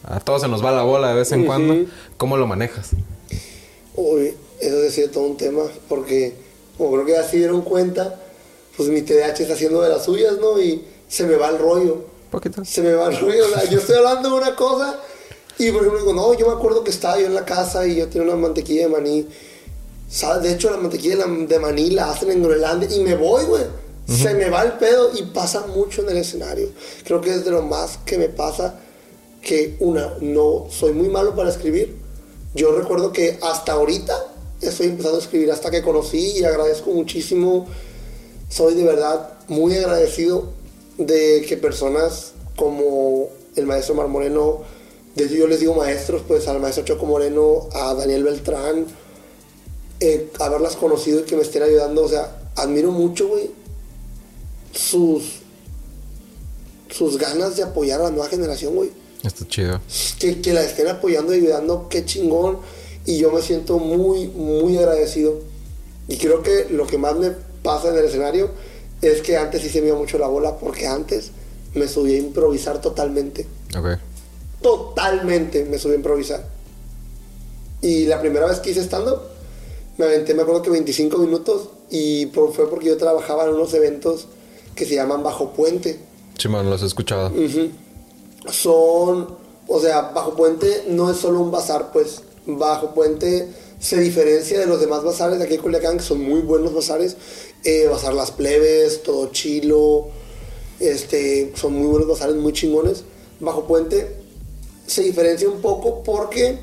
A 0.04 0.20
todos 0.20 0.42
se 0.42 0.48
nos 0.48 0.64
va 0.64 0.72
la 0.72 0.84
bola 0.84 1.10
de 1.10 1.16
vez 1.16 1.32
en 1.32 1.46
cuando. 1.46 1.86
¿Cómo 2.18 2.38
lo 2.38 2.48
manejas? 2.48 2.92
Uy, 3.96 4.34
eso 4.60 4.92
sido 4.92 5.10
todo 5.10 5.24
un 5.24 5.38
tema, 5.38 5.64
porque 5.90 6.36
como 6.78 6.92
creo 6.94 7.06
que 7.06 7.12
ya 7.14 7.24
se 7.24 7.38
dieron 7.38 7.62
cuenta, 7.62 8.16
pues 8.76 8.90
mi 8.90 9.02
TDAH 9.02 9.42
está 9.42 9.54
haciendo 9.54 9.82
de 9.82 9.90
las 9.90 10.06
suyas, 10.06 10.38
¿no? 10.40 10.60
Y 10.62 10.84
se 11.08 11.26
me 11.26 11.36
va 11.36 11.50
el 11.50 11.58
rollo. 11.58 12.06
Poquito. 12.32 12.64
Se 12.66 12.82
me 12.82 12.94
va 12.94 13.08
el 13.10 13.20
rollo. 13.20 13.46
O 13.46 13.50
sea, 13.50 13.64
yo 13.70 13.80
estoy 13.80 13.96
hablando 13.98 14.30
de 14.30 14.36
una 14.36 14.56
cosa 14.56 15.00
y 15.58 15.72
por 15.72 15.82
ejemplo 15.82 16.00
digo, 16.02 16.14
no, 16.14 16.34
yo 16.36 16.48
me 16.48 16.54
acuerdo 16.54 16.84
que 16.84 16.92
estaba 16.92 17.20
yo 17.20 17.26
en 17.26 17.34
la 17.34 17.46
casa 17.46 17.88
y 17.88 17.96
yo 17.96 18.08
tenía 18.08 18.28
una 18.28 18.36
mantequilla 18.36 18.84
de 18.84 18.90
maní. 18.90 19.28
¿Sabes? 20.10 20.44
De 20.44 20.54
hecho, 20.54 20.70
la 20.70 20.78
mantequilla 20.78 21.16
de, 21.18 21.26
la- 21.26 21.46
de 21.48 21.60
maní 21.60 21.90
la 21.92 22.12
hacen 22.12 22.32
en 22.32 22.42
Groenlandia 22.44 22.90
y 22.96 23.00
me 23.02 23.16
voy, 23.16 23.44
güey. 23.46 23.64
Se 24.08 24.34
me 24.36 24.50
va 24.50 24.64
el 24.64 24.74
pedo 24.74 25.10
y 25.14 25.24
pasa 25.24 25.66
mucho 25.68 26.02
en 26.02 26.10
el 26.10 26.18
escenario. 26.18 26.70
Creo 27.04 27.20
que 27.20 27.32
es 27.34 27.44
de 27.44 27.52
lo 27.52 27.62
más 27.62 28.00
que 28.06 28.18
me 28.18 28.30
pasa 28.30 28.80
que 29.42 29.76
una, 29.82 30.14
no 30.22 30.68
soy 30.70 30.94
muy 30.94 31.10
malo 31.10 31.36
para 31.36 31.50
escribir. 31.50 31.94
Yo 32.56 32.72
recuerdo 32.72 33.12
que 33.12 33.38
hasta 33.42 33.74
ahorita 33.74 34.14
estoy 34.62 34.88
empezando 34.88 35.18
a 35.18 35.22
escribir, 35.22 35.52
hasta 35.52 35.72
que 35.72 35.82
conocí 35.82 36.40
y 36.40 36.44
agradezco 36.44 36.92
muchísimo. 36.92 37.68
Soy 38.50 38.76
de 38.76 38.84
verdad 38.84 39.34
muy 39.48 39.76
agradecido 39.76 40.52
de 40.98 41.46
que 41.48 41.58
personas 41.58 42.34
como 42.56 43.30
el 43.56 43.66
maestro 43.66 43.96
Mar 43.96 44.08
Moreno, 44.08 44.62
de 45.16 45.26
hecho 45.26 45.36
yo 45.36 45.48
les 45.48 45.60
digo 45.60 45.74
maestros, 45.74 46.24
pues 46.28 46.48
al 46.48 46.60
maestro 46.60 46.86
Choco 46.86 47.06
Moreno, 47.06 47.68
a 47.74 47.94
Daniel 47.94 48.24
Beltrán, 48.24 48.86
eh, 50.00 50.32
haberlas 50.40 50.76
conocido 50.76 51.22
y 51.22 51.24
que 51.24 51.36
me 51.36 51.42
estén 51.42 51.64
ayudando, 51.64 52.04
o 52.04 52.10
sea, 52.10 52.50
admiro 52.56 52.92
mucho, 52.92 53.28
güey, 53.28 53.52
sus, 54.72 55.40
sus 56.90 57.18
ganas 57.18 57.56
de 57.58 57.64
apoyar 57.64 58.00
a 58.02 58.06
la 58.06 58.12
nueva 58.12 58.30
generación, 58.30 58.76
güey 58.76 58.92
Está 59.24 59.48
chido. 59.48 59.82
que, 60.20 60.42
que 60.42 60.54
la 60.54 60.64
estén 60.64 60.88
apoyando 60.88 61.34
y 61.34 61.40
ayudando, 61.40 61.88
qué 61.90 62.06
chingón. 62.06 62.60
Y 63.08 63.18
yo 63.18 63.32
me 63.32 63.42
siento 63.42 63.80
muy, 63.80 64.28
muy 64.28 64.78
agradecido. 64.78 65.40
Y 66.08 66.18
creo 66.18 66.44
que 66.44 66.68
lo 66.70 66.86
que 66.86 67.00
más 67.00 67.16
me 67.16 67.32
pasa 67.64 67.90
en 67.90 67.98
el 67.98 68.06
escenario 68.06 68.52
es 69.02 69.22
que 69.22 69.38
antes 69.38 69.62
sí 69.64 69.70
se 69.70 69.82
me 69.82 69.88
iba 69.88 69.98
mucho 69.98 70.18
la 70.20 70.28
bola 70.28 70.58
porque 70.58 70.86
antes 70.88 71.32
me 71.74 71.88
subí 71.88 72.14
a 72.14 72.18
improvisar 72.20 72.80
totalmente. 72.82 73.48
Ok. 73.78 73.98
Totalmente 74.62 75.66
me 75.66 75.80
subí 75.80 75.94
a 75.94 75.96
improvisar. 75.96 76.46
Y 77.82 78.06
la 78.06 78.20
primera 78.20 78.46
vez 78.48 78.60
que 78.60 78.72
hice 78.72 78.82
stand-up, 78.82 79.20
me 79.98 80.06
aventé, 80.06 80.34
me 80.34 80.42
acuerdo 80.44 80.62
que 80.62 80.70
25 80.70 81.18
minutos 81.20 81.70
y 81.90 82.26
por- 82.28 82.54
fue 82.54 82.70
porque 82.70 82.88
yo 82.88 82.98
trabajaba 82.98 83.46
en 83.46 83.52
unos 83.54 83.74
eventos 83.74 84.28
que 84.76 84.86
se 84.86 84.96
llaman 84.96 85.24
Bajo 85.24 85.54
Puente. 85.54 86.00
Chimón, 86.38 86.70
los 86.70 86.84
he 86.84 86.86
escuchado. 86.86 87.32
Son, 88.52 89.28
o 89.68 89.80
sea, 89.80 90.02
Bajo 90.14 90.36
Puente 90.36 90.86
no 90.90 91.10
es 91.12 91.18
solo 91.18 91.40
un 91.40 91.52
bazar, 91.52 91.92
pues 91.92 92.22
Bajo 92.48 92.94
Puente 92.94 93.48
se 93.80 94.00
diferencia 94.00 94.60
de 94.60 94.66
los 94.66 94.80
demás 94.80 95.04
bazares 95.04 95.38
de 95.38 95.46
aquí 95.46 95.56
en 95.56 95.62
Culiacán, 95.62 95.98
que 95.98 96.04
son 96.04 96.22
muy 96.22 96.42
buenos 96.42 96.74
bazares. 96.74 97.18
Eh, 97.64 97.88
bazar 97.88 98.14
Las 98.14 98.32
Plebes, 98.32 99.04
Todo 99.04 99.28
Chilo, 99.32 100.08
este, 100.80 101.52
son 101.56 101.74
muy 101.74 101.88
buenos 101.88 102.08
bazares, 102.08 102.36
muy 102.36 102.54
chingones. 102.54 103.04
Bajo 103.40 103.66
Puente 103.66 104.16
se 104.88 105.04
diferencia 105.04 105.50
un 105.50 105.62
poco 105.62 106.02
porque 106.02 106.58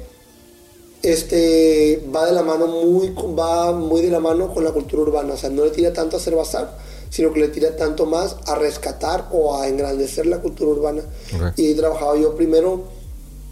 este 1.03 2.03
va 2.15 2.25
de 2.25 2.33
la 2.33 2.43
mano 2.43 2.67
muy 2.67 3.15
va 3.39 3.73
muy 3.73 4.01
de 4.01 4.11
la 4.11 4.21
mano 4.21 4.53
con 4.53 4.65
la 4.65 4.73
cultura 4.73 5.03
urbana 5.03 5.35
o 5.35 5.37
sea 5.37 5.51
no 5.51 5.63
le 5.67 5.71
tira 5.71 5.93
tanto 5.93 6.17
a 6.17 6.19
hacer 6.19 6.35
bazar 6.35 6.79
sino 7.11 7.31
que 7.31 7.41
le 7.41 7.49
tira 7.49 7.77
tanto 7.77 8.07
más 8.07 8.37
a 8.47 8.55
rescatar 8.55 9.29
o 9.31 9.55
a 9.55 9.69
engrandecer 9.69 10.25
la 10.25 10.41
cultura 10.41 10.71
urbana 10.71 11.03
y 11.57 11.67
ahí 11.67 11.75
trabajaba 11.75 12.17
yo 12.17 12.35
primero 12.35 12.85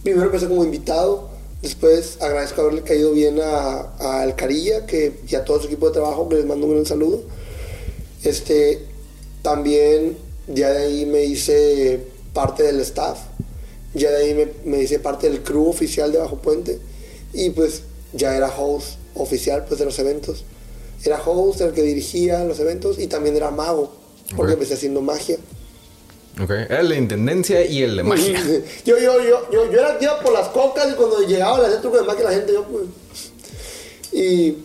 primero 0.02 0.24
empecé 0.24 0.48
como 0.48 0.64
invitado 0.64 1.28
después 1.62 2.18
agradezco 2.20 2.60
haberle 2.60 2.82
caído 2.82 3.12
bien 3.12 3.40
a, 3.40 3.92
a 3.98 4.24
El 4.24 4.34
Carilla 4.34 4.84
que 4.86 5.20
y 5.26 5.34
a 5.34 5.44
todo 5.44 5.60
su 5.60 5.66
equipo 5.66 5.86
de 5.86 5.94
trabajo 5.94 6.28
que 6.28 6.36
les 6.36 6.44
mando 6.44 6.66
un 6.66 6.72
gran 6.74 6.86
saludo. 6.86 7.22
Este 8.22 8.84
también 9.42 10.16
ya 10.48 10.70
de 10.70 10.84
ahí 10.84 11.06
me 11.06 11.24
hice 11.24 12.00
parte 12.32 12.64
del 12.64 12.80
staff 12.80 13.18
ya 13.94 14.10
de 14.10 14.16
ahí 14.24 14.34
me, 14.34 14.48
me 14.64 14.82
hice 14.82 14.98
parte 14.98 15.28
del 15.28 15.42
crew 15.42 15.68
oficial 15.68 16.12
de 16.12 16.18
Bajo 16.18 16.38
Puente 16.38 16.78
y 17.32 17.50
pues 17.50 17.82
ya 18.12 18.36
era 18.36 18.48
host 18.48 18.96
oficial 19.14 19.64
pues 19.66 19.78
de 19.78 19.84
los 19.84 19.98
eventos. 19.98 20.44
Era 21.04 21.20
host 21.22 21.60
el 21.60 21.72
que 21.72 21.82
dirigía 21.82 22.44
los 22.44 22.58
eventos 22.60 22.98
y 22.98 23.06
también 23.06 23.36
era 23.36 23.50
mago 23.50 23.92
porque 24.36 24.54
empecé 24.54 24.74
haciendo 24.74 25.02
magia 25.02 25.36
Ok. 26.42 26.50
El 26.70 26.88
de 26.88 26.96
intendencia 26.96 27.64
y 27.64 27.82
el 27.82 27.96
de 27.96 28.02
magia. 28.02 28.40
yo, 28.84 28.98
yo, 28.98 29.22
yo, 29.22 29.50
yo, 29.52 29.70
yo 29.70 29.78
era 29.80 29.98
tío 29.98 30.10
por 30.22 30.32
las 30.32 30.48
cocas 30.48 30.88
y 30.92 30.94
cuando 30.94 31.20
llegaba 31.20 31.60
le 31.60 31.66
hacía 31.66 31.80
truco 31.80 31.98
de 31.98 32.04
magia 32.04 32.24
la 32.24 32.32
gente 32.32 32.52
yo 32.52 32.64
pues 32.64 32.84
y 34.12 34.58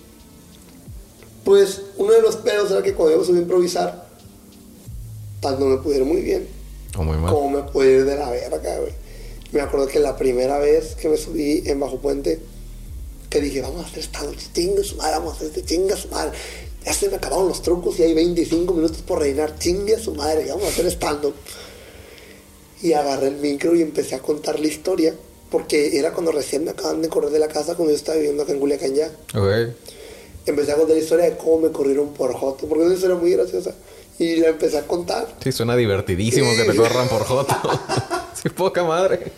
pues 1.44 1.82
uno 1.98 2.12
de 2.14 2.22
los 2.22 2.36
pedos 2.38 2.72
era 2.72 2.82
que 2.84 2.94
cuando 2.94 3.14
yo 3.16 3.20
me 3.22 3.26
subí 3.26 3.38
a 3.38 3.42
improvisar 3.42 4.08
tanto 5.40 5.66
me 5.66 5.78
pude 5.78 5.98
ir 5.98 6.04
muy 6.06 6.22
bien 6.22 6.48
O 6.98 7.04
muy 7.04 7.18
mal. 7.18 7.32
cómo 7.34 7.50
me 7.50 7.64
puede 7.72 7.98
ir 8.00 8.06
de 8.06 8.16
la 8.18 8.30
verga, 8.30 8.80
güey. 8.80 8.92
Me 9.52 9.62
acuerdo 9.62 9.88
que 9.88 10.00
la 10.00 10.18
primera 10.18 10.58
vez 10.60 10.96
que 10.96 11.08
me 11.08 11.16
subí 11.16 11.64
en 11.66 11.80
Bajo 11.80 12.00
Puente, 12.00 12.40
que 13.30 13.42
dije, 13.42 13.62
vamos 13.62 13.84
a 13.86 13.88
hacer 13.88 14.04
stand 14.04 14.36
chinga 14.54 14.84
su 14.84 14.96
madre, 14.96 15.12
vamos 15.18 15.34
a 15.34 15.36
hacer 15.38 15.48
este 15.48 15.64
chinga 15.66 15.96
su 15.98 16.08
madre. 16.10 16.32
Ya 16.86 16.94
se 16.94 17.10
me 17.10 17.18
acabaron 17.18 17.50
los 17.50 17.62
trucos 17.62 18.00
y 18.00 18.04
hay 18.04 18.14
25 18.14 18.74
minutos 18.74 19.02
por 19.02 19.20
rellenar, 19.20 19.58
chinga 19.60 20.00
su 20.00 20.14
madre, 20.16 20.46
y 20.46 20.50
vamos 20.50 20.66
a 20.66 20.68
hacer 20.70 20.86
stand 20.88 21.34
Y 22.82 22.94
agarré 22.94 23.28
el 23.28 23.36
micro 23.38 23.76
y 23.76 23.82
empecé 23.82 24.16
a 24.16 24.20
contar 24.20 24.60
la 24.60 24.68
historia, 24.68 25.14
porque 25.52 25.98
era 25.98 26.14
cuando 26.14 26.32
recién 26.32 26.64
me 26.64 26.72
acaban 26.72 27.02
de 27.02 27.10
correr 27.10 27.30
de 27.32 27.40
la 27.40 27.48
casa, 27.48 27.76
cuando 27.76 27.92
yo 27.92 27.98
estaba 27.98 28.18
viviendo 28.18 28.44
acá 28.44 28.54
en 28.54 28.60
Culiacán 28.60 28.94
ya 28.96 29.12
Ok. 29.36 29.74
empecé 30.46 30.72
a 30.72 30.76
contar 30.76 30.96
la 30.96 31.02
historia 31.04 31.26
de 31.26 31.36
cómo 31.38 31.60
me 31.60 31.72
corrieron 31.72 32.14
por 32.14 32.34
Joto, 32.34 32.68
porque 32.68 32.84
es 32.84 32.88
una 32.88 32.96
historia 32.96 33.16
muy 33.18 33.32
graciosa. 33.32 33.74
Y 34.20 34.38
la 34.38 34.48
empecé 34.50 34.78
a 34.80 34.88
contar. 34.88 35.28
Sí, 35.44 35.52
suena 35.52 35.76
divertidísimo 35.76 36.48
que 36.56 36.64
te 36.64 36.76
corran 36.76 37.08
por 37.08 37.24
Joto. 37.24 37.56
sí, 38.44 38.50
poca 38.50 38.84
madre. 38.84 39.32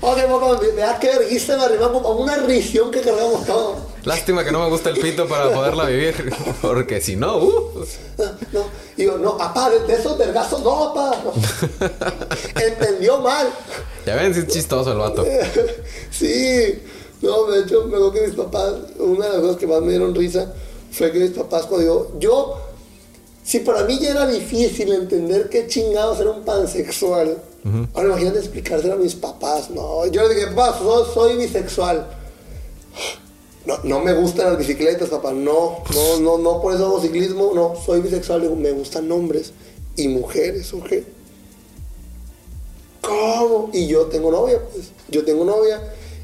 Ok, 0.00 0.18
poco, 0.28 0.56
da 0.76 0.98
que 0.98 1.10
me 1.48 1.64
arrimamos 1.64 2.04
a 2.04 2.08
una 2.08 2.36
risión 2.38 2.90
que 2.90 3.00
cargamos 3.00 3.44
todo. 3.46 3.76
Lástima 4.04 4.44
que 4.44 4.52
no 4.52 4.62
me 4.62 4.70
gusta 4.70 4.90
el 4.90 4.98
pito 4.98 5.26
para 5.28 5.52
poderla 5.52 5.84
vivir. 5.84 6.32
Porque 6.62 7.00
si 7.00 7.16
no, 7.16 7.38
uh. 7.38 7.86
No, 8.52 8.64
y 8.96 9.04
yo, 9.04 9.18
no, 9.18 9.36
papá, 9.36 9.70
de, 9.70 9.92
esos 9.92 10.16
vergazos, 10.16 10.62
no, 10.62 10.94
papá. 10.94 11.16
no. 11.24 11.32
Entendió 12.62 13.18
mal. 13.18 13.48
Ya 14.06 14.16
ven, 14.16 14.32
si 14.32 14.40
es 14.40 14.46
chistoso 14.46 14.92
el 14.92 14.98
vato. 14.98 15.24
Sí, 16.10 16.82
no, 17.20 17.44
de 17.46 17.60
hecho, 17.60 17.84
me 17.84 17.96
acuerdo 17.96 18.12
que 18.12 18.26
mis 18.28 18.36
papás, 18.36 18.74
una 18.98 19.26
de 19.26 19.32
las 19.32 19.40
cosas 19.40 19.56
que 19.56 19.66
más 19.66 19.80
me 19.82 19.90
dieron 19.90 20.14
risa 20.14 20.52
fue 20.90 21.12
que 21.12 21.18
mis 21.18 21.32
papás, 21.32 21.66
cuando 21.66 21.86
yo, 21.86 22.18
yo, 22.18 22.58
si 23.42 23.60
para 23.60 23.84
mí 23.84 23.98
ya 23.98 24.10
era 24.10 24.26
difícil 24.26 24.92
entender 24.92 25.48
qué 25.48 25.66
chingados 25.66 26.20
era 26.20 26.30
un 26.30 26.44
pansexual, 26.44 27.42
ahora 27.94 28.08
imagínate 28.08 28.38
explicárselo 28.38 28.94
a 28.94 28.96
mis 28.96 29.14
papás, 29.14 29.70
no, 29.70 30.06
yo 30.06 30.26
les 30.28 30.36
dije, 30.36 30.48
papá, 30.48 30.78
soy, 30.78 31.04
soy 31.12 31.36
bisexual. 31.36 32.08
No, 33.66 33.78
no 33.84 34.00
me 34.00 34.14
gustan 34.14 34.46
las 34.46 34.58
bicicletas, 34.58 35.10
papá, 35.10 35.32
no, 35.32 35.82
no, 35.94 36.20
no, 36.20 36.38
no, 36.38 36.62
por 36.62 36.74
eso 36.74 36.86
hago 36.86 37.00
ciclismo, 37.02 37.52
no, 37.54 37.74
soy 37.84 38.00
bisexual, 38.00 38.40
digo, 38.40 38.56
me 38.56 38.70
gustan 38.72 39.12
hombres 39.12 39.52
y 39.96 40.08
mujeres, 40.08 40.72
¿ok? 40.72 40.92
¿Cómo? 43.08 43.70
Y 43.72 43.86
yo 43.86 44.06
tengo 44.06 44.30
novia, 44.30 44.60
pues. 44.70 44.90
Yo 45.08 45.24
tengo 45.24 45.44
novia. 45.44 45.80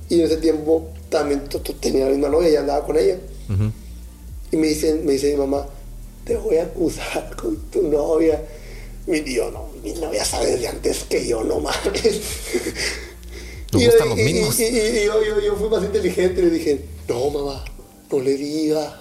Y 0.09 0.21
en 0.21 0.27
ese 0.27 0.37
tiempo 0.37 0.89
también 1.09 1.43
tenía 1.81 2.05
la 2.05 2.11
misma 2.11 2.29
novia 2.29 2.51
y 2.51 2.57
andaba 2.57 2.85
con 2.85 2.99
ella. 2.99 3.19
Y 4.53 4.57
me 4.57 4.69
dice, 4.69 4.95
me 5.03 5.13
dice 5.13 5.33
mi 5.33 5.39
mamá, 5.39 5.67
te 6.25 6.37
voy 6.37 6.59
a 6.59 6.65
acusar 6.65 7.35
con 7.37 7.57
tu 7.71 7.83
novia. 7.83 8.43
Y 9.07 9.35
yo, 9.35 9.51
no, 9.51 9.64
mi 9.85 9.93
novia 10.01 10.25
sabe 10.25 10.47
desde 10.53 10.69
antes 10.69 11.05
que 11.05 11.27
yo, 11.27 11.45
no 11.45 11.61
mames. 11.61 12.21
Nos 13.73 13.83
Y- 13.83 13.87
gustan 13.87 14.09
los 14.09 14.19
y- 14.19 14.23
mismos. 14.25 14.59
Y, 14.61 14.65
y- 14.65 14.69
y 15.03 15.05
yo, 15.05 15.23
yo, 15.23 15.41
yo 15.41 15.57
fui 15.57 15.69
más 15.69 15.85
inteligente 15.85 16.41
y 16.41 16.45
le 16.45 16.51
dije, 16.51 16.85
no, 17.09 17.31
mamá, 17.31 17.65
no 18.11 18.21
le 18.21 18.35
diga. 18.35 19.01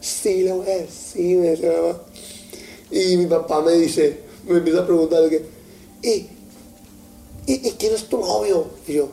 Sí, 0.00 0.42
le 0.42 0.52
voy 0.52 0.68
a 0.70 0.76
decir, 0.78 1.36
me 1.38 1.50
dice 1.50 1.68
mamá. 1.70 2.00
Y 2.90 3.16
mi 3.16 3.26
papá 3.26 3.62
me 3.62 3.72
dice, 3.72 4.20
me 4.46 4.58
empieza 4.58 4.80
a 4.80 4.86
preguntar, 4.86 5.28
que, 5.28 5.42
¿y, 6.02 6.28
y, 7.46 7.58
quién 7.72 7.94
es 7.94 8.08
tu 8.08 8.18
novio? 8.20 8.68
Y 8.86 8.94
yo, 8.94 9.08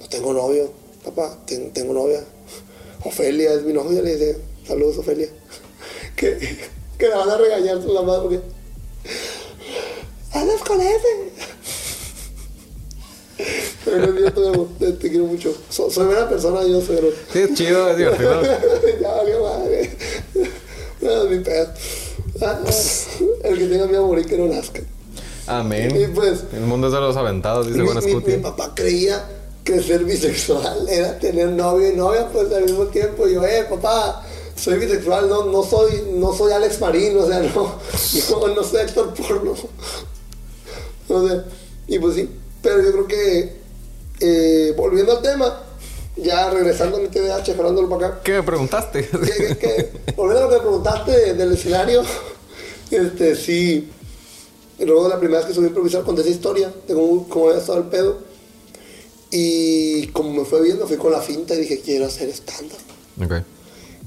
no 0.00 0.08
tengo 0.08 0.32
novio, 0.32 0.70
papá, 1.04 1.36
ten- 1.46 1.72
tengo 1.72 1.92
novia. 1.92 2.24
Ofelia 3.04 3.52
es 3.54 3.62
mi 3.64 3.72
novia, 3.72 4.00
le 4.02 4.12
dice, 4.16 4.38
saludos 4.66 4.98
Ofelia. 4.98 5.28
Que, 6.16 6.38
que 6.98 7.08
la 7.08 7.16
van 7.16 7.30
a 7.30 7.36
regañar 7.38 7.82
su 7.82 7.92
mamá 7.92 8.22
porque, 8.22 8.40
andas 10.34 10.60
con 10.66 10.80
ese. 10.80 11.32
Pero 13.84 14.04
es 14.04 14.16
cierto, 14.18 14.68
te, 14.78 14.92
te 14.92 15.08
quiero 15.10 15.26
mucho. 15.26 15.54
So- 15.68 15.90
soy 15.90 16.06
buena 16.06 16.28
persona, 16.28 16.62
yo 16.64 16.80
soy 16.80 16.98
Sí, 17.32 17.40
es 17.40 17.54
chido, 17.54 17.88
es 17.90 17.96
divertido. 17.96 18.42
ya 19.00 19.10
valió 19.14 19.42
madre. 19.42 19.90
No, 21.00 21.24
mi 21.24 21.38
pedo. 21.40 21.68
Ah, 22.40 22.58
El 23.44 23.58
que 23.58 23.66
tenga 23.66 23.86
mi 23.86 23.96
amor 23.96 24.18
y 24.20 24.24
que 24.24 24.38
no 24.38 24.46
nazca. 24.46 24.80
Y 24.80 24.84
Amén. 25.48 26.12
pues, 26.14 26.44
El 26.52 26.60
mundo 26.60 26.86
es 26.86 26.92
de 26.92 27.00
los 27.00 27.16
aventados, 27.16 27.66
dice 27.66 27.78
mi, 27.80 27.84
Buena 27.84 28.00
mi- 28.00 28.14
mi 28.14 28.36
papá 28.36 28.72
creía 28.74 29.24
que 29.64 29.82
ser 29.82 30.04
bisexual 30.04 30.88
era 30.88 31.18
tener 31.18 31.48
novio 31.48 31.90
y 31.90 31.96
novia 31.96 32.28
pues 32.32 32.52
al 32.52 32.64
mismo 32.64 32.86
tiempo. 32.86 33.26
Y 33.26 33.34
yo, 33.34 33.44
eh, 33.44 33.66
papá, 33.68 34.24
soy 34.54 34.78
bisexual, 34.78 35.28
no, 35.28 35.46
no 35.46 35.64
soy, 35.64 36.04
no 36.14 36.32
soy 36.32 36.52
Alex 36.52 36.80
Marín, 36.80 37.16
o 37.18 37.26
sea, 37.26 37.40
no, 37.40 37.50
no, 38.30 38.48
no 38.54 38.62
soy 38.62 38.80
actor 38.82 39.12
porno. 39.14 39.54
O 41.08 41.26
sea, 41.28 41.44
y 41.88 41.98
pues 41.98 42.14
sí, 42.16 42.28
pero 42.62 42.82
yo 42.82 42.92
creo 42.92 43.06
que 43.08 43.52
eh, 44.20 44.74
volviendo 44.76 45.16
al 45.16 45.22
tema, 45.22 45.62
ya 46.16 46.50
regresando 46.50 46.98
a 46.98 47.00
mi 47.00 47.08
TDAH, 47.08 47.54
jalándolo 47.56 47.88
para 47.88 48.06
acá. 48.08 48.20
¿Qué 48.22 48.32
me 48.32 48.42
preguntaste? 48.42 49.08
que, 49.08 49.46
que, 49.46 49.56
que- 49.58 50.12
volviendo 50.16 50.40
a 50.40 50.42
lo 50.44 50.48
que 50.50 50.56
me 50.56 50.60
preguntaste 50.62 51.10
de- 51.10 51.34
del 51.34 51.52
escenario, 51.52 52.02
este, 52.90 53.34
sí, 53.36 53.88
luego 54.78 55.04
de 55.04 55.08
la 55.10 55.18
primera 55.18 55.38
vez 55.40 55.48
que 55.48 55.54
subí 55.54 55.64
a 55.64 55.68
improvisar 55.68 56.02
conté 56.04 56.22
esa 56.22 56.30
historia 56.30 56.72
de 56.86 56.94
cómo, 56.94 57.28
cómo 57.28 57.46
había 57.48 57.60
estado 57.60 57.78
el 57.78 57.84
pedo. 57.86 58.18
Y 59.30 60.08
como 60.08 60.30
me 60.40 60.44
fue 60.44 60.60
viendo, 60.62 60.86
fui 60.86 60.96
con 60.98 61.10
la 61.12 61.20
finta 61.20 61.54
y 61.54 61.60
dije, 61.60 61.80
quiero 61.80 62.06
hacer 62.06 62.28
stand-up. 62.30 63.24
ok. 63.24 63.42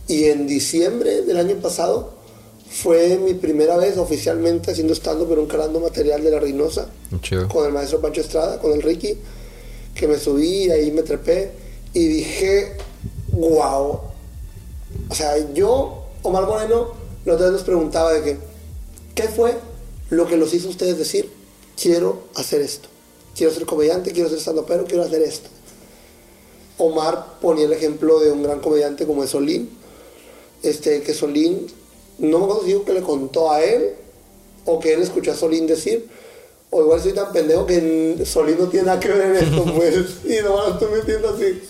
Y 0.07 0.25
en 0.25 0.45
diciembre 0.45 1.23
del 1.23 1.37
año 1.37 1.55
pasado 1.55 2.13
fue 2.69 3.17
mi 3.17 3.33
primera 3.33 3.77
vez 3.77 3.97
oficialmente 3.97 4.71
haciendo 4.71 4.93
stand-up, 4.93 5.27
pero 5.29 5.41
encarando 5.41 5.79
material 5.79 6.23
de 6.23 6.31
La 6.31 6.39
Reynosa 6.39 6.89
Chido. 7.21 7.47
con 7.47 7.65
el 7.65 7.71
maestro 7.71 8.01
Pancho 8.01 8.21
Estrada, 8.21 8.59
con 8.59 8.73
el 8.73 8.81
Ricky, 8.81 9.17
que 9.93 10.07
me 10.07 10.17
subí, 10.17 10.69
ahí 10.69 10.91
me 10.91 11.03
trepé 11.03 11.51
y 11.93 12.07
dije, 12.07 12.73
wow. 13.31 13.99
O 15.09 15.15
sea, 15.15 15.53
yo, 15.53 16.05
Omar 16.23 16.45
Moreno, 16.45 16.93
la 17.23 17.33
otra 17.33 17.45
vez 17.45 17.53
nos 17.53 17.63
preguntaba 17.63 18.13
de 18.13 18.21
que, 18.21 18.37
¿qué 19.13 19.23
fue 19.29 19.53
lo 20.09 20.27
que 20.27 20.37
los 20.37 20.53
hizo 20.53 20.67
a 20.67 20.71
ustedes 20.71 20.97
decir, 20.97 21.31
quiero 21.81 22.23
hacer 22.35 22.61
esto? 22.61 22.89
Quiero 23.35 23.53
ser 23.53 23.65
comediante, 23.65 24.11
quiero 24.11 24.29
ser 24.29 24.39
stand 24.39 24.61
pero 24.67 24.85
quiero 24.85 25.03
hacer 25.03 25.21
esto. 25.21 25.49
Omar 26.77 27.37
ponía 27.41 27.65
el 27.65 27.73
ejemplo 27.73 28.19
de 28.19 28.31
un 28.31 28.43
gran 28.43 28.59
comediante 28.59 29.05
como 29.05 29.23
es 29.23 29.29
Solín, 29.29 29.69
este, 30.63 31.01
que 31.01 31.13
Solín, 31.13 31.67
no 32.17 32.39
me 32.39 32.45
acuerdo 32.45 32.63
si 32.63 32.67
dijo 32.67 32.85
que 32.85 32.93
le 32.93 33.01
contó 33.01 33.51
a 33.51 33.63
él 33.63 33.93
o 34.65 34.79
que 34.79 34.93
él 34.93 35.01
escuchó 35.01 35.31
a 35.31 35.35
Solín 35.35 35.67
decir, 35.67 36.07
o 36.69 36.81
igual 36.81 37.01
soy 37.01 37.13
tan 37.13 37.31
pendejo 37.31 37.65
que 37.65 38.23
Solín 38.25 38.57
no 38.59 38.67
tiene 38.67 38.87
nada 38.87 38.99
que 38.99 39.09
ver 39.09 39.35
en 39.35 39.35
esto, 39.35 39.65
pues, 39.75 39.95
y 40.25 40.41
no 40.43 40.73
estoy 40.73 40.91
metiendo 40.91 41.29
así. 41.29 41.61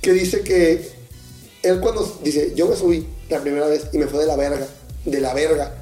Que 0.00 0.12
dice 0.12 0.42
que 0.42 0.90
él 1.62 1.80
cuando 1.80 2.18
dice, 2.22 2.52
yo 2.54 2.68
me 2.68 2.76
subí 2.76 3.06
la 3.28 3.40
primera 3.40 3.66
vez 3.66 3.88
y 3.92 3.98
me 3.98 4.06
fue 4.06 4.20
de 4.20 4.26
la 4.26 4.36
verga, 4.36 4.66
de 5.04 5.20
la 5.20 5.34
verga. 5.34 5.74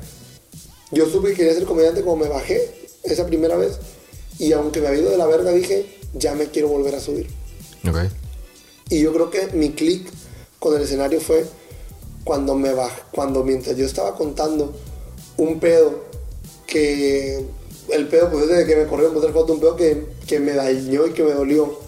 Yo 0.91 1.07
supe 1.07 1.31
que 1.31 1.35
quería 1.35 1.55
ser 1.55 1.65
comediante 1.65 2.03
como 2.03 2.17
me 2.17 2.29
bajé 2.29 2.89
esa 3.03 3.27
primera 3.27 3.57
vez 3.57 3.79
y 4.39 4.53
aunque 4.53 4.81
me 4.81 4.89
había 4.89 5.01
ido 5.01 5.11
de 5.11 5.19
la 5.19 5.27
verga 5.27 5.53
dije, 5.53 5.87
ya 6.15 6.35
me 6.35 6.47
quiero 6.47 6.69
volver 6.69 6.95
a 6.95 7.01
subir. 7.01 7.29
Ok. 7.89 8.11
Y 8.89 9.01
yo 9.01 9.13
creo 9.13 9.31
que 9.31 9.49
mi 9.49 9.71
clic 9.71 10.09
con 10.59 10.75
el 10.77 10.83
escenario 10.83 11.21
fue 11.21 11.45
cuando 12.27 12.57
me 12.57 12.75
bajé, 12.75 13.03
cuando 13.13 13.45
mientras 13.45 13.77
yo 13.77 13.87
estaba 13.87 14.17
contando 14.17 14.75
un 15.37 15.61
pedo 15.61 16.07
que 16.67 17.47
el 17.89 18.09
pedo 18.09 18.33
pues 18.33 18.49
desde 18.49 18.67
que 18.67 18.75
me 18.75 18.87
corrió 18.87 19.15
por 19.15 19.33
foto 19.33 19.53
un 19.53 19.61
pedo 19.61 19.77
que, 19.77 20.09
que 20.27 20.41
me 20.41 20.53
dañó 20.55 21.07
y 21.07 21.13
que 21.13 21.23
me 21.23 21.33
dolió. 21.33 21.79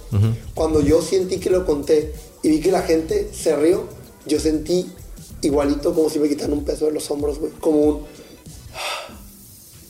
Cuando 0.55 0.81
yo 0.81 1.03
sentí 1.03 1.39
que 1.41 1.51
lo 1.51 1.67
conté 1.67 2.13
y 2.45 2.51
vi 2.51 2.61
que 2.61 2.71
la 2.71 2.83
gente 2.83 3.31
se 3.35 3.57
rió, 3.57 3.83
yo 4.27 4.39
sentí 4.39 4.87
igualito 5.43 5.93
como 5.93 6.09
si 6.09 6.21
me 6.21 6.29
quitaran 6.29 6.53
un 6.53 6.65
peso 6.65 6.87
de 6.87 6.93
los 6.93 7.11
hombros, 7.11 7.41
güey. 7.41 7.51
Como 7.61 7.81
un, 7.81 8.07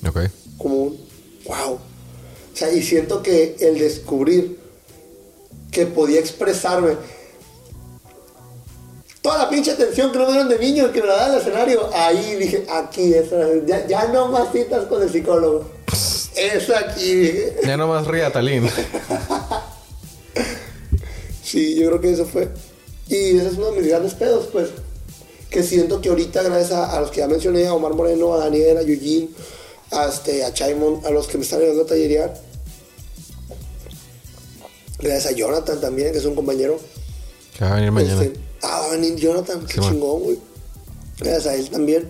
Ok. 0.09 0.19
como 0.57 0.83
un 0.85 0.99
wow. 1.45 1.75
O 1.75 1.81
sea, 2.55 2.73
y 2.73 2.83
siento 2.83 3.23
que 3.23 3.55
el 3.61 3.79
descubrir 3.79 4.59
que 5.71 5.85
podía 5.85 6.21
expresarme 6.21 6.97
toda 9.23 9.39
la 9.39 9.51
pinche 9.51 9.73
atención 9.73 10.13
que 10.13 10.19
no 10.19 10.27
dieron 10.31 10.49
de 10.49 10.59
niño 10.59 10.93
que 10.93 11.01
me 11.01 11.07
la 11.09 11.17
da 11.17 11.35
el 11.35 11.41
escenario, 11.41 11.91
ahí 11.93 12.37
dije, 12.37 12.67
aquí 12.71 13.15
ya, 13.67 13.87
ya 13.87 14.07
no 14.09 14.29
más 14.29 14.53
citas 14.53 14.85
con 14.87 15.03
el 15.03 15.11
psicólogo. 15.11 15.71
Es 16.37 16.71
aquí. 16.71 17.33
Ya 17.65 17.77
nomás 17.77 18.07
ría, 18.07 18.31
Talín. 18.33 18.69
Sí, 21.43 21.75
yo 21.75 21.89
creo 21.89 22.01
que 22.01 22.13
eso 22.13 22.27
fue. 22.27 22.49
Y 23.09 23.39
ese 23.39 23.49
es 23.49 23.55
uno 23.55 23.73
de 23.73 23.81
mis 23.81 23.89
grandes 23.89 24.15
pedos, 24.15 24.49
pues. 24.53 24.69
Que 25.51 25.63
siento 25.63 26.01
que 26.01 26.11
ahorita, 26.11 26.43
gracias 26.43 26.73
a, 26.73 26.97
a 26.97 27.01
los 27.01 27.11
que 27.11 27.21
ya 27.21 27.27
mencioné, 27.27 27.67
a 27.67 27.75
Omar 27.75 27.95
Moreno, 27.95 28.35
a 28.35 28.39
Daniel, 28.39 28.77
a 28.77 28.83
Eugene, 28.83 29.31
a, 29.91 30.07
este, 30.07 30.45
a 30.45 30.53
Chaimon, 30.53 31.01
a 31.07 31.11
los 31.11 31.27
que 31.27 31.39
me 31.39 31.45
están 31.45 31.61
ayudando 31.61 31.83
a 31.85 31.87
tallerear. 31.87 32.39
Gracias 34.99 35.33
a 35.33 35.35
Jonathan 35.35 35.81
también, 35.81 36.13
que 36.13 36.19
es 36.19 36.25
un 36.25 36.35
compañero. 36.35 36.79
Que 37.57 37.65
va 37.65 37.73
a 37.73 37.75
venir 37.77 37.93
mañana. 37.93 38.23
Este, 38.23 38.39
ah, 38.63 38.81
va 38.81 38.87
a 38.87 38.91
venir 38.91 39.17
Jonathan, 39.17 39.65
qué 39.67 39.75
Sí, 39.75 39.81
chingón, 39.81 40.23
güey. 40.23 40.39
Gracias 41.19 41.47
a 41.47 41.55
él 41.55 41.69
también. 41.71 42.09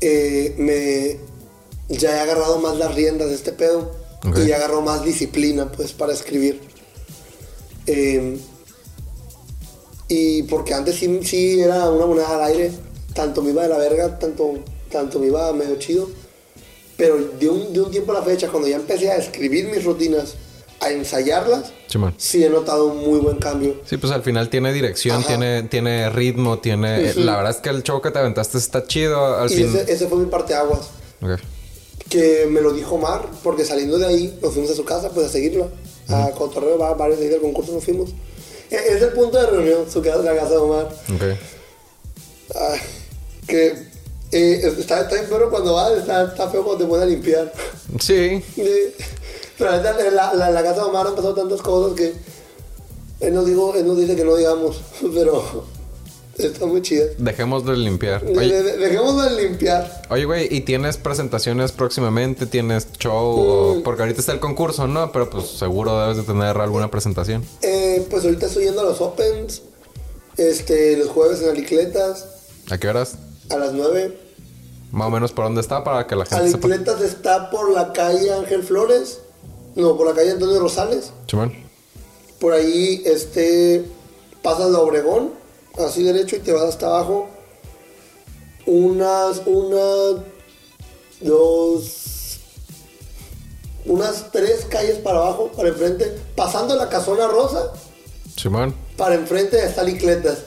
eh, 0.00 0.54
me. 0.58 1.18
Ya 1.94 2.16
he 2.16 2.20
agarrado 2.20 2.58
más 2.58 2.76
las 2.76 2.94
riendas 2.94 3.28
de 3.28 3.34
este 3.34 3.52
pedo. 3.52 3.92
Y 4.36 4.46
ya 4.46 4.56
agarró 4.56 4.82
más 4.82 5.04
disciplina, 5.04 5.70
pues, 5.72 5.92
para 5.92 6.12
escribir. 6.12 6.60
Eh, 7.86 8.38
y 10.08 10.42
porque 10.44 10.74
antes 10.74 10.96
sí, 10.96 11.20
sí 11.24 11.60
era 11.60 11.90
una 11.90 12.06
moneda 12.06 12.34
al 12.36 12.42
aire. 12.44 12.70
Tanto 13.14 13.42
me 13.42 13.50
iba 13.50 13.62
de 13.64 13.68
la 13.68 13.78
verga, 13.78 14.18
tanto, 14.18 14.54
tanto 14.90 15.18
me 15.18 15.26
iba 15.26 15.52
medio 15.52 15.76
chido. 15.76 16.08
Pero 16.96 17.18
de 17.18 17.48
un, 17.48 17.72
de 17.72 17.80
un 17.80 17.90
tiempo 17.90 18.12
a 18.12 18.16
la 18.20 18.22
fecha, 18.22 18.48
cuando 18.48 18.68
ya 18.68 18.76
empecé 18.76 19.10
a 19.10 19.16
escribir 19.16 19.66
mis 19.68 19.84
rutinas, 19.84 20.34
a 20.82 20.90
ensayarlas, 20.90 21.72
Simón. 21.86 22.14
sí 22.18 22.44
he 22.44 22.48
notado 22.50 22.86
un 22.86 22.98
muy 22.98 23.20
buen 23.20 23.36
cambio. 23.38 23.76
Sí, 23.88 23.96
pues 23.96 24.12
al 24.12 24.22
final 24.22 24.48
tiene 24.48 24.72
dirección, 24.72 25.18
Ajá. 25.20 25.28
tiene, 25.28 25.62
tiene 25.64 26.10
ritmo, 26.10 26.58
tiene. 26.58 27.14
La 27.14 27.36
verdad 27.36 27.52
es 27.52 27.58
que 27.58 27.68
el 27.70 27.82
show 27.82 28.00
que 28.02 28.10
te 28.10 28.18
aventaste 28.18 28.58
está 28.58 28.84
chido. 28.86 29.36
Al 29.38 29.50
Y 29.50 29.56
fin. 29.56 29.66
ese, 29.76 29.92
ese 29.92 30.08
fue 30.08 30.18
mi 30.18 30.26
parteaguas. 30.26 30.88
Ok. 31.20 31.38
Que 32.08 32.46
me 32.50 32.60
lo 32.60 32.72
dijo 32.72 32.98
Mar, 32.98 33.26
porque 33.42 33.64
saliendo 33.64 33.96
de 33.98 34.06
ahí 34.06 34.38
nos 34.42 34.52
fuimos 34.52 34.70
a 34.70 34.74
su 34.74 34.84
casa 34.84 35.10
pues 35.10 35.26
a 35.26 35.30
seguirla. 35.30 35.66
A 36.08 36.30
Cotorreo, 36.32 36.76
va, 36.78 36.92
varios 36.94 37.20
días 37.20 37.30
del 37.32 37.40
concurso 37.40 37.72
nos 37.72 37.84
fuimos. 37.84 38.10
E- 38.70 38.74
Es 38.96 39.00
el 39.02 39.10
punto 39.12 39.38
de 39.38 39.46
reunión, 39.46 39.90
su 39.90 40.02
casa, 40.02 40.18
la 40.18 40.34
casa 40.34 40.50
de 40.50 40.56
Omar. 40.56 40.88
Ok. 41.14 41.22
Ah, 42.54 42.74
que 43.46 43.66
eh, 44.32 44.74
está, 44.78 45.02
está 45.02 45.16
pero 45.28 45.48
cuando 45.50 45.74
vas, 45.74 45.92
está, 45.92 46.24
está 46.24 46.48
feo 46.50 46.64
cuando 46.64 46.84
te 46.84 46.88
pones 46.90 47.04
a 47.04 47.06
limpiar. 47.06 47.52
Sí. 48.00 48.42
Pero 49.62 49.76
neta, 49.76 50.06
en 50.08 50.16
la, 50.16 50.34
la- 50.34 50.50
la 50.50 50.62
casa 50.62 50.80
de 50.82 50.86
Omar 50.88 51.06
han 51.06 51.14
pasado 51.14 51.34
tantas 51.34 51.62
cosas 51.62 51.96
que 51.96 52.14
él 53.20 53.34
nos, 53.34 53.46
dijo, 53.46 53.74
él 53.76 53.86
nos 53.86 53.96
dice 53.98 54.16
que 54.16 54.24
no 54.24 54.34
digamos, 54.36 54.80
pero 55.14 55.64
está 56.36 56.66
muy 56.66 56.82
chida. 56.82 57.04
Dejemos 57.18 57.64
de 57.64 57.76
limpiar. 57.76 58.24
Oye, 58.24 58.62
de- 58.62 58.76
dejémoslo 58.78 59.22
de 59.22 59.42
limpiar. 59.42 60.02
oye, 60.10 60.24
güey, 60.24 60.48
¿y 60.50 60.62
tienes 60.62 60.96
presentaciones 60.96 61.70
próximamente? 61.72 62.46
¿Tienes 62.46 62.88
show? 62.98 63.76
Mm. 63.78 63.82
Porque 63.82 64.02
ahorita 64.02 64.20
está 64.20 64.32
el 64.32 64.40
concurso, 64.40 64.86
¿no? 64.88 65.12
Pero 65.12 65.30
pues 65.30 65.46
seguro 65.46 66.00
debes 66.00 66.16
de 66.16 66.22
tener 66.24 66.56
alguna 66.58 66.90
presentación. 66.90 67.44
Eh, 67.60 68.04
pues 68.10 68.24
ahorita 68.24 68.46
estoy 68.46 68.64
yendo 68.64 68.80
a 68.80 68.84
los 68.84 69.00
Opens, 69.00 69.62
este, 70.36 70.96
los 70.96 71.08
jueves 71.08 71.42
en 71.42 71.50
Alicletas, 71.50 72.26
¿A 72.70 72.78
qué 72.78 72.88
horas? 72.88 73.16
a 73.50 73.56
las 73.56 73.72
9. 73.72 74.18
Más 74.92 75.08
o 75.08 75.10
menos 75.10 75.32
por 75.32 75.44
dónde 75.46 75.60
está 75.60 75.84
para 75.84 76.06
que 76.06 76.16
la 76.16 76.24
gente 76.26 76.50
sepa. 76.50 76.66
Alicletas 76.66 77.00
está 77.02 77.50
por 77.50 77.70
la 77.72 77.92
calle 77.92 78.32
Ángel 78.32 78.62
Flores, 78.62 79.20
no, 79.74 79.96
por 79.96 80.06
la 80.06 80.14
calle 80.14 80.32
Antonio 80.32 80.58
Rosales. 80.58 81.12
Simón. 81.26 81.52
Por 82.38 82.52
ahí, 82.52 83.02
este, 83.04 83.84
pasas 84.42 84.70
la 84.70 84.80
Obregón, 84.80 85.30
así 85.78 86.02
derecho 86.02 86.36
y 86.36 86.40
te 86.40 86.52
vas 86.52 86.64
hasta 86.64 86.86
abajo. 86.86 87.28
Unas, 88.66 89.42
una, 89.46 90.22
dos, 91.20 92.38
unas 93.86 94.30
tres 94.30 94.66
calles 94.68 94.98
para 94.98 95.18
abajo, 95.18 95.50
para 95.56 95.68
enfrente, 95.68 96.16
pasando 96.36 96.76
la 96.76 96.88
casona 96.88 97.26
rosa. 97.28 97.72
Simón. 98.36 98.74
Para 98.96 99.14
enfrente 99.14 99.64
está 99.64 99.82
Licletas. 99.82 100.38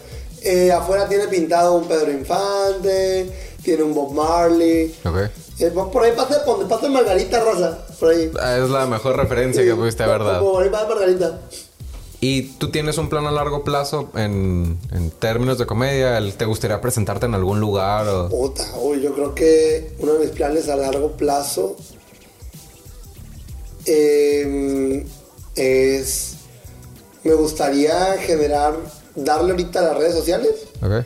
Eh, 0.42 0.72
afuera 0.72 1.10
tiene 1.10 1.28
pintado 1.28 1.74
un 1.74 1.88
Pedro 1.88 2.12
Infante, 2.12 3.56
tiene 3.64 3.84
un 3.84 3.94
Bob 3.94 4.14
Marley. 4.14 4.96
Ok. 5.04 5.30
Eh, 5.60 5.72
por 5.72 6.04
ahí 6.04 6.12
pasa, 6.16 6.40
donde 6.46 6.66
pasa 6.66 6.90
Margarita 6.90 7.40
Rosa. 7.40 7.86
Por 8.00 8.10
ahí. 8.12 8.30
Ah, 8.42 8.58
Es 8.58 8.70
la 8.70 8.86
mejor 8.88 9.16
referencia 9.16 9.64
que 9.64 9.74
pudiste 9.76 10.04
haber 10.04 10.24
dado. 10.24 10.52
Por 10.52 10.64
ahí 10.64 10.70
pasa 10.70 10.88
Margarita. 10.88 11.40
¿Y 12.22 12.44
tú 12.58 12.72
tienes 12.72 12.98
un 12.98 13.08
plan 13.10 13.26
a 13.28 13.32
largo 13.32 13.64
plazo 13.64 14.10
en, 14.16 14.80
en 14.92 15.12
términos 15.12 15.58
de 15.58 15.66
comedia? 15.66 16.18
¿El- 16.18 16.34
¿Te 16.34 16.46
gustaría 16.46 16.82
presentarte 16.82 17.26
en 17.28 17.36
algún 17.36 17.60
lugar? 17.60 18.08
O... 18.08 18.30
Puta, 18.30 18.64
uy, 18.82 19.02
yo 19.02 19.14
creo 19.14 19.36
que 19.36 19.96
uno 20.00 20.14
de 20.14 20.20
mis 20.20 20.30
planes 20.32 20.68
a 20.70 20.76
largo 20.76 21.12
plazo 21.12 21.76
eh, 23.86 25.06
es. 25.56 26.32
Me 27.24 27.34
gustaría 27.34 28.18
generar, 28.20 28.76
darle 29.16 29.52
ahorita 29.52 29.80
a 29.80 29.84
las 29.84 29.98
redes 29.98 30.14
sociales, 30.14 30.52
Ok. 30.82 31.06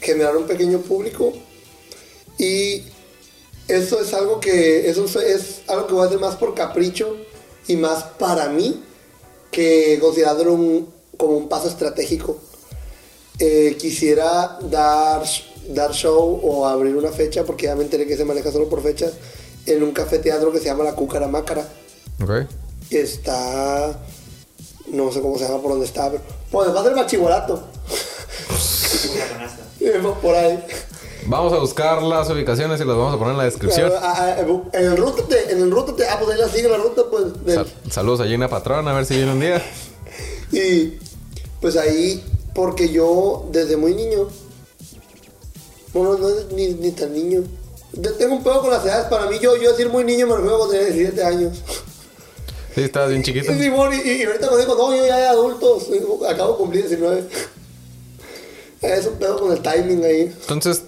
generar 0.00 0.36
un 0.36 0.44
pequeño 0.46 0.78
público 0.80 1.32
y 2.36 2.82
eso 3.68 4.00
es 4.00 4.14
algo 4.14 4.40
que 4.40 4.88
eso 4.88 5.04
es 5.20 5.60
algo 5.68 5.86
que 5.86 5.94
voy 5.94 6.02
a 6.04 6.06
hacer 6.06 6.18
más 6.18 6.36
por 6.36 6.54
capricho 6.54 7.16
y 7.66 7.76
más 7.76 8.02
para 8.18 8.48
mí 8.48 8.82
que 9.50 9.98
considerándolo 10.00 10.54
un, 10.54 10.88
como 11.16 11.36
un 11.36 11.48
paso 11.48 11.68
estratégico 11.68 12.38
Eh, 13.40 13.76
quisiera 13.78 14.58
dar 14.62 15.22
dar 15.68 15.92
show 15.92 16.40
o 16.42 16.66
abrir 16.66 16.96
una 16.96 17.12
fecha 17.12 17.44
porque 17.44 17.66
ya 17.66 17.76
me 17.76 17.84
enteré 17.84 18.04
que 18.06 18.16
se 18.16 18.24
maneja 18.24 18.50
solo 18.50 18.68
por 18.68 18.82
fechas 18.82 19.12
en 19.64 19.82
un 19.82 19.92
café 19.92 20.18
teatro 20.18 20.50
que 20.50 20.58
se 20.58 20.64
llama 20.64 20.82
la 20.82 20.94
Cúcara 20.96 21.28
Mácara 21.28 21.62
Ok. 22.20 22.48
que 22.90 23.00
está 23.02 23.96
no 24.88 25.12
sé 25.12 25.20
cómo 25.20 25.38
se 25.38 25.44
llama 25.44 25.60
por 25.62 25.70
dónde 25.72 25.86
está 25.86 26.10
pero 26.10 26.22
pues 26.50 26.74
va 26.74 26.80
a 26.80 26.84
ser 26.84 26.96
Machibolato 26.96 27.54
Una 29.14 29.26
canasta. 29.32 29.62
por 30.22 30.34
ahí 30.34 30.64
Vamos 31.28 31.52
a 31.52 31.58
buscar 31.58 32.02
las 32.02 32.30
ubicaciones 32.30 32.80
y 32.80 32.84
las 32.84 32.96
vamos 32.96 33.14
a 33.14 33.18
poner 33.18 33.32
en 33.32 33.38
la 33.38 33.44
descripción. 33.44 33.92
En 34.72 34.84
el 34.86 34.96
rútate, 34.96 35.52
en 35.52 35.60
el 35.62 35.70
rútate, 35.70 36.06
ah, 36.08 36.18
pues 36.18 36.34
ahí 36.34 36.40
la 36.40 36.48
sigue 36.48 36.68
la 36.68 36.78
ruta, 36.78 37.02
pues. 37.10 37.44
del- 37.44 37.54
Sal- 37.56 37.66
saludos 37.90 38.20
a 38.20 38.24
Gina 38.24 38.48
Patrón, 38.48 38.88
a 38.88 38.94
ver 38.94 39.04
si 39.04 39.16
viene 39.16 39.32
un 39.32 39.40
día. 39.40 39.62
y 40.52 40.94
pues 41.60 41.76
ahí, 41.76 42.24
porque 42.54 42.88
yo 42.88 43.46
desde 43.52 43.76
muy 43.76 43.94
niño, 43.94 44.28
bueno, 45.92 46.16
no 46.16 46.28
es 46.30 46.50
ni, 46.52 46.68
ni 46.68 46.92
tan 46.92 47.12
niño. 47.12 47.42
Te- 48.00 48.10
Tengo 48.12 48.36
un 48.36 48.42
pedo 48.42 48.60
con 48.62 48.70
las 48.70 48.84
edades, 48.84 49.06
para 49.08 49.26
mí 49.28 49.38
yo, 49.40 49.56
yo 49.56 49.70
decir 49.72 49.88
muy 49.90 50.04
niño 50.04 50.26
me 50.26 50.34
refiero 50.36 50.56
cuando 50.58 50.74
tenía 50.74 50.86
17 50.94 51.24
años. 51.24 51.58
Sí, 52.74 52.82
estabas 52.82 53.10
bien 53.10 53.22
chiquito. 53.22 53.52
Y, 53.52 53.58
Simón, 53.58 53.90
y, 53.92 54.08
y 54.08 54.22
ahorita 54.24 54.46
cuando 54.48 54.58
digo, 54.64 54.74
no, 54.76 54.96
yo 54.96 55.04
ya 55.06 55.16
de 55.18 55.26
adultos, 55.26 55.88
acabo 56.28 56.52
de 56.52 56.58
cumplir 56.58 56.82
19. 56.88 57.24
Es 58.80 59.06
un 59.06 59.14
pedo 59.14 59.40
con 59.40 59.52
el 59.52 59.60
timing 59.60 60.04
ahí. 60.04 60.20
Entonces, 60.42 60.82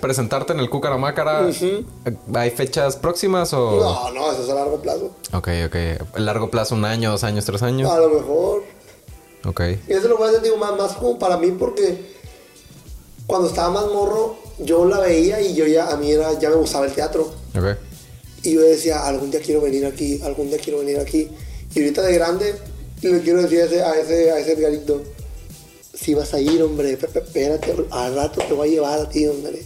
presentarte 0.00 0.52
en 0.52 0.60
el 0.60 0.70
Cucaramácara, 0.70 1.48
¿hay 2.34 2.50
fechas 2.50 2.96
próximas 2.96 3.52
o...? 3.52 3.80
No, 3.80 4.10
no, 4.12 4.32
eso 4.32 4.44
es 4.44 4.50
a 4.50 4.54
largo 4.54 4.80
plazo. 4.80 5.14
Ok, 5.32 5.48
ok. 5.66 5.76
¿A 6.14 6.20
largo 6.20 6.50
plazo, 6.50 6.74
un 6.74 6.84
año, 6.84 7.10
dos 7.10 7.24
años, 7.24 7.44
tres 7.44 7.62
años? 7.62 7.90
A 7.90 7.98
lo 7.98 8.10
mejor. 8.10 8.64
Ok. 9.46 9.60
Y 9.88 9.92
eso 9.92 10.08
lo 10.08 10.16
voy 10.16 10.26
a 10.26 10.30
hacer, 10.30 10.42
digo, 10.42 10.56
más, 10.56 10.76
más 10.76 10.92
como 10.92 11.18
para 11.18 11.36
mí 11.36 11.50
porque 11.52 12.14
cuando 13.26 13.48
estaba 13.48 13.70
más 13.70 13.86
morro, 13.86 14.36
yo 14.58 14.84
la 14.84 15.00
veía 15.00 15.40
y 15.40 15.54
yo 15.54 15.66
ya, 15.66 15.88
a 15.90 15.96
mí 15.96 16.10
era, 16.10 16.38
ya 16.38 16.50
me 16.50 16.56
gustaba 16.56 16.86
el 16.86 16.92
teatro. 16.92 17.32
Ok. 17.56 17.76
Y 18.42 18.54
yo 18.54 18.60
decía, 18.60 19.06
algún 19.06 19.30
día 19.30 19.40
quiero 19.40 19.60
venir 19.60 19.86
aquí, 19.86 20.20
algún 20.22 20.48
día 20.48 20.58
quiero 20.58 20.80
venir 20.80 20.98
aquí. 20.98 21.30
Y 21.74 21.80
ahorita 21.80 22.02
de 22.02 22.14
grande, 22.14 22.54
le 23.00 23.20
quiero 23.20 23.42
decir 23.42 23.60
a 23.60 23.64
ese, 23.64 23.82
a 23.82 23.92
ese, 24.00 24.30
a 24.30 24.38
ese 24.38 24.52
Edgarito, 24.52 25.02
si 25.94 26.14
vas 26.14 26.34
a 26.34 26.40
ir, 26.40 26.62
hombre, 26.62 26.92
espérate, 26.92 27.74
al 27.90 28.14
rato 28.14 28.42
te 28.46 28.52
voy 28.52 28.68
a 28.68 28.70
llevar 28.72 28.98
a 28.98 29.08
ti, 29.08 29.26
hombre. 29.26 29.64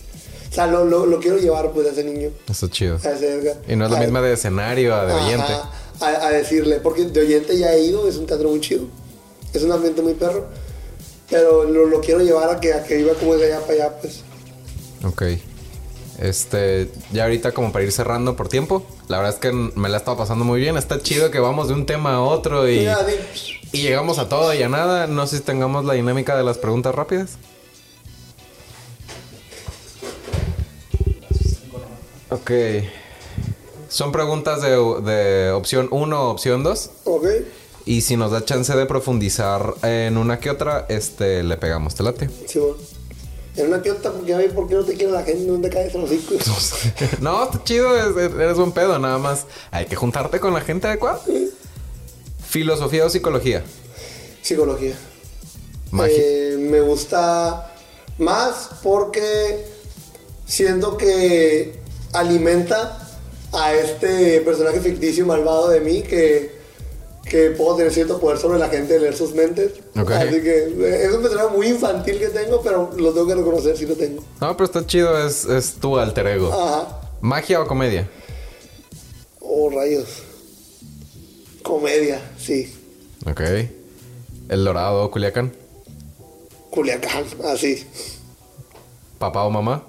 O 0.50 0.54
sea, 0.54 0.66
lo, 0.66 0.84
lo, 0.84 1.06
lo 1.06 1.20
quiero 1.20 1.36
llevar, 1.38 1.70
pues, 1.72 1.86
a 1.86 1.90
ese 1.90 2.04
niño, 2.04 2.30
Está 2.48 2.68
chido. 2.68 2.96
a 2.96 3.10
ese 3.10 3.34
Edgar. 3.34 3.56
Y 3.68 3.76
no 3.76 3.84
es 3.84 3.90
la 3.90 3.98
A- 3.98 4.00
misma 4.00 4.22
de 4.22 4.32
escenario 4.32 4.94
a 4.94 5.04
de 5.06 5.12
Ajá, 5.12 5.24
oyente. 5.26 5.52
A, 6.00 6.26
a 6.26 6.30
decirle, 6.30 6.80
porque 6.80 7.04
de 7.04 7.20
oyente 7.20 7.58
ya 7.58 7.72
he 7.74 7.80
ido, 7.82 8.08
es 8.08 8.16
un 8.16 8.26
teatro 8.26 8.48
muy 8.48 8.60
chido. 8.60 8.84
Es 9.52 9.62
un 9.62 9.72
ambiente 9.72 10.00
muy 10.02 10.14
perro. 10.14 10.46
Pero 11.30 11.64
lo, 11.64 11.84
lo 11.86 12.00
quiero 12.00 12.20
llevar 12.20 12.48
a 12.50 12.58
que, 12.60 12.72
a 12.72 12.82
que 12.84 12.96
viva 12.96 13.12
como 13.14 13.34
de 13.36 13.46
allá 13.46 13.60
para 13.60 13.72
allá, 13.74 13.98
pues. 14.00 14.20
Ok. 15.04 15.22
Este, 16.18 16.90
ya 17.12 17.24
ahorita 17.24 17.52
como 17.52 17.70
para 17.70 17.84
ir 17.84 17.92
cerrando 17.92 18.34
por 18.34 18.48
tiempo, 18.48 18.84
la 19.08 19.18
verdad 19.18 19.34
es 19.34 19.40
que 19.40 19.52
me 19.52 19.88
la 19.88 19.96
he 19.96 19.98
estado 19.98 20.16
pasando 20.16 20.44
muy 20.44 20.60
bien. 20.60 20.76
Está 20.76 21.00
chido 21.00 21.30
que 21.30 21.38
vamos 21.38 21.68
de 21.68 21.74
un 21.74 21.86
tema 21.86 22.14
a 22.14 22.20
otro 22.22 22.68
y, 22.68 22.88
y 23.72 23.82
llegamos 23.82 24.18
a 24.18 24.28
todo 24.28 24.52
y 24.54 24.62
a 24.62 24.68
nada. 24.68 25.06
No 25.06 25.26
sé 25.26 25.36
si 25.38 25.42
tengamos 25.44 25.84
la 25.84 25.94
dinámica 25.94 26.36
de 26.36 26.42
las 26.42 26.58
preguntas 26.58 26.94
rápidas. 26.94 27.32
Ok. 32.30 32.50
Son 33.88 34.12
preguntas 34.12 34.60
de, 34.62 34.70
de 34.70 35.50
opción 35.52 35.88
1 35.90 36.22
o 36.22 36.30
opción 36.30 36.62
2. 36.62 36.90
Ok. 37.04 37.26
Y 37.86 38.02
si 38.02 38.16
nos 38.16 38.32
da 38.32 38.44
chance 38.44 38.74
de 38.76 38.84
profundizar 38.86 39.74
en 39.82 40.18
una 40.18 40.38
que 40.40 40.50
otra, 40.50 40.84
este, 40.90 41.42
le 41.42 41.56
pegamos. 41.56 41.94
¿Te 41.94 42.02
late? 42.02 42.28
Sí, 42.46 42.58
bueno. 42.58 42.76
En 43.56 43.68
una 43.68 43.82
que 43.82 43.90
otra, 43.90 44.12
porque 44.12 44.34
a 44.34 44.38
ver, 44.38 44.54
¿por 44.54 44.68
qué 44.68 44.74
no 44.74 44.84
te 44.84 44.94
quiere 44.94 45.10
la 45.10 45.22
gente? 45.24 45.46
¿Dónde 45.46 45.68
caes 45.70 45.92
en 45.94 46.02
los 46.02 46.10
hocico? 46.10 46.34
no, 47.20 47.44
está 47.44 47.64
chido, 47.64 47.96
es- 47.96 48.32
eres 48.34 48.56
buen 48.56 48.70
pedo, 48.72 48.98
nada 48.98 49.18
más. 49.18 49.46
Hay 49.72 49.86
que 49.86 49.96
juntarte 49.96 50.38
con 50.38 50.52
la 50.54 50.60
gente 50.60 50.86
adecuada. 50.86 51.20
Filosofía 52.46 53.06
o 53.06 53.10
psicología. 53.10 53.64
Psicología. 54.42 54.94
Eh, 56.08 56.56
me 56.58 56.80
gusta 56.82 57.72
más 58.18 58.70
porque 58.82 59.64
siento 60.46 60.96
que 60.96 61.80
alimenta 62.12 62.98
a 63.52 63.74
este 63.74 64.40
personaje 64.42 64.80
ficticio 64.80 65.24
malvado 65.26 65.68
de 65.68 65.80
mí 65.80 66.02
que, 66.02 66.58
que 67.24 67.50
puedo 67.50 67.76
tener 67.76 67.92
cierto 67.92 68.20
poder 68.20 68.38
sobre 68.38 68.58
la 68.58 68.68
gente 68.68 68.94
de 68.94 69.00
leer 69.00 69.16
sus 69.16 69.34
mentes. 69.34 69.72
Ok. 69.98 70.10
Así 70.10 70.42
que 70.42 70.64
eh, 70.64 71.04
es 71.04 71.12
un 71.14 71.22
personaje 71.22 71.56
muy 71.56 71.68
infantil 71.68 72.18
que 72.18 72.28
tengo, 72.28 72.60
pero 72.62 72.90
lo 72.96 73.12
tengo 73.12 73.26
que 73.26 73.34
reconocer 73.34 73.76
si 73.76 73.86
lo 73.86 73.94
tengo. 73.94 74.22
No, 74.40 74.56
pero 74.56 74.64
está 74.64 74.86
chido, 74.86 75.26
es, 75.26 75.44
es 75.44 75.74
tu 75.74 75.98
alter 75.98 76.26
ego. 76.26 76.52
Ajá. 76.52 77.00
Magia 77.20 77.60
o 77.60 77.66
comedia. 77.66 78.08
Oh, 79.40 79.70
rayos. 79.70 80.22
Comedia, 81.62 82.20
sí. 82.38 82.74
Ok. 83.26 83.40
El 84.48 84.64
Dorado 84.64 85.04
o 85.04 85.10
Culiacán. 85.10 85.52
Culiacán, 86.70 87.24
así. 87.44 87.86
Papá 89.18 89.42
o 89.44 89.50
mamá. 89.50 89.84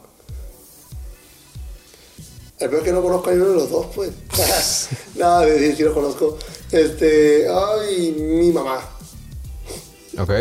El 2.59 2.69
peor 2.69 2.81
es 2.81 2.83
que 2.87 2.91
no 2.91 3.01
conozco 3.01 3.29
a 3.29 3.33
ninguno 3.33 3.51
de 3.51 3.57
los 3.57 3.69
dos, 3.69 3.85
pues. 3.95 4.11
sí, 4.33 5.59
sí, 5.59 5.75
sí 5.77 5.83
lo 5.83 5.93
conozco. 5.93 6.37
Este, 6.71 7.47
ay, 7.49 8.11
mi 8.19 8.51
mamá. 8.51 8.81
Ok. 10.19 10.31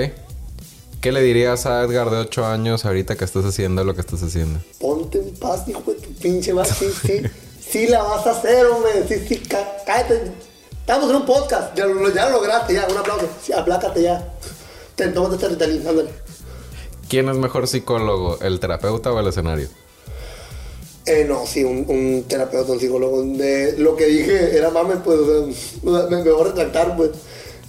¿Qué 1.01 1.13
le 1.13 1.23
dirías 1.23 1.65
a 1.67 1.83
Edgar 1.85 2.11
de 2.11 2.17
8 2.17 2.45
años 2.47 2.85
ahorita 2.85 3.17
que 3.17 3.25
estás 3.25 3.45
haciendo 3.45 3.85
lo 3.85 3.95
que 3.95 4.01
estás 4.01 4.21
haciendo? 4.23 4.59
Ponte 4.81 5.19
en 5.19 5.33
paz, 5.37 5.69
hijo 5.69 5.83
de 5.87 5.95
tu 5.95 6.13
pinche 6.15 6.53
madre. 6.53 6.73
Sí, 6.77 6.87
sí, 7.07 7.23
sí 7.71 7.87
la 7.87 8.03
vas 8.03 8.27
a 8.27 8.33
hacer, 8.33 8.67
hombre. 8.67 9.07
Sí, 9.07 9.25
sí, 9.29 9.37
cá- 9.39 9.77
cállate. 9.87 10.33
Estamos 10.81 11.09
en 11.11 11.17
un 11.17 11.27
podcast. 11.27 11.77
Ya 11.77 11.87
lo, 11.87 12.13
ya 12.13 12.29
lo 12.29 12.39
lograste, 12.39 12.75
ya. 12.75 12.89
Un 12.91 12.97
aplauso. 12.97 13.29
Sí, 13.45 13.53
aplácate 13.53 14.03
ya. 14.03 14.35
Ten, 14.97 15.15
tómate 15.15 15.37
este 15.37 15.49
Ritalin, 15.51 15.87
ándale. 15.87 16.11
¿Quién 17.09 17.29
es 17.29 17.37
mejor 17.37 17.69
psicólogo, 17.69 18.39
el 18.41 18.59
terapeuta 18.59 19.13
o 19.13 19.21
el 19.21 19.29
escenario? 19.29 19.69
Eh, 21.09 21.25
no, 21.25 21.47
sí, 21.47 21.65
un, 21.65 21.87
un 21.89 22.25
terapeuta, 22.29 22.73
un 22.73 22.81
psicólogo. 22.81 23.23
De, 23.23 23.79
lo 23.79 23.97
que 23.97 24.07
dije 24.07 24.57
era 24.57 24.69
mame, 24.71 24.97
pues, 24.97 25.19
me, 25.83 26.07
me 26.09 26.31
voy 26.31 26.41
a 26.41 26.45
retractar, 26.45 26.97
pues. 26.97 27.11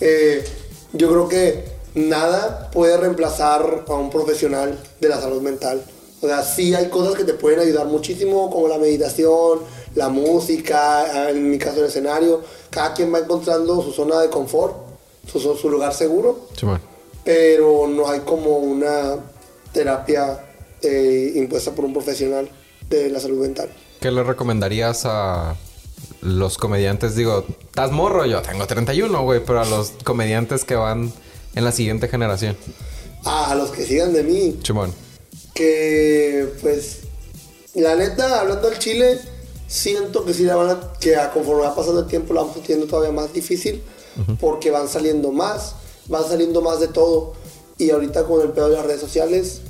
Eh, 0.02 0.44
yo 0.92 1.10
creo 1.10 1.30
que 1.30 1.64
nada 1.96 2.70
puede 2.72 2.98
reemplazar 2.98 3.86
a 3.88 3.94
un 3.94 4.10
profesional 4.10 4.78
de 5.00 5.08
la 5.08 5.22
salud 5.22 5.42
mental. 5.42 5.84
O 6.22 6.28
sea, 6.28 6.44
sí 6.44 6.74
hay 6.76 6.90
cosas 6.90 7.16
que 7.16 7.24
te 7.24 7.34
pueden 7.34 7.60
ayudar 7.60 7.86
muchísimo, 7.86 8.50
como 8.50 8.68
la 8.68 8.78
meditación, 8.78 9.60
la 9.96 10.10
música, 10.10 11.30
en 11.30 11.50
mi 11.50 11.58
caso 11.58 11.80
el 11.80 11.86
escenario. 11.86 12.42
Cada 12.70 12.94
quien 12.94 13.14
va 13.14 13.20
encontrando 13.20 13.82
su 13.82 13.94
zona 13.94 14.20
de 14.20 14.30
confort, 14.30 14.76
su, 15.32 15.40
su 15.40 15.70
lugar 15.70 15.94
seguro 15.94 16.48
Simón. 16.58 16.82
pero 17.24 17.88
no 17.88 18.10
hay 18.10 18.22
como 18.22 18.58
una 18.58 19.18
terapia 19.72 20.40
eh, 20.82 21.34
impuesta 21.36 21.72
por 21.72 21.86
un 21.86 21.94
profesional 21.94 22.50
de 22.90 23.10
la 23.10 23.20
salud 23.20 23.42
mental. 23.42 23.70
¿Qué 24.00 24.12
le 24.12 24.24
recomendarías 24.24 25.02
a 25.06 25.56
los 26.22 26.58
comediantes? 26.58 27.16
Digo, 27.16 27.46
estás 27.64 27.92
morro, 27.92 28.26
yo 28.26 28.42
tengo 28.42 28.66
31, 28.66 29.24
güey, 29.24 29.44
pero 29.46 29.62
a 29.62 29.66
los 29.66 29.92
comediantes 30.04 30.64
que 30.66 30.76
van 30.76 31.12
en 31.56 31.64
la 31.66 31.72
siguiente 31.72 32.08
generación. 32.08 32.56
Ah, 33.26 33.52
a 33.52 33.56
los 33.56 33.72
que 33.72 33.86
sigan 33.86 34.14
de 34.14 34.24
mí, 34.24 34.60
Simón. 34.64 34.94
que 35.54 36.48
pues 36.62 37.00
la 37.76 37.96
neta, 37.96 38.40
hablando 38.42 38.70
del 38.70 38.80
Chile, 38.80 39.20
siento 39.68 40.26
que 40.26 40.34
sí 40.34 40.44
la 40.44 40.56
van 40.56 40.70
a, 40.70 40.94
que 41.00 41.16
a- 41.16 41.32
conforme 41.32 41.64
va 41.64 41.76
pasando 41.76 42.02
el 42.02 42.08
tiempo 42.08 42.34
la 42.34 42.42
vamos 42.42 42.62
teniendo 42.62 42.88
todavía 42.88 43.12
más 43.12 43.34
difícil, 43.34 43.84
porque 44.40 44.72
van 44.72 44.88
saliendo 44.88 45.32
más, 45.32 45.76
van 46.08 46.24
saliendo 46.28 46.62
más 46.62 46.80
de 46.80 46.88
todo. 46.88 47.34
Y 47.78 47.92
ahorita 47.92 48.26
con 48.26 48.42
el 48.42 48.50
pedo 48.50 48.70
de 48.70 48.76
las 48.76 48.86
redes 48.86 49.00
sociales, 49.00 49.62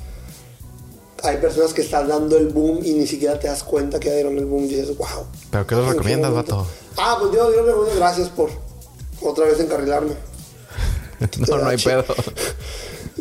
hay 1.22 1.36
personas 1.38 1.72
que 1.72 1.82
están 1.82 2.08
dando 2.08 2.36
el 2.36 2.48
boom 2.48 2.80
y 2.84 2.92
ni 2.94 3.06
siquiera 3.06 3.38
te 3.38 3.48
das 3.48 3.62
cuenta 3.62 4.00
que 4.00 4.08
ya 4.08 4.14
dieron 4.14 4.38
el 4.38 4.46
boom 4.46 4.64
y 4.64 4.68
dices, 4.68 4.96
wow. 4.96 5.26
¿Pero 5.50 5.66
qué 5.66 5.74
¿En 5.74 5.88
recomiendas, 5.88 6.32
vato? 6.32 6.66
Ah, 6.96 7.16
pues 7.20 7.32
yo, 7.32 7.50
yo 7.52 7.62
le 7.62 7.72
recomiendo 7.72 7.96
gracias 7.96 8.28
por 8.28 8.50
otra 9.22 9.46
vez 9.46 9.60
encarrilarme. 9.60 10.14
No, 11.48 11.58
no 11.58 11.68
hay 11.68 11.76
pedo. 11.76 12.04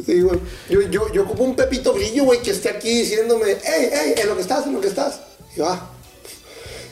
Sí, 0.06 0.22
güey. 0.22 0.40
Yo, 0.70 0.82
yo, 0.84 1.12
yo 1.12 1.24
ocupo 1.24 1.44
un 1.44 1.58
Pepito 1.58 1.94
Grillo, 1.94 2.24
güey, 2.24 2.42
que 2.42 2.52
esté 2.52 2.70
aquí 2.70 3.00
diciéndome, 3.00 3.58
hey, 3.62 3.90
hey, 3.92 4.14
en 4.16 4.30
lo 4.30 4.36
que 4.36 4.42
estás, 4.42 4.66
en 4.66 4.74
lo 4.74 4.80
que 4.80 4.88
estás. 4.88 5.20
Y 5.58 5.60
va. 5.60 5.92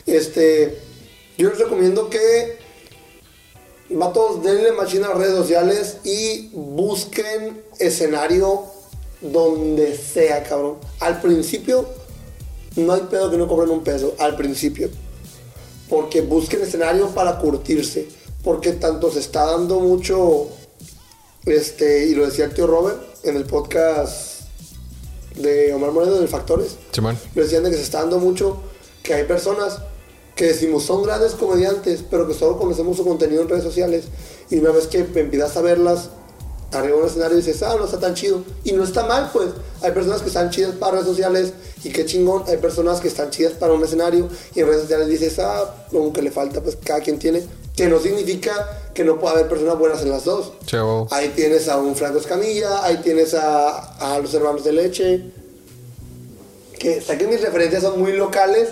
Este, 0.04 0.78
yo 1.38 1.48
les 1.48 1.58
recomiendo 1.58 2.10
que 2.10 2.58
vatos, 3.88 4.42
denle 4.42 4.72
machina 4.72 5.06
a 5.06 5.10
las 5.10 5.18
redes 5.18 5.36
sociales 5.36 5.96
y 6.04 6.50
busquen 6.52 7.62
escenario 7.78 8.66
donde 9.20 9.96
sea, 9.96 10.42
cabrón. 10.44 10.76
Al 11.00 11.20
principio, 11.20 11.88
no 12.76 12.92
hay 12.92 13.02
pedo 13.02 13.30
que 13.30 13.36
no 13.36 13.48
cobren 13.48 13.70
un 13.70 13.82
peso, 13.82 14.14
al 14.18 14.36
principio. 14.36 14.88
Porque 15.88 16.20
busquen 16.20 16.62
escenario 16.62 17.08
para 17.08 17.38
curtirse. 17.38 18.08
Porque 18.44 18.72
tanto 18.72 19.10
se 19.10 19.20
está 19.20 19.46
dando 19.46 19.80
mucho 19.80 20.48
este, 21.44 22.06
y 22.06 22.14
lo 22.14 22.26
decía 22.26 22.44
el 22.44 22.54
tío 22.54 22.66
Robert 22.66 23.00
en 23.22 23.36
el 23.36 23.44
podcast 23.44 24.42
de 25.36 25.72
Omar 25.72 25.92
Moreno 25.92 26.16
de 26.16 26.26
Factores. 26.28 26.76
Simón. 26.92 27.18
Lo 27.34 27.42
decían 27.42 27.64
de 27.64 27.70
que 27.70 27.76
se 27.76 27.82
está 27.82 28.00
dando 28.00 28.18
mucho 28.18 28.60
que 29.02 29.14
hay 29.14 29.24
personas 29.24 29.78
que 30.34 30.46
decimos 30.46 30.84
son 30.84 31.02
grandes 31.02 31.32
comediantes, 31.32 32.04
pero 32.08 32.28
que 32.28 32.34
solo 32.34 32.58
conocemos 32.58 32.96
su 32.96 33.04
contenido 33.04 33.42
en 33.42 33.48
redes 33.48 33.64
sociales. 33.64 34.04
Y 34.50 34.58
una 34.58 34.70
vez 34.70 34.86
que 34.86 34.98
empiezas 34.98 35.56
a 35.56 35.62
verlas 35.62 36.10
arriba 36.72 36.96
de 36.96 37.02
un 37.02 37.08
escenario 37.08 37.36
dices, 37.36 37.62
ah, 37.62 37.76
no 37.78 37.84
está 37.84 37.98
tan 37.98 38.14
chido. 38.14 38.42
Y 38.64 38.72
no 38.72 38.84
está 38.84 39.06
mal, 39.06 39.30
pues. 39.32 39.48
Hay 39.82 39.92
personas 39.92 40.20
que 40.20 40.28
están 40.28 40.50
chidas 40.50 40.72
para 40.74 40.92
redes 40.92 41.06
sociales 41.06 41.52
y 41.82 41.90
qué 41.90 42.04
chingón. 42.04 42.44
Hay 42.46 42.58
personas 42.58 43.00
que 43.00 43.08
están 43.08 43.30
chidas 43.30 43.54
para 43.54 43.72
un 43.72 43.82
escenario 43.82 44.28
y 44.54 44.60
en 44.60 44.66
redes 44.66 44.82
sociales 44.82 45.08
dices, 45.08 45.38
ah, 45.38 45.86
como 45.90 46.12
que 46.12 46.22
le 46.22 46.30
falta, 46.30 46.60
pues 46.60 46.76
cada 46.82 47.00
quien 47.00 47.18
tiene. 47.18 47.42
Que 47.76 47.86
no 47.86 48.00
significa 48.00 48.90
que 48.92 49.04
no 49.04 49.20
pueda 49.20 49.34
haber 49.34 49.48
personas 49.48 49.78
buenas 49.78 50.02
en 50.02 50.10
las 50.10 50.24
dos. 50.24 50.52
Chevo. 50.66 51.06
Ahí 51.10 51.28
tienes 51.28 51.68
a 51.68 51.76
un 51.76 51.94
Franco 51.94 52.18
Escamilla, 52.18 52.84
ahí 52.84 52.96
tienes 52.98 53.34
a, 53.34 54.14
a 54.14 54.18
los 54.18 54.34
hermanos 54.34 54.64
de 54.64 54.72
leche. 54.72 55.24
Que 56.76 57.00
sé 57.00 57.16
que 57.18 57.26
mis 57.26 57.40
referencias 57.40 57.82
son 57.82 58.00
muy 58.00 58.12
locales, 58.12 58.70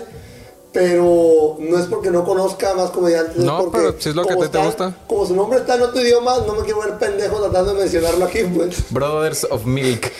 pero 0.77 1.57
no 1.59 1.79
es 1.79 1.87
porque 1.87 2.11
no 2.11 2.23
conozca 2.23 2.75
más 2.75 2.91
comediantes. 2.91 3.37
No, 3.37 3.57
es 3.57 3.63
porque 3.63 3.77
pero 3.79 3.95
si 3.97 4.09
es 4.09 4.15
lo 4.15 4.27
que 4.27 4.35
te 4.47 4.63
gusta. 4.63 4.95
Como 5.07 5.25
su 5.25 5.35
nombre 5.35 5.57
está 5.57 5.73
en 5.73 5.81
otro 5.81 5.99
idioma, 5.99 6.37
no 6.45 6.53
me 6.53 6.61
quiero 6.61 6.81
ver 6.81 6.99
pendejo 6.99 7.41
tratando 7.41 7.73
de 7.73 7.79
mencionarlo 7.79 8.25
aquí, 8.25 8.43
pues. 8.43 8.83
Brothers 8.91 9.47
of 9.49 9.65
Milk. 9.65 10.11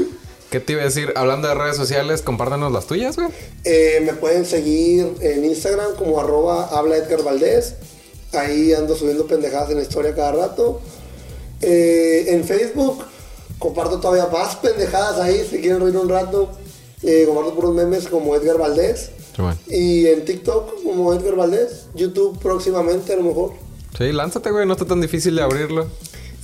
¿Qué 0.50 0.58
te 0.60 0.72
iba 0.72 0.80
a 0.80 0.86
decir? 0.86 1.12
Hablando 1.16 1.48
de 1.48 1.54
redes 1.54 1.76
sociales, 1.76 2.22
compártanos 2.22 2.72
las 2.72 2.86
tuyas, 2.86 3.16
güey. 3.16 3.28
Eh, 3.64 4.00
me 4.06 4.14
pueden 4.14 4.46
seguir 4.46 5.12
en 5.20 5.44
Instagram 5.44 5.96
como 5.98 6.18
arroba 6.18 6.70
habla 6.72 6.96
Edgar 6.96 7.22
Valdés. 7.22 7.74
Ahí 8.32 8.72
ando 8.72 8.96
subiendo 8.96 9.26
pendejadas 9.26 9.68
en 9.68 9.76
la 9.76 9.82
historia 9.82 10.14
cada 10.14 10.32
rato. 10.32 10.80
Eh, 11.60 12.24
en 12.28 12.44
Facebook 12.44 13.04
Comparto 13.58 14.00
todavía 14.00 14.26
más 14.26 14.56
pendejadas 14.56 15.18
ahí, 15.18 15.46
si 15.50 15.60
quieren 15.60 15.80
reír 15.80 15.96
un 15.96 16.08
rato. 16.08 16.50
Eh, 17.02 17.24
comparto 17.26 17.54
puros 17.54 17.74
memes 17.74 18.06
como 18.06 18.34
Edgar 18.36 18.58
Valdés. 18.58 19.10
Bueno. 19.38 19.58
Y 19.68 20.06
en 20.06 20.24
TikTok 20.24 20.82
como 20.82 21.12
Edgar 21.14 21.36
Valdés. 21.36 21.86
YouTube 21.94 22.38
próximamente 22.40 23.12
a 23.12 23.16
lo 23.16 23.22
mejor. 23.24 23.52
Sí, 23.96 24.12
lánzate, 24.12 24.50
güey. 24.50 24.66
No 24.66 24.72
está 24.74 24.84
tan 24.86 25.00
difícil 25.00 25.34
de 25.36 25.42
abrirlo. 25.42 25.86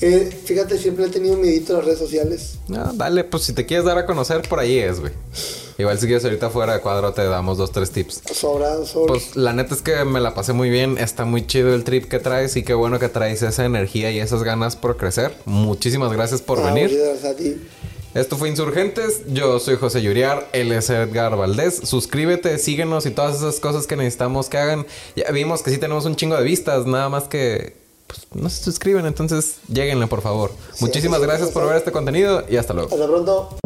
Eh, 0.01 0.37
fíjate, 0.45 0.79
siempre 0.79 1.05
he 1.05 1.09
tenido 1.09 1.37
miedito 1.37 1.73
en 1.73 1.79
las 1.79 1.85
redes 1.87 1.99
sociales. 2.01 2.59
No, 2.67 2.93
dale, 2.95 3.23
pues 3.23 3.45
si 3.45 3.53
te 3.53 3.67
quieres 3.67 3.85
dar 3.87 3.97
a 3.99 4.05
conocer, 4.05 4.43
por 4.49 4.59
ahí 4.59 4.77
es, 4.79 4.99
güey. 4.99 5.13
Igual 5.79 5.97
si 5.99 6.07
quieres 6.07 6.25
ahorita 6.25 6.51
fuera 6.51 6.73
de 6.75 6.81
cuadro 6.81 7.13
te 7.13 7.23
damos 7.25 7.57
dos, 7.57 7.71
tres 7.71 7.93
tips. 7.93 8.21
Sobra, 8.35 8.85
sobra. 8.85 9.13
Pues 9.13 9.37
la 9.37 9.53
neta 9.53 9.75
es 9.75 9.81
que 9.83 10.05
me 10.05 10.21
la 10.21 10.35
pasé 10.35 10.53
muy 10.55 10.71
bien. 10.71 10.99
Está 10.99 11.25
muy 11.25 11.47
chido 11.47 11.73
el 11.75 11.85
trip 11.85 12.09
que 12.09 12.19
traes 12.19 12.57
y 12.57 12.65
qué 12.65 12.75
bueno 12.75 12.99
que 12.99 13.09
traes 13.09 13.43
esa 13.43 13.65
energía 13.65 14.11
y 14.11 14.19
esas 14.19 14.43
ganas 14.43 14.75
por 14.75 14.97
crecer. 14.97 15.33
Muchísimas 15.45 16.13
gracias 16.13 16.43
por 16.43 16.59
Ah, 16.59 16.73
venir. 16.75 16.91
gracias 16.99 17.25
a 17.33 17.37
ti. 17.37 17.57
Esto 18.15 18.37
fue 18.37 18.51
Insurgentes. 18.51 19.23
Yo 19.29 19.59
soy 19.59 19.77
José 19.77 20.03
Yuriar. 20.03 20.47
Él 20.53 20.71
es 20.73 20.91
Edgar 20.91 21.35
Valdés. 21.35 21.77
Suscríbete, 21.77 22.59
síguenos 22.59 23.07
y 23.07 23.11
todas 23.11 23.37
esas 23.37 23.59
cosas 23.59 23.87
que 23.87 23.97
necesitamos 23.97 24.51
que 24.51 24.59
hagan. 24.59 24.87
Ya 25.17 25.31
vimos 25.31 25.63
que 25.63 25.71
sí 25.71 25.79
tenemos 25.79 26.05
un 26.05 26.15
chingo 26.15 26.37
de 26.37 26.43
vistas. 26.43 26.85
Nada 26.85 27.09
más 27.09 27.25
que 27.25 27.75
pues, 28.07 28.27
no 28.35 28.51
se 28.51 28.63
suscriben. 28.63 29.07
Entonces, 29.07 29.57
lleguenle, 29.67 30.09
por 30.09 30.21
favor. 30.21 30.53
Muchísimas 30.81 31.23
gracias 31.23 31.51
por 31.51 31.67
ver 31.67 31.77
este 31.77 31.91
contenido 31.91 32.45
y 32.51 32.59
hasta 32.59 32.75
luego. 32.75 32.95
Hasta 32.95 33.07
pronto. 33.07 33.57